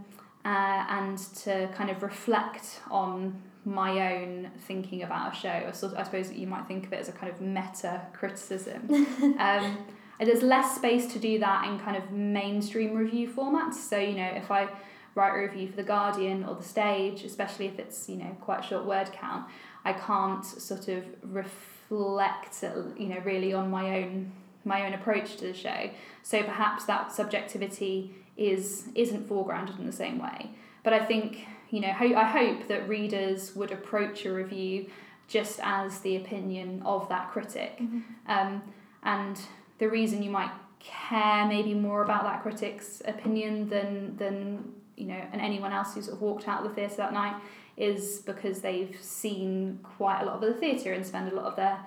uh, 0.44 0.86
and 0.90 1.18
to 1.18 1.70
kind 1.76 1.90
of 1.90 2.02
reflect 2.02 2.80
on 2.90 3.42
my 3.64 4.16
own 4.16 4.51
thinking 4.68 5.03
about 5.03 5.34
a 5.34 5.36
show. 5.36 5.70
So 5.74 5.93
I 5.95 6.03
suppose 6.03 6.32
you 6.32 6.47
might 6.47 6.68
think 6.68 6.88
of 6.88 6.93
it 6.93 6.99
as 6.99 7.09
a 7.09 7.12
kind 7.12 7.32
of 7.32 7.41
meta 7.41 8.01
criticism. 8.14 8.88
um, 9.39 9.78
there's 10.20 10.43
less 10.43 10.76
space 10.76 11.12
to 11.14 11.20
do 11.20 11.39
that 11.39 11.68
in 11.68 11.80
kind 11.80 11.97
of 11.97 12.12
mainstream 12.12 12.95
review 12.95 13.28
formats. 13.28 13.76
So, 13.76 13.97
you 13.97 14.16
know, 14.16 14.32
if 14.36 14.51
I 14.51 14.68
write 15.16 15.36
a 15.36 15.41
review 15.41 15.68
for 15.68 15.76
The 15.76 15.84
Guardian 15.84 16.43
or 16.43 16.55
The 16.55 16.64
Stage, 16.64 17.24
especially 17.24 17.68
if 17.68 17.80
it's, 17.80 18.07
you 18.07 18.18
know, 18.18 18.36
quite 18.41 18.59
a 18.59 18.68
short 18.68 18.86
word 18.86 19.12
count, 19.12 19.45
I 19.84 19.93
can't 19.93 20.45
sort 20.45 20.88
of 20.88 21.03
reflect, 21.24 22.64
you 22.97 23.07
know, 23.07 23.20
really 23.24 23.53
on 23.53 23.70
my 23.70 23.97
own 23.97 24.32
my 24.64 24.86
own 24.86 24.93
approach 24.93 25.38
to 25.38 25.47
the 25.47 25.53
show. 25.55 25.89
So 26.22 26.43
perhaps 26.43 26.86
that 26.86 27.12
subjectivity 27.12 28.14
is 28.38 28.89
isn't 28.95 29.28
foregrounded 29.28 29.80
in 29.80 29.86
the 29.86 29.91
same 29.91 30.20
way. 30.20 30.51
But 30.84 30.93
I 30.93 31.05
think, 31.05 31.47
you 31.72 31.80
know, 31.80 31.92
ho- 31.94 32.16
I 32.16 32.26
hope 32.26 32.68
that 32.68 32.88
readers 32.88 33.56
would 33.56 33.72
approach 33.72 34.26
a 34.26 34.34
review 34.34 34.88
just 35.28 35.60
as 35.64 36.00
the 36.02 36.18
opinion 36.18 36.82
of 36.86 37.08
that 37.10 37.32
critic. 37.32 37.80
Mm-hmm. 37.80 38.02
Um, 38.28 38.62
and 39.04 39.40
the 39.80 39.90
reason 39.90 40.22
you 40.22 40.30
might 40.30 40.52
care 40.80 41.46
maybe 41.48 41.74
more 41.74 42.04
about 42.04 42.24
that 42.24 42.42
critic's 42.42 43.02
opinion 43.06 43.70
than 43.70 44.18
than 44.18 44.74
you 44.98 45.06
know 45.06 45.22
and 45.32 45.40
anyone 45.40 45.72
else 45.72 45.94
who 45.94 46.02
sort 46.02 46.16
of 46.16 46.22
walked 46.22 46.48
out 46.48 46.64
of 46.64 46.70
the 46.70 46.76
theatre 46.76 46.96
that 46.98 47.14
night 47.14 47.36
is 47.78 48.20
because 48.26 48.62
they've 48.62 48.98
seen 49.00 49.80
quite 49.84 50.22
a 50.22 50.26
lot 50.26 50.36
of 50.36 50.42
the 50.42 50.54
theatre 50.54 50.92
and 50.92 51.06
spend 51.06 51.32
a 51.32 51.36
lot 51.36 51.46
of 51.46 51.56
their 51.56 51.80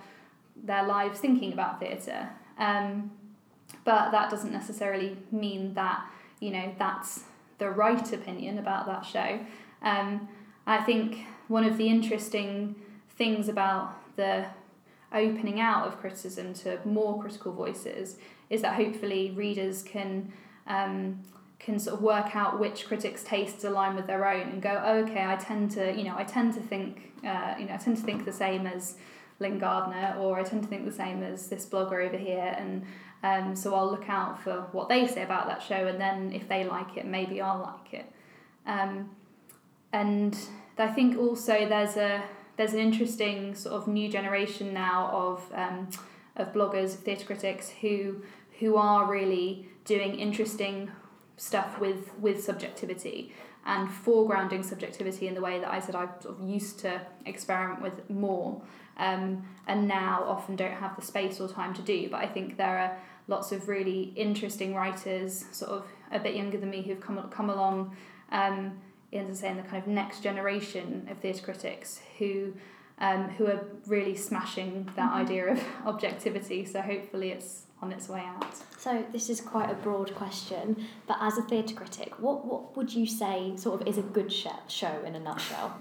their 0.62 0.86
lives 0.86 1.18
thinking 1.18 1.52
about 1.52 1.80
theatre. 1.80 2.30
Um, 2.56 3.10
but 3.84 4.12
that 4.12 4.30
doesn't 4.30 4.52
necessarily 4.52 5.16
mean 5.30 5.74
that 5.74 6.08
you 6.40 6.50
know 6.50 6.72
that's 6.78 7.24
the 7.58 7.70
right 7.70 8.12
opinion 8.12 8.58
about 8.58 8.86
that 8.86 9.04
show. 9.04 9.40
Um, 9.84 10.28
I 10.66 10.78
think 10.78 11.26
one 11.48 11.64
of 11.64 11.76
the 11.76 11.88
interesting 11.88 12.74
things 13.10 13.48
about 13.48 13.94
the 14.16 14.46
opening 15.12 15.60
out 15.60 15.86
of 15.86 16.00
criticism 16.00 16.52
to 16.54 16.80
more 16.84 17.20
critical 17.20 17.52
voices 17.52 18.16
is 18.50 18.62
that 18.62 18.74
hopefully 18.74 19.30
readers 19.30 19.82
can 19.82 20.32
um, 20.66 21.20
can 21.58 21.78
sort 21.78 21.96
of 21.96 22.02
work 22.02 22.34
out 22.36 22.58
which 22.58 22.86
critics' 22.86 23.22
tastes 23.22 23.64
align 23.64 23.96
with 23.96 24.06
their 24.06 24.28
own 24.28 24.48
and 24.48 24.60
go, 24.60 24.82
oh, 24.84 24.98
okay, 24.98 25.24
I 25.24 25.36
tend 25.36 25.70
to, 25.72 25.94
you 25.96 26.04
know, 26.04 26.14
I 26.16 26.24
tend 26.24 26.52
to 26.54 26.60
think, 26.60 27.12
uh, 27.26 27.54
you 27.58 27.64
know, 27.64 27.74
I 27.74 27.76
tend 27.78 27.96
to 27.96 28.02
think 28.02 28.26
the 28.26 28.32
same 28.32 28.66
as 28.66 28.96
Lyn 29.40 29.58
Gardner, 29.58 30.16
or 30.18 30.38
I 30.38 30.42
tend 30.42 30.62
to 30.62 30.68
think 30.68 30.84
the 30.84 30.92
same 30.92 31.22
as 31.22 31.48
this 31.48 31.64
blogger 31.64 32.06
over 32.06 32.18
here, 32.18 32.54
and 32.58 32.84
um, 33.22 33.56
so 33.56 33.74
I'll 33.74 33.90
look 33.90 34.08
out 34.08 34.42
for 34.42 34.66
what 34.72 34.88
they 34.88 35.06
say 35.06 35.22
about 35.22 35.46
that 35.46 35.62
show, 35.62 35.86
and 35.86 35.98
then 36.00 36.32
if 36.32 36.48
they 36.48 36.64
like 36.64 36.96
it, 36.96 37.06
maybe 37.06 37.40
I'll 37.40 37.60
like 37.60 37.94
it. 37.94 38.12
Um, 38.66 39.10
and 39.94 40.36
I 40.76 40.88
think 40.88 41.16
also 41.16 41.68
there's 41.68 41.96
a 41.96 42.24
there's 42.56 42.72
an 42.72 42.80
interesting 42.80 43.54
sort 43.54 43.74
of 43.74 43.86
new 43.86 44.08
generation 44.08 44.74
now 44.74 45.08
of 45.12 45.52
um, 45.54 45.88
of 46.36 46.52
bloggers, 46.52 46.90
theatre 46.90 47.24
critics 47.24 47.70
who 47.80 48.22
who 48.58 48.76
are 48.76 49.08
really 49.08 49.68
doing 49.84 50.18
interesting 50.18 50.90
stuff 51.36 51.78
with 51.78 52.10
with 52.18 52.42
subjectivity 52.42 53.32
and 53.66 53.88
foregrounding 53.88 54.64
subjectivity 54.64 55.28
in 55.28 55.34
the 55.34 55.40
way 55.40 55.60
that 55.60 55.70
I 55.70 55.78
said 55.78 55.94
I 55.94 56.08
sort 56.20 56.40
of 56.40 56.48
used 56.48 56.80
to 56.80 57.00
experiment 57.24 57.80
with 57.80 58.10
more, 58.10 58.60
um, 58.96 59.46
and 59.68 59.86
now 59.86 60.24
often 60.26 60.56
don't 60.56 60.72
have 60.72 60.96
the 60.96 61.02
space 61.02 61.40
or 61.40 61.48
time 61.48 61.72
to 61.72 61.82
do. 61.82 62.08
But 62.10 62.20
I 62.20 62.26
think 62.26 62.56
there 62.56 62.78
are 62.80 62.98
lots 63.28 63.52
of 63.52 63.68
really 63.68 64.12
interesting 64.16 64.74
writers, 64.74 65.44
sort 65.52 65.70
of 65.70 65.84
a 66.10 66.18
bit 66.18 66.34
younger 66.34 66.58
than 66.58 66.70
me, 66.70 66.82
who've 66.82 67.00
come 67.00 67.30
come 67.30 67.48
along. 67.48 67.96
Um, 68.32 68.80
in 69.14 69.28
the 69.28 69.34
saying 69.34 69.56
the 69.56 69.62
kind 69.62 69.82
of 69.82 69.86
next 69.86 70.22
generation 70.22 71.06
of 71.10 71.18
theatre 71.18 71.42
critics 71.42 72.00
who 72.18 72.54
um, 72.98 73.28
who 73.30 73.46
are 73.46 73.66
really 73.86 74.14
smashing 74.14 74.88
that 74.96 75.10
mm-hmm. 75.10 75.20
idea 75.20 75.52
of 75.52 75.64
objectivity. 75.86 76.64
So 76.64 76.80
hopefully 76.80 77.30
it's 77.30 77.66
on 77.82 77.92
its 77.92 78.08
way 78.08 78.20
out. 78.20 78.54
So 78.78 79.04
this 79.12 79.28
is 79.28 79.40
quite 79.40 79.70
a 79.70 79.74
broad 79.74 80.14
question, 80.14 80.86
but 81.06 81.18
as 81.20 81.36
a 81.38 81.42
theatre 81.42 81.74
critic, 81.74 82.14
what 82.20 82.44
what 82.44 82.76
would 82.76 82.92
you 82.92 83.06
say 83.06 83.54
sort 83.56 83.80
of 83.80 83.88
is 83.88 83.98
a 83.98 84.02
good 84.02 84.32
show 84.32 85.02
in 85.04 85.14
a 85.14 85.20
nutshell? 85.20 85.76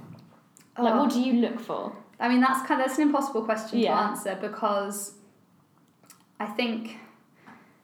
Like, 0.77 0.95
what 0.95 1.11
do 1.11 1.21
you 1.21 1.33
look 1.33 1.59
for? 1.59 1.95
I 2.19 2.29
mean, 2.29 2.41
that's 2.41 2.65
kind 2.67 2.81
of 2.81 2.87
that's 2.87 2.97
an 2.97 3.07
impossible 3.07 3.43
question 3.43 3.79
yeah. 3.79 3.93
to 3.93 4.01
answer 4.01 4.37
because 4.41 5.13
I 6.39 6.45
think 6.47 6.97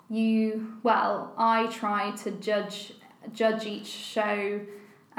you 0.10 0.78
well, 0.84 1.34
I 1.38 1.68
try 1.68 2.12
to 2.24 2.32
judge 2.32 2.94
judge 3.34 3.66
each 3.66 3.88
show 3.88 4.62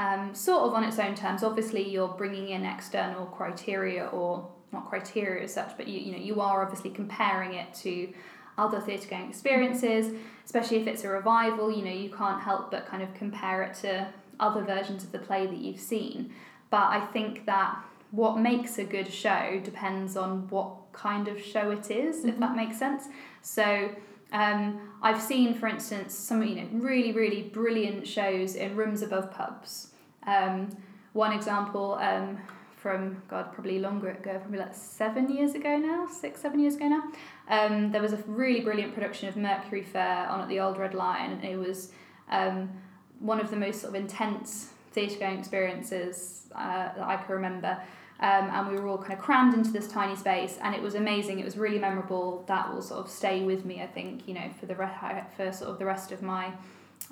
um, 0.01 0.35
sort 0.35 0.63
of 0.63 0.75
on 0.75 0.85
its 0.85 0.99
own 0.99 1.15
terms. 1.15 1.43
Obviously, 1.43 1.87
you're 1.89 2.09
bringing 2.09 2.49
in 2.49 2.65
external 2.65 3.27
criteria 3.27 4.07
or 4.07 4.49
not 4.73 4.89
criteria 4.89 5.45
as 5.45 5.53
such, 5.53 5.77
but 5.77 5.87
you, 5.87 6.01
you 6.01 6.13
know 6.13 6.19
you 6.19 6.41
are 6.41 6.63
obviously 6.63 6.91
comparing 6.91 7.55
it 7.55 7.73
to 7.75 8.13
other 8.57 8.81
theatre 8.81 9.09
going 9.09 9.29
experiences, 9.29 10.15
especially 10.45 10.79
if 10.79 10.87
it's 10.87 11.05
a 11.05 11.09
revival. 11.09 11.71
You 11.71 11.85
know 11.85 11.93
you 11.93 12.11
can't 12.11 12.41
help 12.41 12.71
but 12.71 12.87
kind 12.87 13.03
of 13.03 13.13
compare 13.15 13.63
it 13.63 13.75
to 13.83 14.09
other 14.39 14.63
versions 14.63 15.05
of 15.05 15.13
the 15.13 15.19
play 15.19 15.47
that 15.47 15.59
you've 15.59 15.81
seen. 15.81 16.33
But 16.71 16.89
I 16.89 17.01
think 17.13 17.45
that 17.47 17.77
what 18.11 18.39
makes 18.39 18.79
a 18.79 18.85
good 18.85 19.13
show 19.13 19.61
depends 19.63 20.17
on 20.17 20.49
what 20.49 20.93
kind 20.93 21.29
of 21.29 21.41
show 21.43 21.71
it 21.71 21.91
is, 21.91 22.19
mm-hmm. 22.19 22.31
if 22.31 22.39
that 22.39 22.57
makes 22.57 22.79
sense. 22.79 23.05
So 23.43 23.91
um, 24.33 24.81
I've 25.03 25.20
seen, 25.20 25.55
for 25.55 25.66
instance, 25.66 26.14
some 26.14 26.43
you 26.43 26.57
know 26.57 26.68
really 26.72 27.12
really 27.12 27.43
brilliant 27.43 28.07
shows 28.07 28.55
in 28.55 28.76
rooms 28.76 29.03
above 29.03 29.31
pubs. 29.33 29.89
Um, 30.26 30.76
one 31.12 31.33
example, 31.33 31.95
um, 32.01 32.39
from 32.76 33.22
God, 33.28 33.53
probably 33.53 33.78
longer 33.78 34.11
ago, 34.11 34.39
probably 34.39 34.59
like 34.59 34.74
seven 34.74 35.28
years 35.28 35.55
ago 35.55 35.76
now, 35.76 36.07
six, 36.07 36.41
seven 36.41 36.61
years 36.61 36.76
ago 36.76 36.89
now. 36.89 37.03
Um, 37.49 37.93
there 37.93 38.01
was 38.01 38.12
a 38.12 38.16
really 38.26 38.61
brilliant 38.61 38.95
production 38.95 39.28
of 39.28 39.37
Mercury 39.37 39.83
Fur 39.83 40.26
on 40.31 40.41
at 40.41 40.49
the 40.49 40.61
Old 40.61 40.78
Red 40.78 40.95
Lion, 40.95 41.33
and 41.33 41.45
it 41.45 41.59
was 41.59 41.93
um, 42.31 42.70
one 43.18 43.41
of 43.41 43.51
the 43.51 43.57
most 43.57 43.83
sort 43.83 43.95
of 43.95 44.01
intense 44.01 44.70
theatre 44.93 45.18
going 45.18 45.39
experiences 45.39 46.47
uh, 46.55 46.95
that 46.95 47.03
I 47.03 47.16
can 47.16 47.35
remember. 47.35 47.78
Um, 48.21 48.51
and 48.51 48.68
we 48.68 48.75
were 48.79 48.87
all 48.87 48.99
kind 48.99 49.14
of 49.14 49.18
crammed 49.18 49.55
into 49.55 49.71
this 49.73 49.89
tiny 49.89 50.14
space, 50.14 50.59
and 50.62 50.75
it 50.75 50.83
was 50.83 50.95
amazing. 50.95 51.39
It 51.39 51.45
was 51.45 51.57
really 51.57 51.79
memorable. 51.79 52.45
That 52.49 52.73
will 52.73 52.83
sort 52.83 53.01
of 53.01 53.11
stay 53.11 53.43
with 53.43 53.64
me, 53.64 53.81
I 53.83 53.87
think, 53.87 54.29
you 54.29 54.35
know, 54.35 54.51
for 54.61 54.66
the 54.66 54.75
re- 54.77 55.25
for 55.37 55.51
sort 55.53 55.71
of 55.71 55.79
the 55.79 55.87
rest 55.87 56.12
of 56.12 56.21
my 56.21 56.53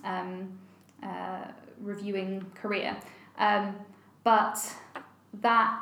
um, 0.05 0.59
uh, 1.03 1.45
reviewing 1.81 2.45
career. 2.55 2.95
Um, 3.39 3.75
but 4.23 4.59
that 5.41 5.81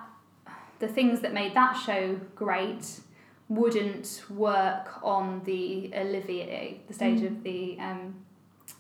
the 0.79 0.87
things 0.87 1.21
that 1.23 1.33
made 1.33 1.55
that 1.55 1.73
show 1.73 2.21
great 2.37 3.01
wouldn't 3.49 4.23
work 4.31 5.01
on 5.03 5.41
the 5.45 5.91
Olivier, 5.97 6.81
the 6.87 6.95
stage 6.95 7.21
Mm. 7.21 7.27
of 7.27 7.43
the 7.43 7.79
um, 7.81 8.15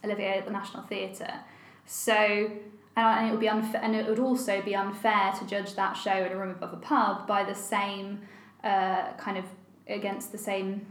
Olivier 0.05 0.39
at 0.39 0.45
the 0.45 0.53
National 0.53 0.83
Theatre. 0.85 1.41
So, 1.87 2.51
and 2.97 3.29
it 3.29 3.31
would 3.31 3.41
be 3.41 3.49
unfair, 3.49 3.81
and 3.83 3.95
it 3.95 4.07
would 4.09 4.19
also 4.19 4.63
be 4.63 4.75
unfair 4.75 5.33
to 5.39 5.47
judge 5.47 5.75
that 5.75 5.95
show 5.95 6.13
in 6.25 6.33
a 6.33 6.37
room 6.37 6.51
above 6.51 6.73
a 6.73 6.77
pub 6.79 7.27
by 7.27 7.45
the 7.45 7.55
same 7.55 8.21
uh, 8.65 9.13
kind 9.19 9.37
of 9.37 9.45
against 9.89 10.33
the 10.33 10.39
same 10.39 10.87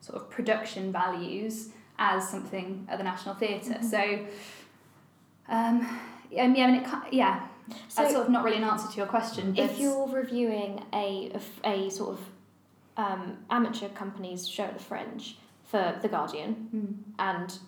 sort 0.00 0.20
of 0.20 0.30
production 0.30 0.92
values 0.92 1.70
as 1.98 2.28
something 2.28 2.86
at 2.90 2.98
the 2.98 3.04
National 3.04 3.34
Theatre. 3.34 3.78
Mhm. 3.80 3.84
So, 3.84 4.26
um, 5.48 5.98
yeah, 6.30 6.44
I 6.44 6.48
mean, 6.48 6.74
it, 6.76 6.86
yeah, 7.12 7.46
So 7.88 8.02
that's 8.02 8.12
sort 8.14 8.26
of 8.26 8.30
not 8.32 8.44
really 8.44 8.58
an 8.58 8.64
answer 8.64 8.88
to 8.90 8.96
your 8.96 9.06
question. 9.06 9.54
If 9.56 9.78
you're 9.78 10.06
reviewing 10.08 10.82
a 10.92 11.32
a 11.64 11.88
sort 11.90 12.10
of 12.18 12.20
um, 12.96 13.38
amateur 13.50 13.88
company's 13.88 14.46
show 14.46 14.64
at 14.64 14.74
the 14.78 14.84
Fringe 14.84 15.36
for 15.64 15.98
The 16.02 16.08
Guardian, 16.08 16.68
Mm. 16.74 17.14
and 17.18 17.58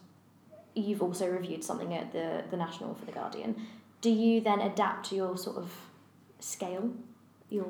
you've 0.77 1.03
also 1.03 1.29
reviewed 1.29 1.65
something 1.65 1.95
at 1.95 2.13
the, 2.13 2.43
the 2.51 2.57
National 2.57 2.95
for 2.95 3.05
The 3.07 3.13
Guardian, 3.13 3.57
do 4.01 4.11
you 4.11 4.41
then 4.41 4.61
adapt 4.61 5.09
to 5.11 5.17
your 5.17 5.37
sort 5.37 5.57
of 5.57 5.73
scale? 6.41 6.91
Your 7.51 7.67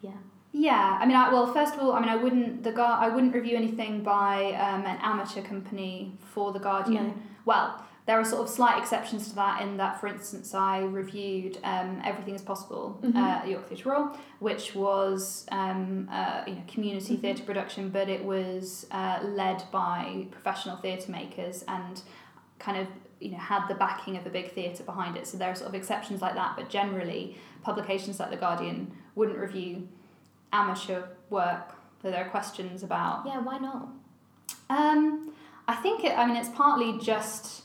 yeah. 0.00 0.10
Yeah, 0.54 0.98
I 1.00 1.06
mean, 1.06 1.16
I, 1.16 1.32
well, 1.32 1.46
first 1.52 1.74
of 1.74 1.80
all, 1.80 1.92
I 1.92 2.00
mean, 2.00 2.10
I 2.10 2.16
wouldn't 2.16 2.62
the 2.62 2.72
Gar- 2.72 2.98
I 3.02 3.08
wouldn't 3.08 3.34
review 3.34 3.56
anything 3.56 4.02
by 4.02 4.52
um, 4.52 4.84
an 4.84 4.98
amateur 5.00 5.40
company 5.42 6.12
for 6.34 6.52
the 6.52 6.58
Guardian. 6.58 7.06
No. 7.08 7.14
Well, 7.46 7.84
there 8.04 8.18
are 8.18 8.24
sort 8.24 8.42
of 8.42 8.48
slight 8.50 8.78
exceptions 8.78 9.28
to 9.30 9.34
that. 9.36 9.62
In 9.62 9.76
that, 9.78 9.98
for 10.00 10.08
instance, 10.08 10.54
I 10.54 10.80
reviewed 10.80 11.56
um, 11.64 12.02
Everything 12.04 12.34
Is 12.34 12.42
Possible 12.42 12.98
Mhm. 13.02 13.14
uh, 13.16 13.18
at 13.42 13.48
York 13.48 13.66
Theatre 13.68 13.90
Royal, 13.90 14.16
which 14.40 14.74
was 14.74 15.46
um, 15.52 16.08
uh, 16.12 16.42
you 16.46 16.54
know 16.56 16.62
community 16.68 17.16
Mhm. 17.16 17.20
theatre 17.22 17.44
production, 17.44 17.88
but 17.88 18.08
it 18.10 18.22
was 18.24 18.86
uh, 18.90 19.20
led 19.22 19.62
by 19.70 20.26
professional 20.32 20.76
theatre 20.76 21.10
makers 21.12 21.64
and 21.68 22.02
kind 22.62 22.78
of 22.78 22.86
you 23.20 23.30
know 23.30 23.38
had 23.38 23.66
the 23.68 23.74
backing 23.74 24.16
of 24.16 24.26
a 24.26 24.30
big 24.30 24.52
theatre 24.52 24.84
behind 24.84 25.16
it. 25.16 25.26
So 25.26 25.36
there 25.38 25.50
are 25.50 25.54
sort 25.54 25.68
of 25.68 25.74
exceptions 25.74 26.20
like 26.22 26.34
that, 26.34 26.54
but 26.56 26.68
generally, 26.68 27.36
publications 27.62 28.18
like 28.20 28.30
the 28.30 28.36
Guardian 28.36 28.92
wouldn't 29.14 29.38
review 29.38 29.88
amateur 30.52 31.02
work. 31.30 31.74
So 32.00 32.10
there 32.10 32.24
are 32.24 32.30
questions 32.30 32.82
about 32.82 33.24
Yeah, 33.26 33.40
why 33.40 33.58
not? 33.58 33.88
um, 34.70 35.32
I 35.68 35.74
think 35.76 36.04
it. 36.04 36.16
I 36.18 36.26
mean, 36.26 36.36
it's 36.36 36.48
partly 36.50 36.98
just 36.98 37.62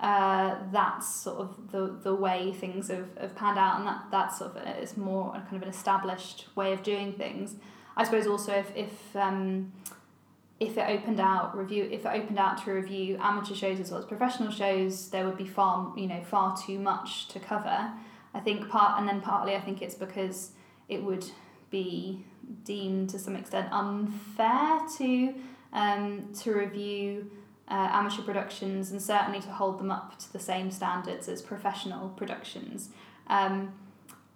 uh, 0.00 0.56
that's 0.72 1.06
sort 1.14 1.38
of 1.40 1.70
the 1.72 1.98
the 2.02 2.14
way 2.14 2.52
things 2.52 2.88
have, 2.88 3.08
have 3.20 3.34
panned 3.34 3.58
out, 3.58 3.78
and 3.78 3.86
that 3.86 4.04
that's 4.10 4.38
sort 4.38 4.56
of 4.56 4.66
it's 4.66 4.96
more 4.96 5.28
a 5.34 5.40
kind 5.40 5.56
of 5.56 5.62
an 5.62 5.68
established 5.68 6.46
way 6.56 6.72
of 6.72 6.82
doing 6.82 7.12
things. 7.12 7.56
I 7.96 8.04
suppose 8.04 8.26
also 8.26 8.52
if 8.52 8.72
if 8.76 9.16
um, 9.16 9.72
if 10.60 10.78
it 10.78 10.84
opened 10.88 11.20
out 11.20 11.56
review 11.56 11.88
if 11.90 12.04
it 12.04 12.12
opened 12.12 12.38
out 12.38 12.62
to 12.64 12.72
review 12.72 13.16
amateur 13.20 13.54
shows 13.54 13.80
as 13.80 13.90
well 13.90 14.00
as 14.00 14.06
professional 14.06 14.50
shows, 14.50 15.08
there 15.10 15.24
would 15.24 15.38
be 15.38 15.46
far 15.46 15.92
you 15.96 16.06
know 16.06 16.22
far 16.22 16.56
too 16.56 16.78
much 16.78 17.28
to 17.28 17.40
cover. 17.40 17.92
I 18.34 18.40
think 18.40 18.68
part 18.68 18.98
and 18.98 19.08
then 19.08 19.20
partly 19.20 19.54
I 19.54 19.60
think 19.60 19.82
it's 19.82 19.94
because 19.94 20.52
it 20.88 21.02
would 21.02 21.24
be 21.70 22.24
deemed 22.64 23.10
to 23.10 23.18
some 23.18 23.36
extent 23.36 23.68
unfair 23.72 24.80
to 24.98 25.34
um, 25.72 26.32
to 26.40 26.52
review 26.52 27.30
uh, 27.68 27.88
amateur 27.90 28.22
productions 28.22 28.90
and 28.90 29.00
certainly 29.00 29.40
to 29.40 29.48
hold 29.48 29.78
them 29.78 29.90
up 29.90 30.18
to 30.18 30.32
the 30.32 30.38
same 30.38 30.70
standards 30.70 31.28
as 31.28 31.40
professional 31.40 32.10
productions. 32.10 32.90
Um, 33.28 33.72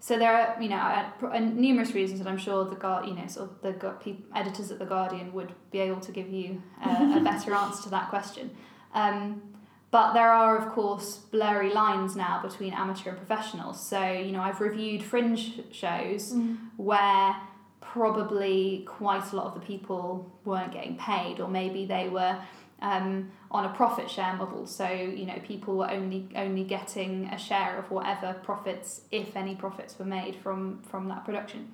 so 0.07 0.17
there 0.17 0.33
are, 0.33 0.63
you 0.63 0.69
know, 0.69 0.77
uh, 0.77 1.31
and 1.31 1.57
numerous 1.57 1.93
reasons, 1.93 2.21
and 2.21 2.29
I'm 2.29 2.39
sure 2.39 2.65
the 2.65 2.77
guard, 2.77 3.09
you 3.09 3.15
know, 3.15 3.27
sort 3.27 3.51
of 3.51 3.61
the 3.61 4.17
editors 4.37 4.71
at 4.71 4.79
the 4.79 4.85
Guardian 4.85 5.33
would 5.33 5.53
be 5.73 5.81
able 5.81 5.99
to 5.99 6.13
give 6.13 6.29
you 6.29 6.63
uh, 6.81 7.17
a 7.17 7.21
better 7.25 7.53
answer 7.53 7.83
to 7.83 7.89
that 7.89 8.09
question. 8.09 8.53
Um, 8.95 9.43
but 9.91 10.13
there 10.13 10.31
are, 10.31 10.59
of 10.59 10.73
course, 10.73 11.17
blurry 11.17 11.73
lines 11.73 12.15
now 12.15 12.41
between 12.41 12.73
amateur 12.73 13.11
and 13.11 13.19
professional. 13.19 13.75
So, 13.75 14.13
you 14.13 14.31
know, 14.31 14.43
I've 14.43 14.61
reviewed 14.61 15.03
fringe 15.03 15.61
shows 15.73 16.33
where 16.77 17.35
probably 17.81 18.85
quite 18.87 19.33
a 19.33 19.37
lot 19.37 19.47
of 19.47 19.55
the 19.55 19.67
people 19.67 20.31
weren't 20.45 20.73
getting 20.73 20.97
paid, 20.99 21.41
or 21.41 21.49
maybe 21.49 21.85
they 21.85 22.09
were 22.09 22.39
um, 22.83 23.31
on 23.51 23.65
a 23.65 23.71
profit 23.71 24.11
share 24.11 24.35
model. 24.37 24.67
So 24.67 24.89
you 24.89 25.27
know, 25.27 25.39
people 25.45 25.77
were 25.77 25.91
only 25.91 26.29
only 26.37 26.65
getting 26.65 27.27
a 27.27 27.39
share 27.39 27.79
of 27.79 27.91
whatever 27.91 28.35
profits, 28.43 29.03
if 29.11 29.37
any 29.37 29.55
profits, 29.55 29.99
were 29.99 30.05
made 30.05 30.37
from 30.37 30.83
from 30.83 31.09
that 31.09 31.25
production. 31.25 31.73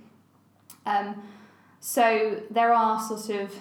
Um, 0.87 1.23
so 1.81 2.41
there 2.51 2.73
are 2.73 3.01
sort 3.01 3.31
of 3.41 3.55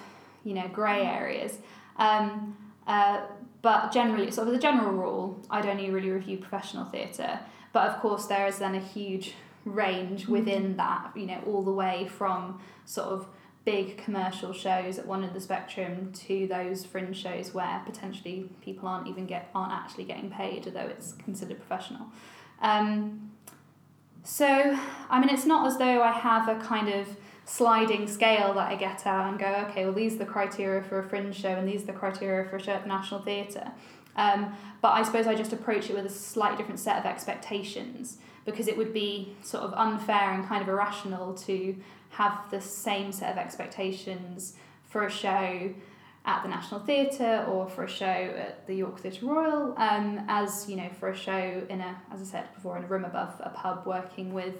you 0.44 0.54
know 0.54 0.68
grey 0.68 1.04
areas. 1.04 1.58
Um, 1.96 2.56
uh, 2.86 3.22
but 3.62 3.92
generally, 3.92 4.30
sort 4.30 4.48
of 4.48 4.54
the 4.54 4.60
general 4.60 4.92
rule, 4.92 5.40
I'd 5.48 5.66
only 5.66 5.90
really 5.90 6.10
review 6.10 6.38
professional 6.38 6.84
theatre. 6.86 7.40
But 7.72 7.88
of 7.90 8.00
course, 8.00 8.26
there 8.26 8.46
is 8.46 8.58
then 8.58 8.74
a 8.74 8.80
huge 8.80 9.34
range 9.64 10.26
within 10.26 10.76
that, 10.76 11.12
you 11.16 11.26
know, 11.26 11.40
all 11.46 11.62
the 11.62 11.72
way 11.72 12.08
from 12.08 12.60
sort 12.84 13.08
of 13.08 13.26
big 13.64 13.96
commercial 13.96 14.52
shows 14.52 14.98
at 14.98 15.06
one 15.06 15.20
end 15.20 15.28
of 15.28 15.34
the 15.34 15.40
spectrum 15.40 16.12
to 16.12 16.46
those 16.48 16.84
fringe 16.84 17.16
shows 17.16 17.54
where 17.54 17.80
potentially 17.86 18.50
people 18.60 18.88
aren't 18.88 19.06
even 19.06 19.26
get 19.26 19.50
aren't 19.54 19.72
actually 19.72 20.04
getting 20.04 20.30
paid, 20.30 20.66
although 20.66 20.80
it's 20.80 21.12
considered 21.12 21.58
professional. 21.58 22.06
Um, 22.60 23.30
so, 24.24 24.78
I 25.10 25.20
mean, 25.20 25.28
it's 25.28 25.46
not 25.46 25.66
as 25.66 25.78
though 25.78 26.02
I 26.02 26.12
have 26.12 26.48
a 26.48 26.56
kind 26.60 26.88
of 26.88 27.08
sliding 27.44 28.06
scale 28.06 28.54
that 28.54 28.70
I 28.70 28.76
get 28.76 29.06
out 29.06 29.28
and 29.28 29.38
go, 29.38 29.66
okay, 29.68 29.84
well, 29.84 29.94
these 29.94 30.14
are 30.14 30.18
the 30.18 30.26
criteria 30.26 30.82
for 30.82 31.00
a 31.00 31.08
fringe 31.08 31.36
show 31.36 31.48
and 31.48 31.68
these 31.68 31.82
are 31.82 31.86
the 31.86 31.92
criteria 31.92 32.48
for 32.48 32.56
a 32.56 32.62
show 32.62 32.72
at 32.72 32.82
the 32.82 32.88
National 32.88 33.20
Theatre. 33.20 33.72
Um, 34.14 34.54
but 34.80 34.90
I 34.90 35.02
suppose 35.02 35.26
I 35.26 35.34
just 35.34 35.52
approach 35.52 35.90
it 35.90 35.94
with 35.94 36.06
a 36.06 36.10
slightly 36.10 36.56
different 36.56 36.78
set 36.78 36.98
of 36.98 37.06
expectations 37.06 38.18
because 38.44 38.68
it 38.68 38.76
would 38.76 38.92
be 38.92 39.34
sort 39.42 39.64
of 39.64 39.72
unfair 39.74 40.32
and 40.32 40.46
kind 40.46 40.62
of 40.62 40.68
irrational 40.68 41.34
to 41.34 41.76
have 42.12 42.50
the 42.50 42.60
same 42.60 43.10
set 43.12 43.32
of 43.32 43.38
expectations 43.38 44.54
for 44.88 45.06
a 45.06 45.10
show 45.10 45.74
at 46.24 46.42
the 46.42 46.48
National 46.48 46.80
Theatre 46.80 47.44
or 47.48 47.68
for 47.68 47.84
a 47.84 47.88
show 47.88 48.06
at 48.06 48.66
the 48.66 48.74
York 48.74 49.00
Theatre 49.00 49.26
Royal 49.26 49.74
um, 49.76 50.24
as 50.28 50.68
you 50.68 50.76
know 50.76 50.88
for 51.00 51.08
a 51.08 51.16
show 51.16 51.62
in 51.68 51.80
a 51.80 52.00
as 52.12 52.20
I 52.20 52.24
said 52.24 52.54
before 52.54 52.76
in 52.76 52.84
a 52.84 52.86
room 52.86 53.04
above 53.04 53.34
a 53.40 53.50
pub 53.50 53.86
working 53.86 54.32
with 54.32 54.54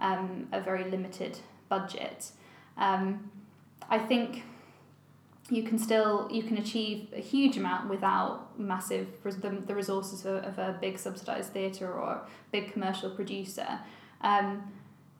um, 0.00 0.48
a 0.52 0.60
very 0.60 0.84
limited 0.84 1.38
budget. 1.68 2.30
Um, 2.76 3.30
I 3.90 3.98
think 3.98 4.44
you 5.50 5.62
can 5.62 5.78
still 5.78 6.28
you 6.30 6.42
can 6.42 6.58
achieve 6.58 7.08
a 7.16 7.20
huge 7.20 7.56
amount 7.56 7.88
without 7.88 8.58
massive 8.60 9.08
the, 9.22 9.50
the 9.66 9.74
resources 9.74 10.24
of, 10.24 10.44
of 10.44 10.58
a 10.58 10.76
big 10.80 10.98
subsidized 10.98 11.52
theatre 11.52 11.90
or 11.90 12.20
big 12.52 12.72
commercial 12.72 13.10
producer. 13.10 13.80
Um, 14.20 14.72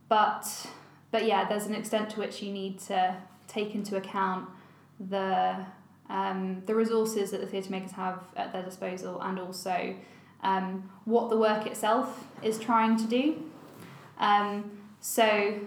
but 0.09 0.66
but 1.11 1.27
yeah, 1.27 1.49
there's 1.49 1.67
an 1.67 1.75
extent 1.75 2.11
to 2.11 2.21
which 2.21 2.43
you 2.43 2.53
need 2.53 2.79
to 2.81 3.17
take 3.47 3.75
into 3.75 3.97
account 3.97 4.49
the 5.01 5.57
um, 6.09 6.63
the 6.67 6.75
resources 6.75 7.31
that 7.33 7.41
the 7.41 7.47
theatre 7.47 7.71
makers 7.71 7.93
have 7.93 8.23
at 8.37 8.53
their 8.53 8.63
disposal 8.63 9.21
and 9.21 9.39
also 9.39 9.95
um, 10.43 10.91
what 11.05 11.29
the 11.29 11.37
work 11.37 11.67
itself 11.67 12.27
is 12.43 12.59
trying 12.59 12.97
to 12.97 13.07
do. 13.07 13.43
Um, 14.19 14.79
so 15.01 15.61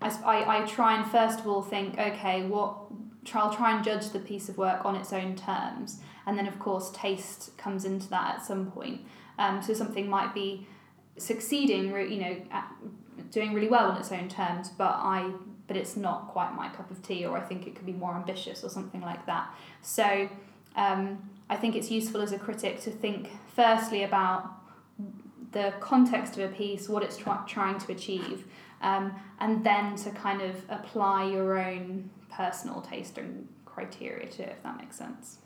I 0.00 0.64
try 0.66 0.96
and 0.96 1.10
first 1.10 1.40
of 1.40 1.46
all 1.46 1.62
think, 1.62 1.98
okay, 1.98 2.46
what 2.46 2.76
I'll 3.34 3.54
try 3.54 3.74
and 3.74 3.84
judge 3.84 4.10
the 4.10 4.18
piece 4.18 4.48
of 4.48 4.56
work 4.56 4.84
on 4.84 4.96
its 4.96 5.12
own 5.12 5.36
terms, 5.36 6.00
and 6.26 6.38
then 6.38 6.46
of 6.46 6.58
course 6.58 6.90
taste 6.92 7.56
comes 7.58 7.84
into 7.84 8.08
that 8.10 8.36
at 8.36 8.44
some 8.44 8.70
point. 8.70 9.02
Um, 9.38 9.62
so 9.62 9.74
something 9.74 10.08
might 10.08 10.34
be 10.34 10.66
succeeding, 11.18 11.88
you 11.88 12.20
know, 12.20 12.36
doing 13.30 13.54
really 13.54 13.68
well 13.68 13.90
on 13.90 13.96
its 13.96 14.12
own 14.12 14.28
terms, 14.28 14.68
but 14.70 14.94
I 14.96 15.30
but 15.66 15.76
it's 15.76 15.96
not 15.96 16.26
quite 16.28 16.52
my 16.56 16.68
cup 16.68 16.90
of 16.90 17.00
tea, 17.00 17.24
or 17.24 17.38
I 17.38 17.42
think 17.42 17.66
it 17.68 17.76
could 17.76 17.86
be 17.86 17.92
more 17.92 18.16
ambitious 18.16 18.64
or 18.64 18.68
something 18.68 19.00
like 19.02 19.24
that. 19.26 19.54
So 19.82 20.28
um, 20.74 21.30
I 21.48 21.54
think 21.54 21.76
it's 21.76 21.92
useful 21.92 22.20
as 22.22 22.32
a 22.32 22.38
critic 22.40 22.80
to 22.80 22.90
think 22.90 23.30
firstly 23.54 24.02
about 24.02 24.50
the 25.52 25.72
context 25.78 26.36
of 26.36 26.50
a 26.50 26.52
piece, 26.52 26.88
what 26.88 27.04
it's 27.04 27.16
try- 27.16 27.44
trying 27.46 27.78
to 27.78 27.92
achieve, 27.92 28.46
um, 28.82 29.14
and 29.38 29.62
then 29.62 29.94
to 29.96 30.10
kind 30.10 30.42
of 30.42 30.56
apply 30.68 31.30
your 31.30 31.58
own 31.58 32.10
personal 32.32 32.80
taste 32.80 33.16
and 33.16 33.46
criteria 33.64 34.26
to 34.26 34.42
it, 34.42 34.48
if 34.48 34.62
that 34.64 34.76
makes 34.76 34.96
sense. 34.96 35.38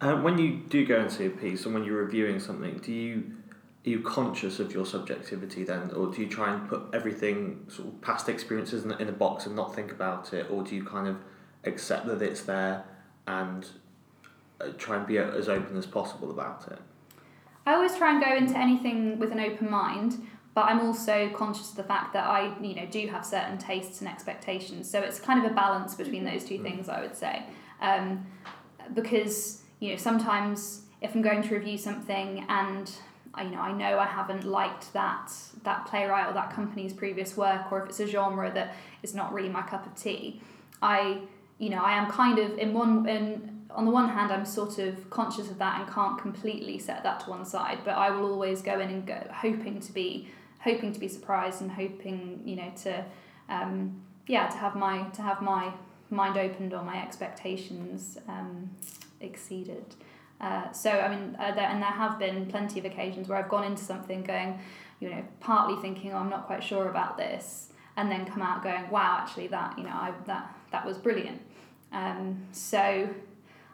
Um, 0.00 0.22
when 0.22 0.38
you 0.38 0.62
do 0.68 0.84
go 0.86 1.00
into 1.00 1.26
a 1.26 1.30
piece 1.30 1.64
and 1.64 1.74
when 1.74 1.84
you're 1.84 2.04
reviewing 2.04 2.38
something, 2.38 2.78
do 2.78 2.92
you 2.92 3.32
are 3.88 3.90
you 3.90 4.00
conscious 4.00 4.60
of 4.60 4.72
your 4.72 4.84
subjectivity 4.84 5.64
then, 5.64 5.90
or 5.92 6.08
do 6.12 6.20
you 6.20 6.28
try 6.28 6.52
and 6.52 6.68
put 6.68 6.82
everything 6.92 7.64
sort 7.68 7.88
of 7.88 8.00
past 8.02 8.28
experiences 8.28 8.84
in, 8.84 8.92
in 8.92 9.08
a 9.08 9.12
box 9.12 9.46
and 9.46 9.56
not 9.56 9.74
think 9.74 9.90
about 9.90 10.32
it, 10.34 10.46
or 10.50 10.62
do 10.62 10.76
you 10.76 10.84
kind 10.84 11.08
of 11.08 11.16
accept 11.64 12.06
that 12.06 12.20
it's 12.20 12.42
there 12.42 12.84
and 13.26 13.66
uh, 14.60 14.68
try 14.76 14.96
and 14.96 15.06
be 15.06 15.16
as 15.16 15.48
open 15.48 15.76
as 15.76 15.86
possible 15.86 16.30
about 16.30 16.68
it? 16.70 16.78
I 17.64 17.74
always 17.74 17.96
try 17.96 18.12
and 18.12 18.22
go 18.22 18.34
into 18.34 18.58
anything 18.58 19.18
with 19.18 19.32
an 19.32 19.40
open 19.40 19.70
mind, 19.70 20.26
but 20.54 20.66
I'm 20.66 20.80
also 20.80 21.30
conscious 21.30 21.70
of 21.70 21.76
the 21.76 21.84
fact 21.84 22.12
that 22.12 22.26
I, 22.26 22.54
you 22.60 22.74
know, 22.74 22.86
do 22.90 23.06
have 23.06 23.24
certain 23.24 23.56
tastes 23.56 24.00
and 24.00 24.08
expectations. 24.08 24.90
So 24.90 25.00
it's 25.00 25.18
kind 25.18 25.44
of 25.44 25.50
a 25.50 25.54
balance 25.54 25.94
between 25.94 26.24
those 26.24 26.44
two 26.44 26.62
things, 26.62 26.90
I 26.90 27.00
would 27.00 27.16
say, 27.16 27.44
um, 27.80 28.26
because 28.94 29.62
you 29.80 29.90
know 29.90 29.96
sometimes 29.96 30.82
if 31.00 31.14
I'm 31.14 31.22
going 31.22 31.42
to 31.42 31.54
review 31.54 31.78
something 31.78 32.44
and 32.48 32.90
you 33.42 33.50
know 33.50 33.60
I 33.60 33.72
know 33.72 33.98
I 33.98 34.06
haven't 34.06 34.44
liked 34.44 34.92
that 34.92 35.32
that 35.64 35.86
playwright 35.86 36.28
or 36.28 36.32
that 36.34 36.52
company's 36.52 36.92
previous 36.92 37.36
work, 37.36 37.70
or 37.72 37.82
if 37.82 37.88
it's 37.90 38.00
a 38.00 38.06
genre 38.06 38.50
that 38.52 38.74
is 39.02 39.14
not 39.14 39.32
really 39.32 39.48
my 39.48 39.62
cup 39.62 39.86
of 39.86 39.94
tea, 39.94 40.40
I 40.82 41.20
you 41.58 41.70
know 41.70 41.82
I 41.82 41.92
am 41.94 42.10
kind 42.10 42.38
of 42.38 42.58
in 42.58 42.72
one 42.72 43.08
in 43.08 43.58
on 43.70 43.84
the 43.84 43.90
one 43.90 44.08
hand, 44.08 44.32
I'm 44.32 44.46
sort 44.46 44.78
of 44.78 45.10
conscious 45.10 45.50
of 45.50 45.58
that 45.58 45.80
and 45.80 45.90
can't 45.90 46.18
completely 46.18 46.78
set 46.78 47.02
that 47.02 47.20
to 47.20 47.30
one 47.30 47.44
side, 47.44 47.80
but 47.84 47.92
I 47.92 48.10
will 48.10 48.32
always 48.32 48.62
go 48.62 48.80
in 48.80 48.88
and 48.88 49.06
go 49.06 49.22
hoping 49.30 49.80
to 49.80 49.92
be 49.92 50.28
hoping 50.60 50.92
to 50.92 50.98
be 50.98 51.08
surprised 51.08 51.60
and 51.60 51.70
hoping 51.70 52.40
you 52.44 52.56
know 52.56 52.72
to 52.82 53.04
um, 53.48 54.02
yeah 54.26 54.48
to 54.48 54.56
have 54.56 54.74
my 54.74 55.02
to 55.10 55.22
have 55.22 55.42
my 55.42 55.72
mind 56.10 56.36
opened 56.36 56.72
or 56.72 56.82
my 56.82 57.02
expectations 57.02 58.18
um, 58.28 58.70
exceeded. 59.20 59.84
Uh, 60.40 60.70
so 60.72 60.90
I 60.90 61.08
mean, 61.14 61.36
uh, 61.38 61.54
there, 61.54 61.68
and 61.68 61.82
there 61.82 61.90
have 61.90 62.18
been 62.18 62.46
plenty 62.46 62.78
of 62.78 62.84
occasions 62.84 63.28
where 63.28 63.38
I've 63.38 63.48
gone 63.48 63.64
into 63.64 63.82
something 63.82 64.22
going, 64.22 64.58
you 65.00 65.10
know, 65.10 65.24
partly 65.40 65.80
thinking, 65.80 66.12
oh, 66.12 66.18
I'm 66.18 66.30
not 66.30 66.46
quite 66.46 66.62
sure 66.62 66.88
about 66.88 67.16
this, 67.16 67.72
and 67.96 68.10
then 68.10 68.24
come 68.24 68.42
out 68.42 68.62
going, 68.62 68.88
wow, 68.90 69.18
actually 69.20 69.48
that 69.48 69.76
you 69.76 69.84
know 69.84 69.90
I, 69.90 70.12
that 70.26 70.54
that 70.70 70.86
was 70.86 70.98
brilliant. 70.98 71.42
Um, 71.90 72.46
so 72.52 73.08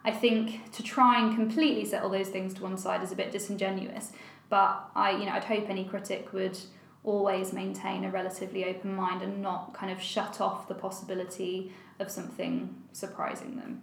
I 0.03 0.11
think 0.11 0.71
to 0.71 0.83
try 0.83 1.19
and 1.19 1.35
completely 1.35 1.85
set 1.85 2.03
all 2.03 2.09
those 2.09 2.29
things 2.29 2.53
to 2.55 2.63
one 2.63 2.77
side 2.77 3.03
is 3.03 3.11
a 3.11 3.15
bit 3.15 3.31
disingenuous. 3.31 4.11
But 4.49 4.89
I, 4.95 5.11
you 5.11 5.25
know, 5.25 5.31
I'd 5.31 5.43
hope 5.43 5.69
any 5.69 5.85
critic 5.85 6.31
would 6.31 6.57
always 7.03 7.53
maintain 7.53 8.03
a 8.03 8.11
relatively 8.11 8.65
open 8.65 8.95
mind 8.95 9.21
and 9.21 9.41
not 9.41 9.73
kind 9.73 9.91
of 9.91 10.01
shut 10.01 10.41
off 10.41 10.67
the 10.67 10.75
possibility 10.75 11.71
of 11.99 12.09
something 12.11 12.75
surprising 12.91 13.55
them. 13.57 13.81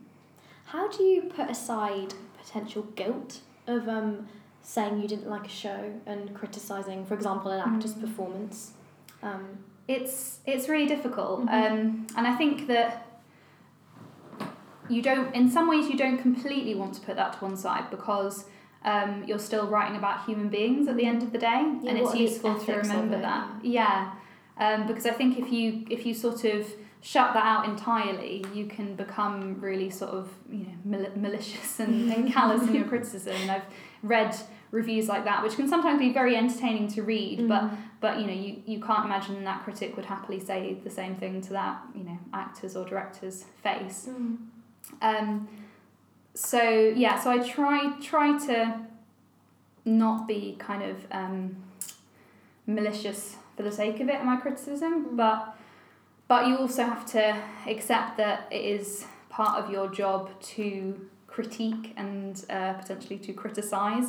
How 0.67 0.89
do 0.89 1.03
you 1.03 1.23
put 1.23 1.51
aside 1.51 2.15
potential 2.45 2.83
guilt 2.95 3.41
of 3.67 3.89
um, 3.89 4.29
saying 4.63 5.01
you 5.01 5.09
didn't 5.09 5.29
like 5.29 5.47
a 5.47 5.51
show 5.51 5.93
and 6.07 6.35
criticizing, 6.35 7.05
for 7.07 7.15
example, 7.15 7.51
an 7.51 7.61
actor's 7.61 7.95
mm. 7.95 8.01
performance? 8.01 8.73
Um, 9.23 9.59
it's 9.89 10.41
it's 10.47 10.69
really 10.69 10.87
difficult, 10.87 11.47
mm-hmm. 11.47 11.49
um, 11.49 12.07
and 12.17 12.27
I 12.27 12.35
think 12.35 12.67
that 12.69 13.07
you 14.89 15.03
don't 15.03 15.35
in 15.35 15.51
some 15.51 15.69
ways 15.69 15.89
you 15.89 15.97
don't 15.97 16.19
completely 16.19 16.75
want 16.75 16.95
to 16.95 17.01
put 17.01 17.17
that 17.17 17.35
to 17.35 17.39
one 17.39 17.57
side 17.57 17.91
because 17.91 18.45
um, 18.85 19.25
you're 19.27 19.39
still 19.39 19.67
writing 19.67 19.97
about 19.97 20.25
human 20.25 20.49
beings 20.49 20.89
at 20.89 20.97
the 20.97 21.05
end 21.05 21.23
of 21.23 21.33
the 21.33 21.39
day 21.39 21.63
yeah, 21.83 21.91
and 21.91 21.99
it's 21.99 22.15
useful 22.15 22.59
to 22.59 22.73
remember 22.75 23.21
that 23.21 23.49
yeah, 23.63 24.13
yeah. 24.59 24.75
Um, 24.75 24.87
because 24.87 25.07
i 25.07 25.13
think 25.13 25.39
if 25.39 25.53
you 25.53 25.87
if 25.89 26.05
you 26.05 26.15
sort 26.15 26.45
of 26.45 26.67
shut 27.03 27.35
that 27.35 27.45
out 27.45 27.69
entirely 27.69 28.45
you 28.55 28.65
can 28.67 28.95
become 28.95 29.61
really 29.61 29.91
sort 29.91 30.13
of 30.13 30.31
you 30.51 30.61
know 30.61 30.75
mal- 30.85 31.17
malicious 31.17 31.81
and, 31.81 32.11
and 32.11 32.33
callous 32.33 32.63
in 32.63 32.75
your 32.75 32.85
criticism 32.85 33.35
and 33.35 33.51
i've 33.51 33.65
read 34.03 34.35
reviews 34.71 35.09
like 35.09 35.25
that 35.25 35.43
which 35.43 35.57
can 35.57 35.69
sometimes 35.69 35.99
be 35.99 36.13
very 36.13 36.37
entertaining 36.37 36.89
to 36.89 37.03
read 37.03 37.41
mm. 37.41 37.49
but 37.49 37.71
but 38.01 38.21
you 38.21 38.27
know 38.27 38.33
you, 38.33 38.63
you 38.65 38.81
can't 38.81 39.05
imagine 39.05 39.45
that 39.45 39.63
critic 39.65 39.97
would 39.97 40.07
happily 40.07 40.41
say 40.41 40.79
the 40.85 40.91
same 40.91 41.15
thing 41.17 41.43
to 41.43 41.51
that 41.51 41.83
you 41.95 42.05
know 42.05 42.19
actor's 42.33 42.77
or 42.77 42.85
director's 42.87 43.45
face 43.63 44.09
mm. 44.09 44.39
Um, 45.01 45.49
so 46.35 46.63
yeah, 46.63 47.19
so 47.21 47.31
I 47.31 47.39
try 47.39 47.93
try 48.01 48.39
to 48.47 48.81
not 49.85 50.29
be 50.29 50.57
kind 50.59 50.83
of 50.83 50.97
um, 51.11 51.57
malicious 52.67 53.37
for 53.57 53.63
the 53.63 53.73
sake 53.73 54.01
of 54.01 54.09
it 54.09 54.21
in 54.21 54.27
my 54.27 54.37
criticism, 54.37 55.07
mm. 55.07 55.17
but 55.17 55.57
but 56.33 56.47
you 56.47 56.57
also 56.57 56.83
have 56.83 57.05
to 57.05 57.37
accept 57.67 58.17
that 58.17 58.49
it 58.51 58.65
is 58.65 59.05
part 59.29 59.63
of 59.63 59.71
your 59.71 59.87
job 59.91 60.31
to 60.41 60.99
critique 61.27 61.93
and 61.99 62.47
uh, 62.49 62.73
potentially 62.73 63.19
to 63.19 63.35
criticize, 63.35 64.07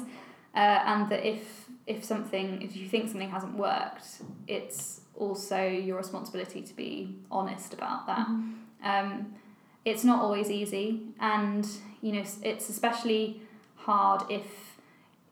uh, 0.55 0.79
and 0.91 1.09
that 1.09 1.27
if 1.27 1.65
if 1.85 2.01
something 2.01 2.61
if 2.61 2.77
you 2.77 2.87
think 2.87 3.09
something 3.09 3.29
hasn't 3.29 3.57
worked, 3.57 4.21
it's 4.47 5.01
also 5.15 5.67
your 5.67 5.97
responsibility 5.97 6.61
to 6.61 6.73
be 6.73 7.13
honest 7.29 7.73
about 7.73 8.07
that. 8.07 8.25
Mm-hmm. 8.25 8.87
Um, 8.89 9.35
it's 9.83 10.05
not 10.05 10.21
always 10.21 10.49
easy, 10.49 11.01
and 11.19 11.67
you 12.01 12.13
know 12.13 12.23
it's 12.41 12.69
especially 12.69 13.41
hard 13.75 14.21
if 14.29 14.77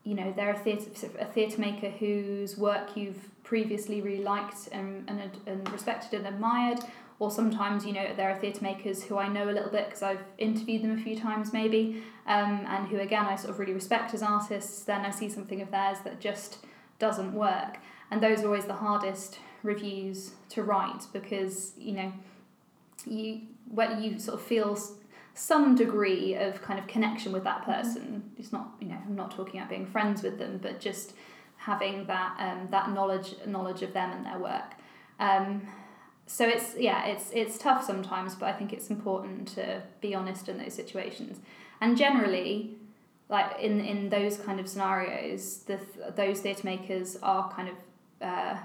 you 0.04 0.14
know 0.14 0.30
they're 0.36 0.56
a 0.58 0.58
theatre 0.58 0.90
a 1.18 1.24
theatre 1.24 1.58
maker 1.58 1.88
whose 1.88 2.58
work 2.58 2.98
you've 2.98 3.30
previously 3.52 4.00
really 4.00 4.22
liked 4.22 4.70
and, 4.72 5.04
and, 5.10 5.20
and 5.44 5.70
respected 5.70 6.14
and 6.14 6.26
admired 6.26 6.78
or 7.18 7.30
sometimes 7.30 7.84
you 7.84 7.92
know 7.92 8.06
there 8.16 8.30
are 8.30 8.38
theatre 8.40 8.62
makers 8.62 9.02
who 9.02 9.18
I 9.18 9.28
know 9.28 9.44
a 9.50 9.52
little 9.52 9.68
bit 9.68 9.84
because 9.88 10.02
I've 10.02 10.24
interviewed 10.38 10.82
them 10.82 10.92
a 10.92 10.96
few 10.96 11.18
times 11.20 11.52
maybe 11.52 12.02
um, 12.26 12.64
and 12.66 12.88
who 12.88 12.98
again 12.98 13.26
I 13.26 13.36
sort 13.36 13.50
of 13.50 13.58
really 13.58 13.74
respect 13.74 14.14
as 14.14 14.22
artists 14.22 14.84
then 14.84 15.04
I 15.04 15.10
see 15.10 15.28
something 15.28 15.60
of 15.60 15.70
theirs 15.70 15.98
that 16.04 16.18
just 16.18 16.64
doesn't 16.98 17.34
work 17.34 17.76
and 18.10 18.22
those 18.22 18.40
are 18.40 18.46
always 18.46 18.64
the 18.64 18.80
hardest 18.86 19.38
reviews 19.62 20.30
to 20.48 20.62
write 20.62 21.02
because 21.12 21.72
you 21.76 21.92
know 21.92 22.10
you 23.04 23.42
where 23.68 24.00
you 24.00 24.18
sort 24.18 24.40
of 24.40 24.46
feel 24.46 24.78
some 25.34 25.74
degree 25.74 26.36
of 26.36 26.62
kind 26.62 26.78
of 26.78 26.86
connection 26.86 27.32
with 27.32 27.44
that 27.44 27.60
mm-hmm. 27.62 27.72
person. 27.72 28.30
It's 28.38 28.52
not, 28.52 28.74
you 28.80 28.88
know, 28.88 28.98
I'm 29.06 29.16
not 29.16 29.30
talking 29.30 29.60
about 29.60 29.70
being 29.70 29.86
friends 29.86 30.22
with 30.22 30.38
them, 30.38 30.58
but 30.62 30.78
just 30.78 31.14
having 31.64 32.06
that 32.06 32.34
um, 32.38 32.68
that 32.70 32.90
knowledge 32.90 33.34
knowledge 33.46 33.82
of 33.82 33.92
them 33.92 34.10
and 34.10 34.26
their 34.26 34.38
work. 34.38 34.74
Um, 35.20 35.62
so 36.26 36.48
it's 36.48 36.74
yeah, 36.76 37.06
it's 37.06 37.30
it's 37.32 37.56
tough 37.58 37.84
sometimes, 37.84 38.34
but 38.34 38.48
I 38.48 38.52
think 38.52 38.72
it's 38.72 38.90
important 38.90 39.48
to 39.48 39.82
be 40.00 40.14
honest 40.14 40.48
in 40.48 40.58
those 40.58 40.74
situations. 40.74 41.38
And 41.80 41.96
generally, 41.96 42.76
like 43.28 43.60
in 43.60 43.80
in 43.80 44.08
those 44.08 44.38
kind 44.38 44.58
of 44.58 44.68
scenarios, 44.68 45.58
the 45.66 45.78
those 46.16 46.40
theatre 46.40 46.64
makers 46.64 47.16
are 47.22 47.50
kind 47.52 47.68
of 47.68 47.74
uh, 48.20 48.56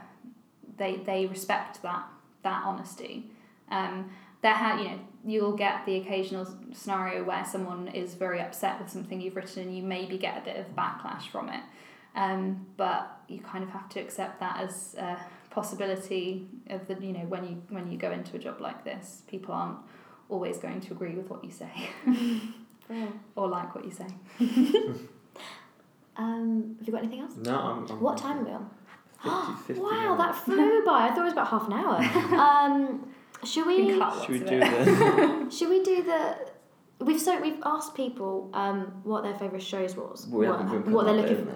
they 0.78 0.98
they 0.98 1.28
respect 1.28 1.82
that 1.84 2.08
that 2.44 2.64
honesty. 2.66 3.30
Um, 3.70 4.10
there 4.42 4.54
ha- 4.54 4.80
you 4.80 4.90
know 4.90 5.00
you'll 5.26 5.58
get 5.58 5.86
the 5.86 5.98
occasional 5.98 6.48
scenario 6.74 7.24
where 7.24 7.46
someone 7.46 7.90
is 7.90 8.14
very 8.16 8.40
upset 8.40 8.80
with 8.80 8.90
something 8.90 9.20
you've 9.20 9.36
written 9.36 9.64
and 9.64 9.76
you 9.76 9.84
maybe 9.84 10.18
get 10.18 10.38
a 10.38 10.42
bit 10.42 10.56
of 10.56 10.74
backlash 10.76 11.28
from 11.28 11.50
it 11.50 11.62
um, 12.18 12.66
but 12.76 13.22
you 13.30 13.40
kind 13.40 13.64
of 13.64 13.70
have 13.70 13.88
to 13.90 14.00
accept 14.00 14.40
that 14.42 14.60
as 14.60 14.96
a 14.96 15.18
possibility 15.50 16.48
of 16.70 16.86
the 16.88 16.96
you 16.96 17.14
know 17.14 17.26
when 17.28 17.44
you 17.44 17.62
when 17.70 17.90
you 17.92 17.98
go 17.98 18.12
into 18.12 18.36
a 18.36 18.40
job 18.40 18.60
like 18.60 18.84
this 18.84 19.24
people 19.28 19.54
aren't 19.54 19.78
always 20.30 20.58
going 20.58 20.82
to 20.82 20.92
agree 20.94 21.16
with 21.16 21.30
what 21.30 21.44
you 21.44 21.52
say 21.52 21.72
yeah. 22.90 23.08
or 23.36 23.48
like 23.48 23.74
what 23.74 23.86
you 23.86 23.92
say 23.92 24.08
um, 26.18 26.76
have 26.78 26.88
you 26.88 26.92
got 26.92 27.04
anything 27.04 27.22
else 27.22 27.34
no 27.38 27.58
I'm, 27.58 27.90
I'm 27.90 28.02
what 28.02 28.18
time 28.18 28.40
are 28.40 28.44
we 28.44 28.52
on 28.52 28.70
50, 29.68 29.74
50 29.74 29.82
wow 29.82 30.16
that 30.18 30.36
flew 30.36 30.86
by 30.86 31.08
I 31.08 31.10
thought 31.10 31.22
it 31.22 31.24
was 31.24 31.34
about 31.34 31.48
half 31.48 31.68
an 31.68 31.74
hour 31.74 31.98
um, 32.40 33.08
should 33.44 33.68
we? 33.68 33.94
Should 33.94 34.30
we 34.30 34.40
do 34.40 34.60
the? 34.60 35.48
should 35.52 35.70
we 35.70 35.84
do 35.84 36.04
the? 36.04 36.36
We've 37.00 37.22
so 37.22 37.40
we've 37.40 37.62
asked 37.64 37.94
people 37.96 38.50
um, 38.54 39.02
what 39.04 39.24
their 39.24 39.36
favourite 39.36 39.62
shows 39.62 39.96
was. 39.96 40.28
We 40.28 40.48
what, 40.48 40.88
what 40.88 41.06
they're 41.06 41.14
looking 41.14 41.46
for. 41.46 41.56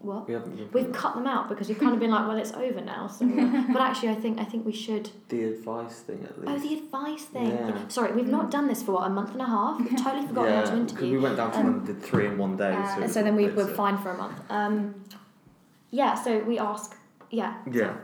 What? 0.00 0.26
We 0.26 0.32
haven't 0.32 0.72
We've 0.72 0.92
cut 0.92 1.14
them 1.14 1.26
out 1.26 1.50
because 1.50 1.68
you've 1.68 1.78
kind 1.78 1.92
of 1.92 2.00
been 2.00 2.10
like, 2.10 2.26
well, 2.26 2.38
it's 2.38 2.52
over 2.52 2.80
now. 2.80 3.06
So, 3.06 3.26
but 3.72 3.82
actually, 3.82 4.08
I 4.08 4.14
think 4.14 4.40
I 4.40 4.44
think 4.44 4.64
we 4.64 4.72
should. 4.72 5.10
The 5.28 5.44
advice 5.44 6.00
thing, 6.00 6.24
at 6.24 6.40
least. 6.40 6.50
Oh, 6.50 6.68
the 6.68 6.74
advice 6.78 7.24
thing. 7.26 7.50
Yeah. 7.50 7.88
Sorry, 7.88 8.12
we've 8.12 8.26
not 8.26 8.50
done 8.50 8.66
this 8.66 8.82
for 8.82 8.92
what, 8.92 9.06
a 9.06 9.10
month 9.10 9.32
and 9.32 9.42
a 9.42 9.46
half. 9.46 9.78
We've 9.78 10.02
totally 10.02 10.26
forgotten 10.26 10.52
yeah, 10.52 10.60
how 10.60 10.70
to 10.70 10.76
interview. 10.76 10.94
because 10.94 11.10
we 11.10 11.18
went 11.18 11.36
down 11.36 11.52
to 11.52 11.58
um, 11.58 11.66
one, 11.66 11.84
did 11.84 12.02
three 12.02 12.26
in 12.26 12.38
one 12.38 12.56
day. 12.56 12.72
Uh, 12.72 12.96
so, 12.96 13.06
so 13.08 13.22
then 13.22 13.36
we 13.36 13.48
were 13.48 13.66
fine 13.66 13.98
for 13.98 14.10
a 14.10 14.16
month. 14.16 14.40
Um, 14.48 15.04
yeah. 15.90 16.14
So 16.14 16.38
we 16.44 16.58
ask. 16.58 16.96
Yeah. 17.30 17.58
Yeah. 17.70 17.94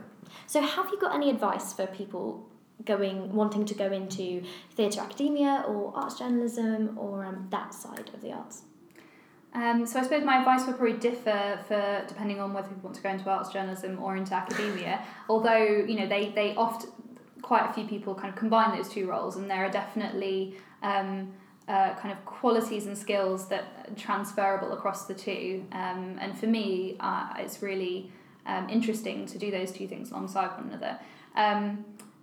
So 0.45 0.61
have 0.61 0.89
you 0.91 0.99
got 0.99 1.15
any 1.15 1.31
advice 1.31 1.73
for 1.73 1.87
people 1.87 2.47
going 2.85 3.33
wanting 3.33 3.65
to 3.65 3.73
go 3.73 3.91
into 3.91 4.43
theatre 4.75 5.01
academia 5.01 5.63
or 5.67 5.93
arts 5.95 6.19
journalism 6.19 6.95
or 6.99 7.25
um, 7.25 7.47
that 7.49 7.73
side 7.73 8.11
of 8.13 8.21
the 8.21 8.33
arts? 8.33 8.61
Um, 9.57 9.87
so 9.87 9.99
I 9.99 10.03
suppose 10.03 10.23
my 10.23 10.37
advice 10.37 10.67
would 10.67 10.77
probably 10.77 10.97
differ 10.97 11.59
for 11.67 12.05
depending 12.07 12.39
on 12.39 12.53
whether 12.53 12.69
you 12.69 12.75
want 12.83 12.95
to 12.95 13.01
go 13.01 13.09
into 13.09 13.27
arts 13.27 13.49
journalism 13.49 13.97
or 14.01 14.15
into 14.15 14.35
academia. 14.35 15.03
Although 15.27 15.83
you 15.87 15.95
know 15.99 16.07
they 16.07 16.29
they 16.29 16.53
oft 16.55 16.85
quite 17.41 17.67
a 17.67 17.73
few 17.73 17.85
people 17.85 18.13
kind 18.13 18.29
of 18.29 18.35
combine 18.35 18.77
those 18.77 18.87
two 18.87 19.07
roles, 19.09 19.35
and 19.35 19.49
there 19.49 19.65
are 19.65 19.71
definitely 19.71 20.57
um, 20.83 21.33
uh, 21.67 21.95
kind 21.95 22.11
of 22.11 22.23
qualities 22.25 22.85
and 22.85 22.95
skills 22.95 23.47
that 23.47 23.63
are 23.89 23.95
transferable 23.95 24.73
across 24.73 25.05
the 25.05 25.15
two. 25.15 25.65
Um, 25.71 26.19
and 26.21 26.37
for 26.37 26.45
me, 26.45 26.95
uh, 26.99 27.33
it's 27.37 27.63
really 27.63 28.11
um, 28.45 28.69
interesting 28.69 29.25
to 29.25 29.39
do 29.39 29.49
those 29.49 29.71
two 29.71 29.87
things 29.87 30.11
alongside 30.11 30.51
one 30.51 30.67
another. 30.67 30.99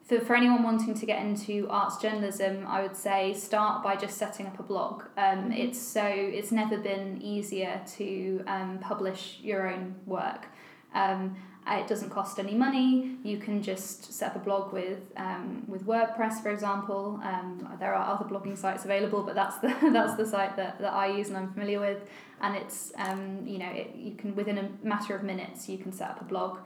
For, 0.04 0.20
for 0.20 0.36
anyone 0.36 0.62
wanting 0.62 0.92
to 0.94 1.06
get 1.06 1.22
into 1.22 1.66
arts 1.70 1.96
journalism, 1.96 2.66
I 2.66 2.82
would 2.82 2.94
say 2.94 3.32
start 3.32 3.82
by 3.82 3.96
just 3.96 4.18
setting 4.18 4.46
up 4.46 4.60
a 4.60 4.62
blog. 4.62 5.04
Um, 5.16 5.50
it's 5.50 5.80
so 5.80 6.04
it's 6.04 6.52
never 6.52 6.76
been 6.76 7.22
easier 7.22 7.80
to 7.96 8.44
um, 8.46 8.78
publish 8.80 9.38
your 9.42 9.72
own 9.72 9.94
work. 10.04 10.46
Um, 10.94 11.36
it 11.66 11.86
doesn't 11.86 12.10
cost 12.10 12.38
any 12.38 12.54
money. 12.54 13.16
You 13.22 13.38
can 13.38 13.62
just 13.62 14.12
set 14.12 14.32
up 14.32 14.36
a 14.36 14.38
blog 14.40 14.74
with 14.74 15.10
um, 15.16 15.64
with 15.66 15.86
WordPress, 15.86 16.42
for 16.42 16.50
example. 16.50 17.18
Um, 17.24 17.66
there 17.80 17.94
are 17.94 18.14
other 18.14 18.26
blogging 18.26 18.58
sites 18.58 18.84
available, 18.84 19.22
but 19.22 19.34
that's 19.34 19.56
the 19.58 19.74
that's 19.92 20.16
the 20.16 20.26
site 20.26 20.54
that, 20.56 20.78
that 20.80 20.92
I 20.92 21.06
use 21.06 21.28
and 21.28 21.38
I'm 21.38 21.50
familiar 21.50 21.80
with. 21.80 22.02
And 22.42 22.54
it's 22.54 22.92
um, 22.98 23.46
you 23.46 23.58
know 23.58 23.70
it, 23.70 23.94
you 23.96 24.14
can 24.16 24.36
within 24.36 24.58
a 24.58 24.68
matter 24.82 25.16
of 25.16 25.22
minutes 25.22 25.66
you 25.66 25.78
can 25.78 25.92
set 25.92 26.10
up 26.10 26.20
a 26.20 26.24
blog. 26.24 26.58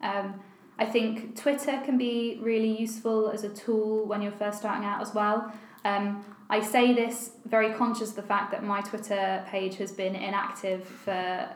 Um, 0.00 0.40
I 0.78 0.86
think 0.86 1.36
Twitter 1.36 1.80
can 1.84 1.98
be 1.98 2.38
really 2.40 2.78
useful 2.78 3.30
as 3.30 3.44
a 3.44 3.48
tool 3.48 4.06
when 4.06 4.22
you're 4.22 4.32
first 4.32 4.58
starting 4.58 4.84
out 4.84 5.00
as 5.00 5.12
well. 5.12 5.52
Um, 5.84 6.24
I 6.50 6.60
say 6.60 6.94
this 6.94 7.32
very 7.44 7.74
conscious 7.74 8.10
of 8.10 8.16
the 8.16 8.22
fact 8.22 8.52
that 8.52 8.64
my 8.64 8.80
Twitter 8.80 9.44
page 9.48 9.76
has 9.76 9.92
been 9.92 10.14
inactive 10.14 10.86
for 10.86 11.48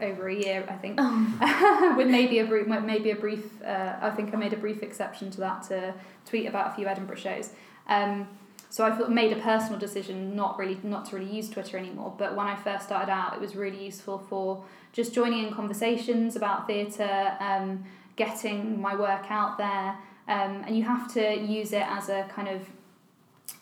over 0.00 0.28
a 0.28 0.34
year, 0.34 0.64
I 0.68 0.74
think, 0.74 0.96
oh. 0.98 1.94
with 1.98 2.08
maybe 2.08 2.38
a 2.38 2.44
brief, 2.44 2.66
maybe 2.66 3.10
a 3.10 3.16
brief. 3.16 3.62
Uh, 3.62 3.96
I 4.00 4.10
think 4.10 4.32
I 4.32 4.36
made 4.36 4.52
a 4.52 4.56
brief 4.56 4.82
exception 4.82 5.30
to 5.32 5.40
that 5.40 5.64
to 5.64 5.92
tweet 6.24 6.46
about 6.46 6.72
a 6.72 6.74
few 6.74 6.86
Edinburgh 6.86 7.16
shows. 7.16 7.50
Um, 7.88 8.28
so 8.70 8.84
I 8.84 9.08
made 9.08 9.32
a 9.32 9.40
personal 9.40 9.78
decision 9.78 10.36
not 10.36 10.58
really 10.58 10.78
not 10.82 11.06
to 11.06 11.16
really 11.16 11.30
use 11.30 11.48
Twitter 11.48 11.78
anymore. 11.78 12.14
But 12.16 12.36
when 12.36 12.46
I 12.46 12.54
first 12.54 12.84
started 12.84 13.10
out, 13.10 13.34
it 13.34 13.40
was 13.40 13.56
really 13.56 13.84
useful 13.84 14.18
for 14.18 14.64
just 14.92 15.14
joining 15.14 15.46
in 15.46 15.52
conversations 15.52 16.36
about 16.36 16.66
theatre. 16.66 17.36
Um, 17.40 17.84
getting 18.18 18.80
my 18.80 18.94
work 18.94 19.30
out 19.30 19.56
there. 19.56 19.96
Um, 20.28 20.62
and 20.66 20.76
you 20.76 20.84
have 20.84 21.10
to 21.14 21.38
use 21.38 21.72
it 21.72 21.86
as 21.86 22.10
a 22.10 22.28
kind 22.34 22.48
of 22.48 22.68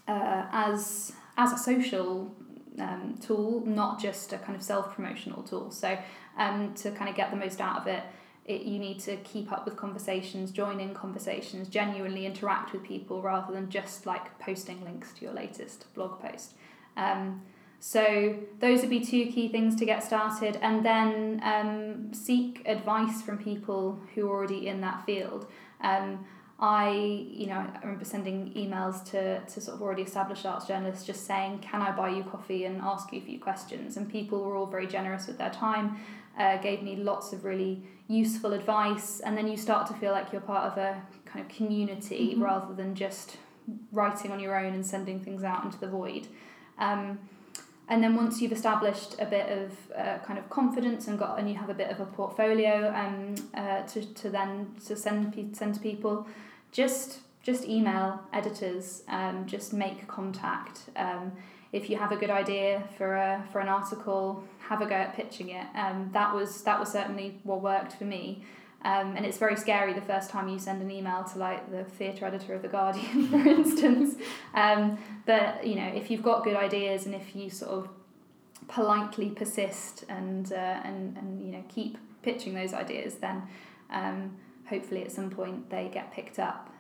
uh, 0.09 0.47
as 0.51 1.13
as 1.37 1.53
a 1.53 1.59
social 1.59 2.35
um, 2.81 3.17
tool, 3.21 3.63
not 3.65 4.01
just 4.01 4.33
a 4.33 4.39
kind 4.39 4.57
of 4.57 4.63
self 4.63 4.95
promotional 4.95 5.45
tool. 5.45 5.71
So 5.71 5.97
um, 6.37 6.75
to 6.75 6.91
kind 6.91 7.09
of 7.09 7.15
get 7.15 7.31
the 7.31 7.37
most 7.37 7.61
out 7.61 7.81
of 7.83 7.87
it, 7.87 8.03
it, 8.45 8.63
you 8.63 8.79
need 8.79 8.99
to 9.01 9.17
keep 9.19 9.53
up 9.53 9.65
with 9.65 9.77
conversations, 9.77 10.51
join 10.51 10.81
in 10.81 10.95
conversations, 10.95 11.69
genuinely 11.69 12.27
interact 12.27 12.73
with 12.73 12.83
people 12.83 13.23
rather 13.23 13.53
than 13.53 13.71
just 13.71 14.07
like 14.07 14.37
posting 14.41 14.83
links 14.83 15.13
to 15.13 15.25
your 15.25 15.35
latest 15.35 15.93
blog 15.95 16.21
post. 16.21 16.55
Um, 16.97 17.43
so 17.87 18.35
those 18.59 18.81
would 18.81 18.91
be 18.91 18.99
two 18.99 19.27
key 19.27 19.47
things 19.47 19.77
to 19.77 19.85
get 19.85 20.03
started, 20.03 20.59
and 20.61 20.85
then 20.85 21.41
um, 21.45 22.13
seek 22.13 22.63
advice 22.67 23.23
from 23.23 23.39
people 23.39 24.01
who 24.13 24.29
are 24.29 24.37
already 24.39 24.67
in 24.67 24.81
that 24.81 25.07
field. 25.07 25.47
Um, 25.81 26.27
I, 26.59 26.91
you 27.31 27.47
know, 27.47 27.59
I 27.59 27.79
remember 27.85 28.05
sending 28.05 28.53
emails 28.55 29.05
to, 29.13 29.39
to 29.39 29.61
sort 29.61 29.77
of 29.77 29.83
already 29.83 30.03
established 30.03 30.45
arts 30.45 30.67
journalists 30.67 31.07
just 31.07 31.29
saying, 31.29 31.61
can 31.61 31.81
I 31.81 31.93
buy 31.93 32.09
you 32.09 32.25
coffee 32.25 32.65
and 32.65 32.81
ask 32.81 33.13
you 33.13 33.21
a 33.21 33.25
few 33.25 33.39
questions? 33.39 33.97
And 33.97 34.11
people 34.11 34.43
were 34.43 34.57
all 34.57 34.67
very 34.67 34.89
generous 34.89 35.29
with 35.29 35.39
their 35.39 35.51
time, 35.51 36.01
uh, 36.37 36.57
gave 36.57 36.83
me 36.83 36.97
lots 36.97 37.33
of 37.33 37.45
really 37.45 37.85
useful 38.09 38.53
advice. 38.53 39.21
And 39.21 39.39
then 39.39 39.47
you 39.47 39.57
start 39.57 39.87
to 39.87 39.95
feel 39.95 40.11
like 40.11 40.33
you're 40.33 40.41
part 40.41 40.73
of 40.73 40.77
a 40.77 41.01
kind 41.25 41.49
of 41.49 41.57
community 41.57 42.33
mm-hmm. 42.33 42.43
rather 42.43 42.75
than 42.75 42.97
just 42.97 43.37
writing 43.93 44.33
on 44.33 44.41
your 44.41 44.59
own 44.59 44.75
and 44.75 44.85
sending 44.85 45.21
things 45.21 45.45
out 45.45 45.65
into 45.65 45.79
the 45.79 45.87
void. 45.87 46.27
Um, 46.79 47.21
and 47.89 48.03
then 48.03 48.17
once 48.17 48.41
you've 48.41 48.53
established 48.53 49.15
a 49.21 49.27
bit 49.27 49.49
of 49.49 49.73
uh, 49.97 50.19
kind 50.25 50.39
of 50.39 50.51
confidence 50.51 51.07
and 51.07 51.19
got 51.19 51.39
and 51.39 51.49
you 51.49 51.55
have 51.55 51.71
a 51.71 51.75
bit 51.75 51.91
of 51.91 52.01
a 52.01 52.07
portfolio 52.07 52.93
um, 52.95 53.35
uh, 53.55 53.83
to, 53.83 54.05
to 54.15 54.31
then 54.31 54.75
to 54.87 54.97
send 54.97 55.57
send 55.57 55.75
to 55.75 55.81
people 55.81 56.27
just 56.73 57.21
just 57.43 57.65
email 57.65 58.21
editors 58.33 59.05
um, 59.09 59.47
just 59.47 59.73
make 59.73 60.07
contact. 60.09 60.81
Um, 60.97 61.33
if 61.73 61.89
you 61.91 61.97
have 61.97 62.11
a 62.11 62.17
good 62.17 62.31
idea 62.31 62.83
for 62.97 63.15
a 63.15 63.45
for 63.53 63.61
an 63.61 63.69
article 63.69 64.43
have 64.69 64.81
a 64.81 64.87
go 64.87 64.95
at 64.97 65.15
pitching 65.15 65.51
it. 65.51 65.67
Um, 65.77 66.11
that 66.13 66.35
was 66.35 66.63
that 66.63 66.81
was 66.81 66.91
certainly 66.91 67.39
what 67.45 67.63
worked 67.63 67.93
for 67.93 68.05
me 68.05 68.45
um, 68.87 69.17
and 69.17 69.27
it's 69.27 69.37
very 69.37 69.57
scary 69.57 69.93
the 69.95 70.01
first 70.01 70.31
time 70.31 70.49
you 70.49 70.61
send 70.61 70.81
an 70.81 70.93
email 70.93 71.25
to 71.25 71.39
like 71.41 71.73
the 71.73 71.83
theatre 71.83 72.25
editor 72.25 72.55
of 72.55 72.63
the 72.63 72.69
Guardian, 72.69 73.27
for 73.31 73.49
instance. 73.49 74.15
Um, 74.55 74.97
but 75.27 75.67
you 75.67 75.75
know, 75.75 75.89
if 75.89 76.09
you've 76.09 76.23
got 76.23 76.45
good 76.45 76.55
ideas 76.55 77.05
and 77.05 77.13
if 77.13 77.35
you 77.35 77.51
sort 77.51 77.73
of 77.73 77.89
politely 78.69 79.31
persist 79.31 80.05
and 80.09 80.53
uh, 80.53 80.81
and 80.85 81.17
and 81.17 81.45
you 81.45 81.51
know 81.51 81.65
keep 81.69 81.99
pitching 82.23 82.55
those 82.55 82.73
ideas, 82.73 83.17
then 83.17 83.43
um, 83.91 84.37
hopefully 84.69 85.03
at 85.03 85.11
some 85.11 85.31
point 85.31 85.69
they 85.69 85.91
get 85.93 86.13
picked 86.13 86.39
up. 86.39 86.73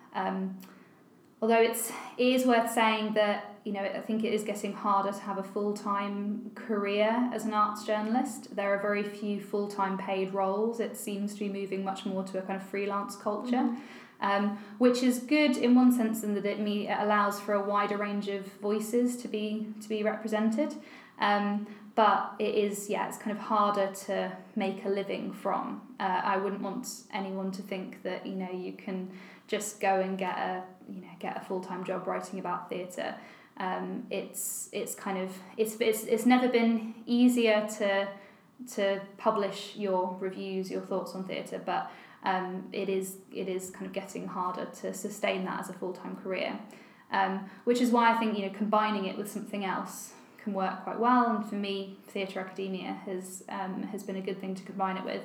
Although 1.46 1.62
it's 1.62 1.92
it 2.18 2.26
is 2.26 2.44
worth 2.44 2.72
saying 2.72 3.14
that 3.14 3.54
you 3.62 3.72
know 3.72 3.78
I 3.78 4.00
think 4.00 4.24
it 4.24 4.32
is 4.32 4.42
getting 4.42 4.72
harder 4.72 5.12
to 5.12 5.20
have 5.20 5.38
a 5.38 5.44
full 5.44 5.74
time 5.74 6.50
career 6.56 7.30
as 7.32 7.44
an 7.44 7.54
arts 7.54 7.84
journalist. 7.84 8.56
There 8.56 8.74
are 8.74 8.82
very 8.82 9.04
few 9.04 9.40
full 9.40 9.68
time 9.68 9.96
paid 9.96 10.34
roles. 10.34 10.80
It 10.80 10.96
seems 10.96 11.34
to 11.34 11.38
be 11.38 11.48
moving 11.48 11.84
much 11.84 12.04
more 12.04 12.24
to 12.24 12.40
a 12.40 12.42
kind 12.42 12.60
of 12.60 12.66
freelance 12.66 13.14
culture. 13.14 13.64
Mm-hmm. 13.68 13.80
Um, 14.20 14.58
which 14.78 15.04
is 15.04 15.20
good 15.20 15.56
in 15.56 15.76
one 15.76 15.92
sense 15.92 16.24
in 16.24 16.34
that 16.34 16.46
it, 16.46 16.58
me, 16.58 16.88
it 16.88 16.96
allows 16.98 17.38
for 17.38 17.52
a 17.52 17.62
wider 17.62 17.96
range 17.96 18.28
of 18.28 18.44
voices 18.60 19.16
to 19.18 19.28
be 19.28 19.68
to 19.82 19.88
be 19.88 20.02
represented. 20.02 20.74
Um, 21.20 21.68
but 21.94 22.34
it 22.40 22.56
is 22.56 22.90
yeah 22.90 23.06
it's 23.06 23.18
kind 23.18 23.30
of 23.30 23.38
harder 23.38 23.92
to 24.06 24.32
make 24.56 24.84
a 24.84 24.88
living 24.88 25.32
from. 25.32 25.80
Uh, 26.00 26.22
I 26.24 26.38
wouldn't 26.38 26.62
want 26.62 26.88
anyone 27.12 27.52
to 27.52 27.62
think 27.62 28.02
that 28.02 28.26
you 28.26 28.34
know 28.34 28.50
you 28.50 28.72
can 28.72 29.10
just 29.46 29.80
go 29.80 30.00
and 30.00 30.18
get 30.18 30.36
a 30.36 30.62
you 30.88 31.00
know 31.00 31.08
get 31.18 31.36
a 31.36 31.44
full 31.44 31.60
time 31.60 31.84
job 31.84 32.06
writing 32.06 32.38
about 32.38 32.68
theatre. 32.68 33.14
Um, 33.58 34.06
it's 34.10 34.68
it's 34.72 34.94
kind 34.94 35.18
of 35.18 35.30
it's, 35.56 35.76
it's 35.80 36.04
it's 36.04 36.26
never 36.26 36.48
been 36.48 36.94
easier 37.06 37.66
to 37.78 38.08
to 38.74 39.00
publish 39.18 39.76
your 39.76 40.16
reviews, 40.20 40.70
your 40.70 40.80
thoughts 40.80 41.14
on 41.14 41.24
theatre, 41.24 41.60
but 41.64 41.90
um, 42.24 42.68
it 42.72 42.88
is 42.88 43.18
it 43.32 43.48
is 43.48 43.70
kind 43.70 43.86
of 43.86 43.92
getting 43.92 44.26
harder 44.26 44.66
to 44.80 44.92
sustain 44.92 45.44
that 45.44 45.60
as 45.60 45.70
a 45.70 45.72
full 45.72 45.92
time 45.92 46.16
career. 46.16 46.58
Um, 47.12 47.48
which 47.62 47.80
is 47.80 47.90
why 47.90 48.12
I 48.12 48.18
think 48.18 48.36
you 48.36 48.46
know 48.46 48.52
combining 48.52 49.06
it 49.06 49.16
with 49.16 49.30
something 49.30 49.64
else 49.64 50.12
can 50.42 50.52
work 50.52 50.82
quite 50.84 50.98
well. 50.98 51.36
And 51.36 51.46
for 51.48 51.54
me, 51.54 51.98
theatre 52.08 52.40
academia 52.40 52.92
has 53.06 53.44
um, 53.48 53.84
has 53.84 54.02
been 54.02 54.16
a 54.16 54.20
good 54.20 54.40
thing 54.40 54.54
to 54.56 54.62
combine 54.64 54.96
it 54.96 55.04
with. 55.04 55.22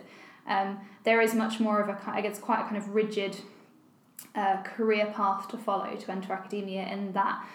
Um, 0.48 0.80
there 1.04 1.22
is 1.22 1.34
much 1.34 1.60
more 1.60 1.82
of 1.82 1.90
a 1.90 2.00
I 2.08 2.22
guess 2.22 2.40
quite 2.40 2.60
a 2.60 2.64
kind 2.64 2.78
of 2.78 2.94
rigid 2.94 3.38
uh, 4.36 4.62
career 4.64 5.08
path 5.16 5.48
to 5.50 5.58
follow 5.58 5.96
to 5.96 6.12
enter 6.12 6.34
academia 6.34 6.88
in 6.88 7.12
that 7.14 7.46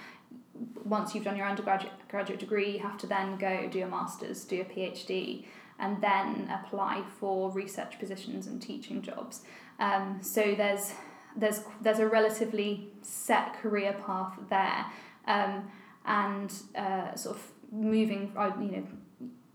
once 0.84 1.14
you've 1.14 1.24
done 1.24 1.36
your 1.36 1.46
undergraduate 1.46 1.92
graduate 2.08 2.38
degree 2.38 2.72
you 2.72 2.78
have 2.78 2.98
to 2.98 3.06
then 3.06 3.36
go 3.36 3.68
do 3.70 3.82
a 3.82 3.86
master's 3.86 4.44
do 4.44 4.60
a 4.60 4.64
phd 4.64 5.44
and 5.78 6.00
then 6.00 6.50
apply 6.50 7.02
for 7.18 7.50
research 7.50 7.98
positions 7.98 8.46
and 8.46 8.60
teaching 8.62 9.02
jobs. 9.02 9.42
Um, 9.78 10.18
so 10.22 10.54
there's 10.56 10.92
there's 11.36 11.60
there's 11.82 11.98
a 11.98 12.06
relatively 12.06 12.88
set 13.02 13.54
career 13.60 13.94
path 14.06 14.34
there 14.48 14.86
um, 15.26 15.68
and 16.06 16.52
uh, 16.74 17.14
sort 17.14 17.36
of 17.36 17.42
moving 17.70 18.32
uh, 18.36 18.52
you 18.58 18.70
know 18.70 18.86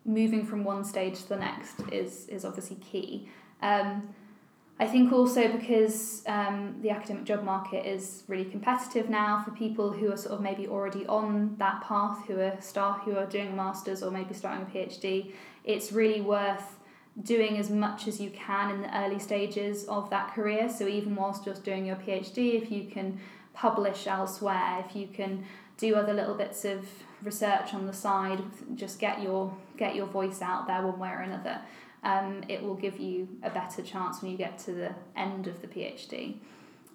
moving 0.05 0.45
from 0.45 0.63
one 0.63 0.83
stage 0.83 1.23
to 1.23 1.29
the 1.29 1.37
next 1.37 1.79
is 1.91 2.27
is 2.27 2.45
obviously 2.45 2.77
key. 2.77 3.29
Um, 3.61 4.13
I 4.79 4.87
think 4.87 5.11
also 5.11 5.51
because 5.51 6.23
um, 6.25 6.75
the 6.81 6.89
academic 6.89 7.25
job 7.25 7.43
market 7.43 7.85
is 7.85 8.23
really 8.27 8.45
competitive 8.45 9.09
now 9.09 9.43
for 9.43 9.51
people 9.51 9.91
who 9.91 10.11
are 10.11 10.17
sort 10.17 10.33
of 10.33 10.41
maybe 10.41 10.67
already 10.67 11.05
on 11.05 11.55
that 11.59 11.81
path, 11.83 12.25
who 12.25 12.39
are 12.39 12.59
start 12.59 13.01
who 13.01 13.15
are 13.15 13.27
doing 13.27 13.49
a 13.49 13.51
masters 13.51 14.01
or 14.01 14.09
maybe 14.09 14.33
starting 14.33 14.63
a 14.63 14.69
PhD, 14.69 15.33
it's 15.63 15.91
really 15.91 16.21
worth 16.21 16.79
doing 17.21 17.57
as 17.57 17.69
much 17.69 18.07
as 18.07 18.19
you 18.19 18.31
can 18.31 18.71
in 18.71 18.81
the 18.81 18.97
early 18.97 19.19
stages 19.19 19.83
of 19.85 20.09
that 20.09 20.33
career. 20.33 20.69
So 20.69 20.87
even 20.87 21.15
whilst 21.15 21.45
you're 21.45 21.53
just 21.53 21.65
doing 21.65 21.85
your 21.85 21.97
PhD, 21.97 22.61
if 22.61 22.71
you 22.71 22.85
can 22.85 23.19
publish 23.53 24.07
elsewhere, 24.07 24.83
if 24.87 24.95
you 24.95 25.07
can 25.07 25.45
do 25.77 25.95
other 25.95 26.13
little 26.13 26.35
bits 26.35 26.65
of 26.65 26.87
research 27.21 27.73
on 27.73 27.85
the 27.85 27.93
side, 27.93 28.41
just 28.75 28.99
get 28.99 29.21
your 29.21 29.55
get 29.77 29.95
your 29.95 30.07
voice 30.07 30.41
out 30.41 30.67
there 30.67 30.81
one 30.81 30.97
way 30.97 31.09
or 31.09 31.19
another 31.19 31.61
um, 32.03 32.43
it 32.49 32.61
will 32.63 32.75
give 32.75 32.99
you 32.99 33.27
a 33.43 33.49
better 33.49 33.81
chance 33.81 34.21
when 34.21 34.31
you 34.31 34.37
get 34.37 34.57
to 34.59 34.71
the 34.71 34.95
end 35.15 35.47
of 35.47 35.61
the 35.61 35.67
PhD. 35.67 36.35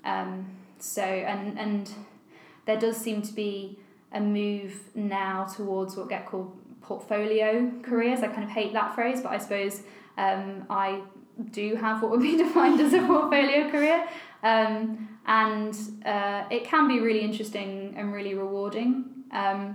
Um, 0.04 0.46
so, 0.78 1.02
and, 1.02 1.58
and 1.58 1.90
there 2.66 2.78
does 2.78 2.96
seem 2.96 3.22
to 3.22 3.32
be 3.32 3.78
a 4.12 4.20
move 4.20 4.72
now 4.94 5.44
towards 5.44 5.96
what 5.96 6.08
get 6.08 6.26
called 6.26 6.56
portfolio 6.80 7.70
careers. 7.82 8.20
I 8.20 8.28
kind 8.28 8.44
of 8.44 8.50
hate 8.50 8.72
that 8.72 8.94
phrase, 8.94 9.20
but 9.20 9.32
I 9.32 9.38
suppose 9.38 9.82
um, 10.16 10.64
I 10.70 11.00
do 11.50 11.74
have 11.76 12.02
what 12.02 12.10
would 12.12 12.22
be 12.22 12.36
defined 12.44 12.80
as 12.80 12.92
a 12.92 13.00
portfolio 13.06 13.70
career. 13.70 14.06
Um, 14.42 15.08
and 15.26 15.76
uh, 16.04 16.44
it 16.50 16.64
can 16.64 16.86
be 16.88 17.00
really 17.00 17.20
interesting 17.20 17.94
and 17.96 18.12
really 18.12 18.34
rewarding. 18.34 19.04
Um, 19.32 19.74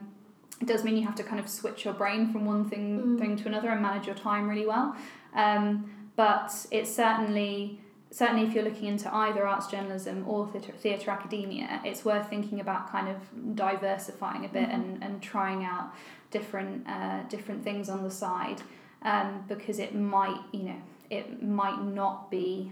it 0.61 0.67
does 0.67 0.83
mean 0.83 0.95
you 0.95 1.05
have 1.05 1.15
to 1.15 1.23
kind 1.23 1.39
of 1.39 1.49
switch 1.49 1.83
your 1.85 1.93
brain 1.93 2.31
from 2.31 2.45
one 2.45 2.69
thing, 2.69 3.01
Mm. 3.01 3.19
thing 3.19 3.35
to 3.37 3.47
another 3.47 3.69
and 3.69 3.81
manage 3.81 4.05
your 4.05 4.15
time 4.15 4.47
really 4.47 4.65
well. 4.65 4.95
Um, 5.35 5.91
but 6.15 6.65
it's 6.71 6.93
certainly 6.93 7.79
certainly 8.13 8.45
if 8.45 8.53
you're 8.53 8.65
looking 8.65 8.87
into 8.87 9.13
either 9.15 9.47
arts 9.47 9.67
journalism 9.67 10.25
or 10.27 10.45
theatre, 10.47 10.73
theatre 10.73 11.11
academia, 11.11 11.79
it's 11.85 12.03
worth 12.03 12.29
thinking 12.29 12.59
about 12.59 12.91
kind 12.91 13.07
of 13.07 13.55
diversifying 13.55 14.43
a 14.43 14.49
bit 14.49 14.67
Mhm. 14.67 14.73
and, 14.73 15.03
and 15.03 15.21
trying 15.21 15.63
out 15.63 15.93
different 16.29 16.85
uh, 16.87 17.23
different 17.29 17.63
things 17.63 17.87
on 17.89 18.03
the 18.03 18.11
side 18.11 18.61
um, 19.03 19.45
because 19.47 19.79
it 19.79 19.95
might 19.95 20.39
you 20.51 20.63
know 20.63 20.81
it 21.09 21.41
might 21.41 21.81
not 21.83 22.29
be 22.29 22.71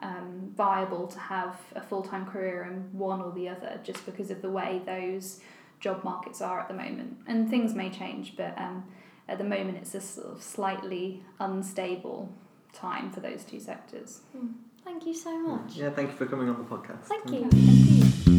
um, 0.00 0.52
viable 0.56 1.06
to 1.06 1.18
have 1.18 1.56
a 1.74 1.80
full 1.80 2.02
time 2.02 2.24
career 2.24 2.62
in 2.70 2.98
one 2.98 3.20
or 3.20 3.32
the 3.32 3.48
other 3.48 3.78
just 3.84 4.04
because 4.06 4.30
of 4.30 4.40
the 4.42 4.50
way 4.50 4.80
those 4.86 5.40
job 5.80 6.02
markets 6.04 6.40
are 6.40 6.60
at 6.60 6.68
the 6.68 6.74
moment. 6.74 7.18
And 7.26 7.48
things 7.48 7.74
may 7.74 7.90
change, 7.90 8.36
but 8.36 8.56
um, 8.58 8.84
at 9.30 9.38
the 9.38 9.44
moment 9.44 9.78
it's 9.78 9.94
a 9.94 10.00
sort 10.00 10.26
of 10.26 10.42
slightly 10.42 11.22
unstable 11.38 12.28
time 12.72 13.10
for 13.10 13.20
those 13.20 13.44
two 13.44 13.60
sectors. 13.60 14.20
Hmm. 14.36 14.48
Thank 14.84 15.06
you 15.06 15.14
so 15.14 15.38
much. 15.38 15.76
Yeah, 15.76 15.90
thank 15.90 16.10
you 16.10 16.16
for 16.16 16.26
coming 16.26 16.48
on 16.48 16.58
the 16.58 16.64
podcast. 16.64 17.04
Thank 17.04 17.30
you. 17.30 17.48
Thank 17.50 18.26
you. 18.26 18.29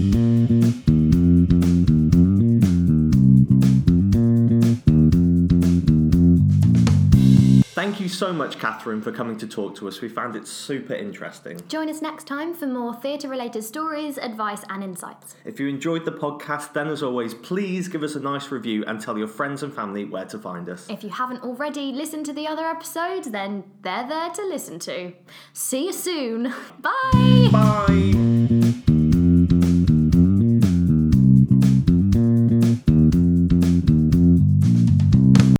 Thank 7.81 7.99
you 7.99 8.09
so 8.09 8.31
much, 8.31 8.59
Catherine, 8.59 9.01
for 9.01 9.11
coming 9.11 9.39
to 9.39 9.47
talk 9.47 9.75
to 9.77 9.87
us. 9.87 10.01
We 10.01 10.07
found 10.07 10.35
it 10.35 10.47
super 10.47 10.93
interesting. 10.93 11.59
Join 11.67 11.89
us 11.89 11.99
next 11.99 12.27
time 12.27 12.53
for 12.53 12.67
more 12.67 12.93
theatre 12.93 13.27
related 13.27 13.63
stories, 13.63 14.19
advice, 14.19 14.61
and 14.69 14.83
insights. 14.83 15.33
If 15.45 15.59
you 15.59 15.67
enjoyed 15.67 16.05
the 16.05 16.11
podcast, 16.11 16.73
then 16.73 16.89
as 16.89 17.01
always, 17.01 17.33
please 17.33 17.87
give 17.87 18.03
us 18.03 18.13
a 18.13 18.19
nice 18.19 18.51
review 18.51 18.85
and 18.85 19.01
tell 19.01 19.17
your 19.17 19.27
friends 19.27 19.63
and 19.63 19.73
family 19.73 20.05
where 20.05 20.25
to 20.25 20.37
find 20.37 20.69
us. 20.69 20.87
If 20.91 21.03
you 21.03 21.09
haven't 21.09 21.41
already 21.41 21.91
listened 21.91 22.27
to 22.27 22.33
the 22.33 22.45
other 22.45 22.67
episodes, 22.67 23.31
then 23.31 23.63
they're 23.81 24.07
there 24.07 24.29
to 24.29 24.45
listen 24.45 24.77
to. 24.81 25.13
See 25.53 25.85
you 25.87 25.93
soon. 25.93 26.53
Bye! 26.79 27.49
Bye! 27.51 28.90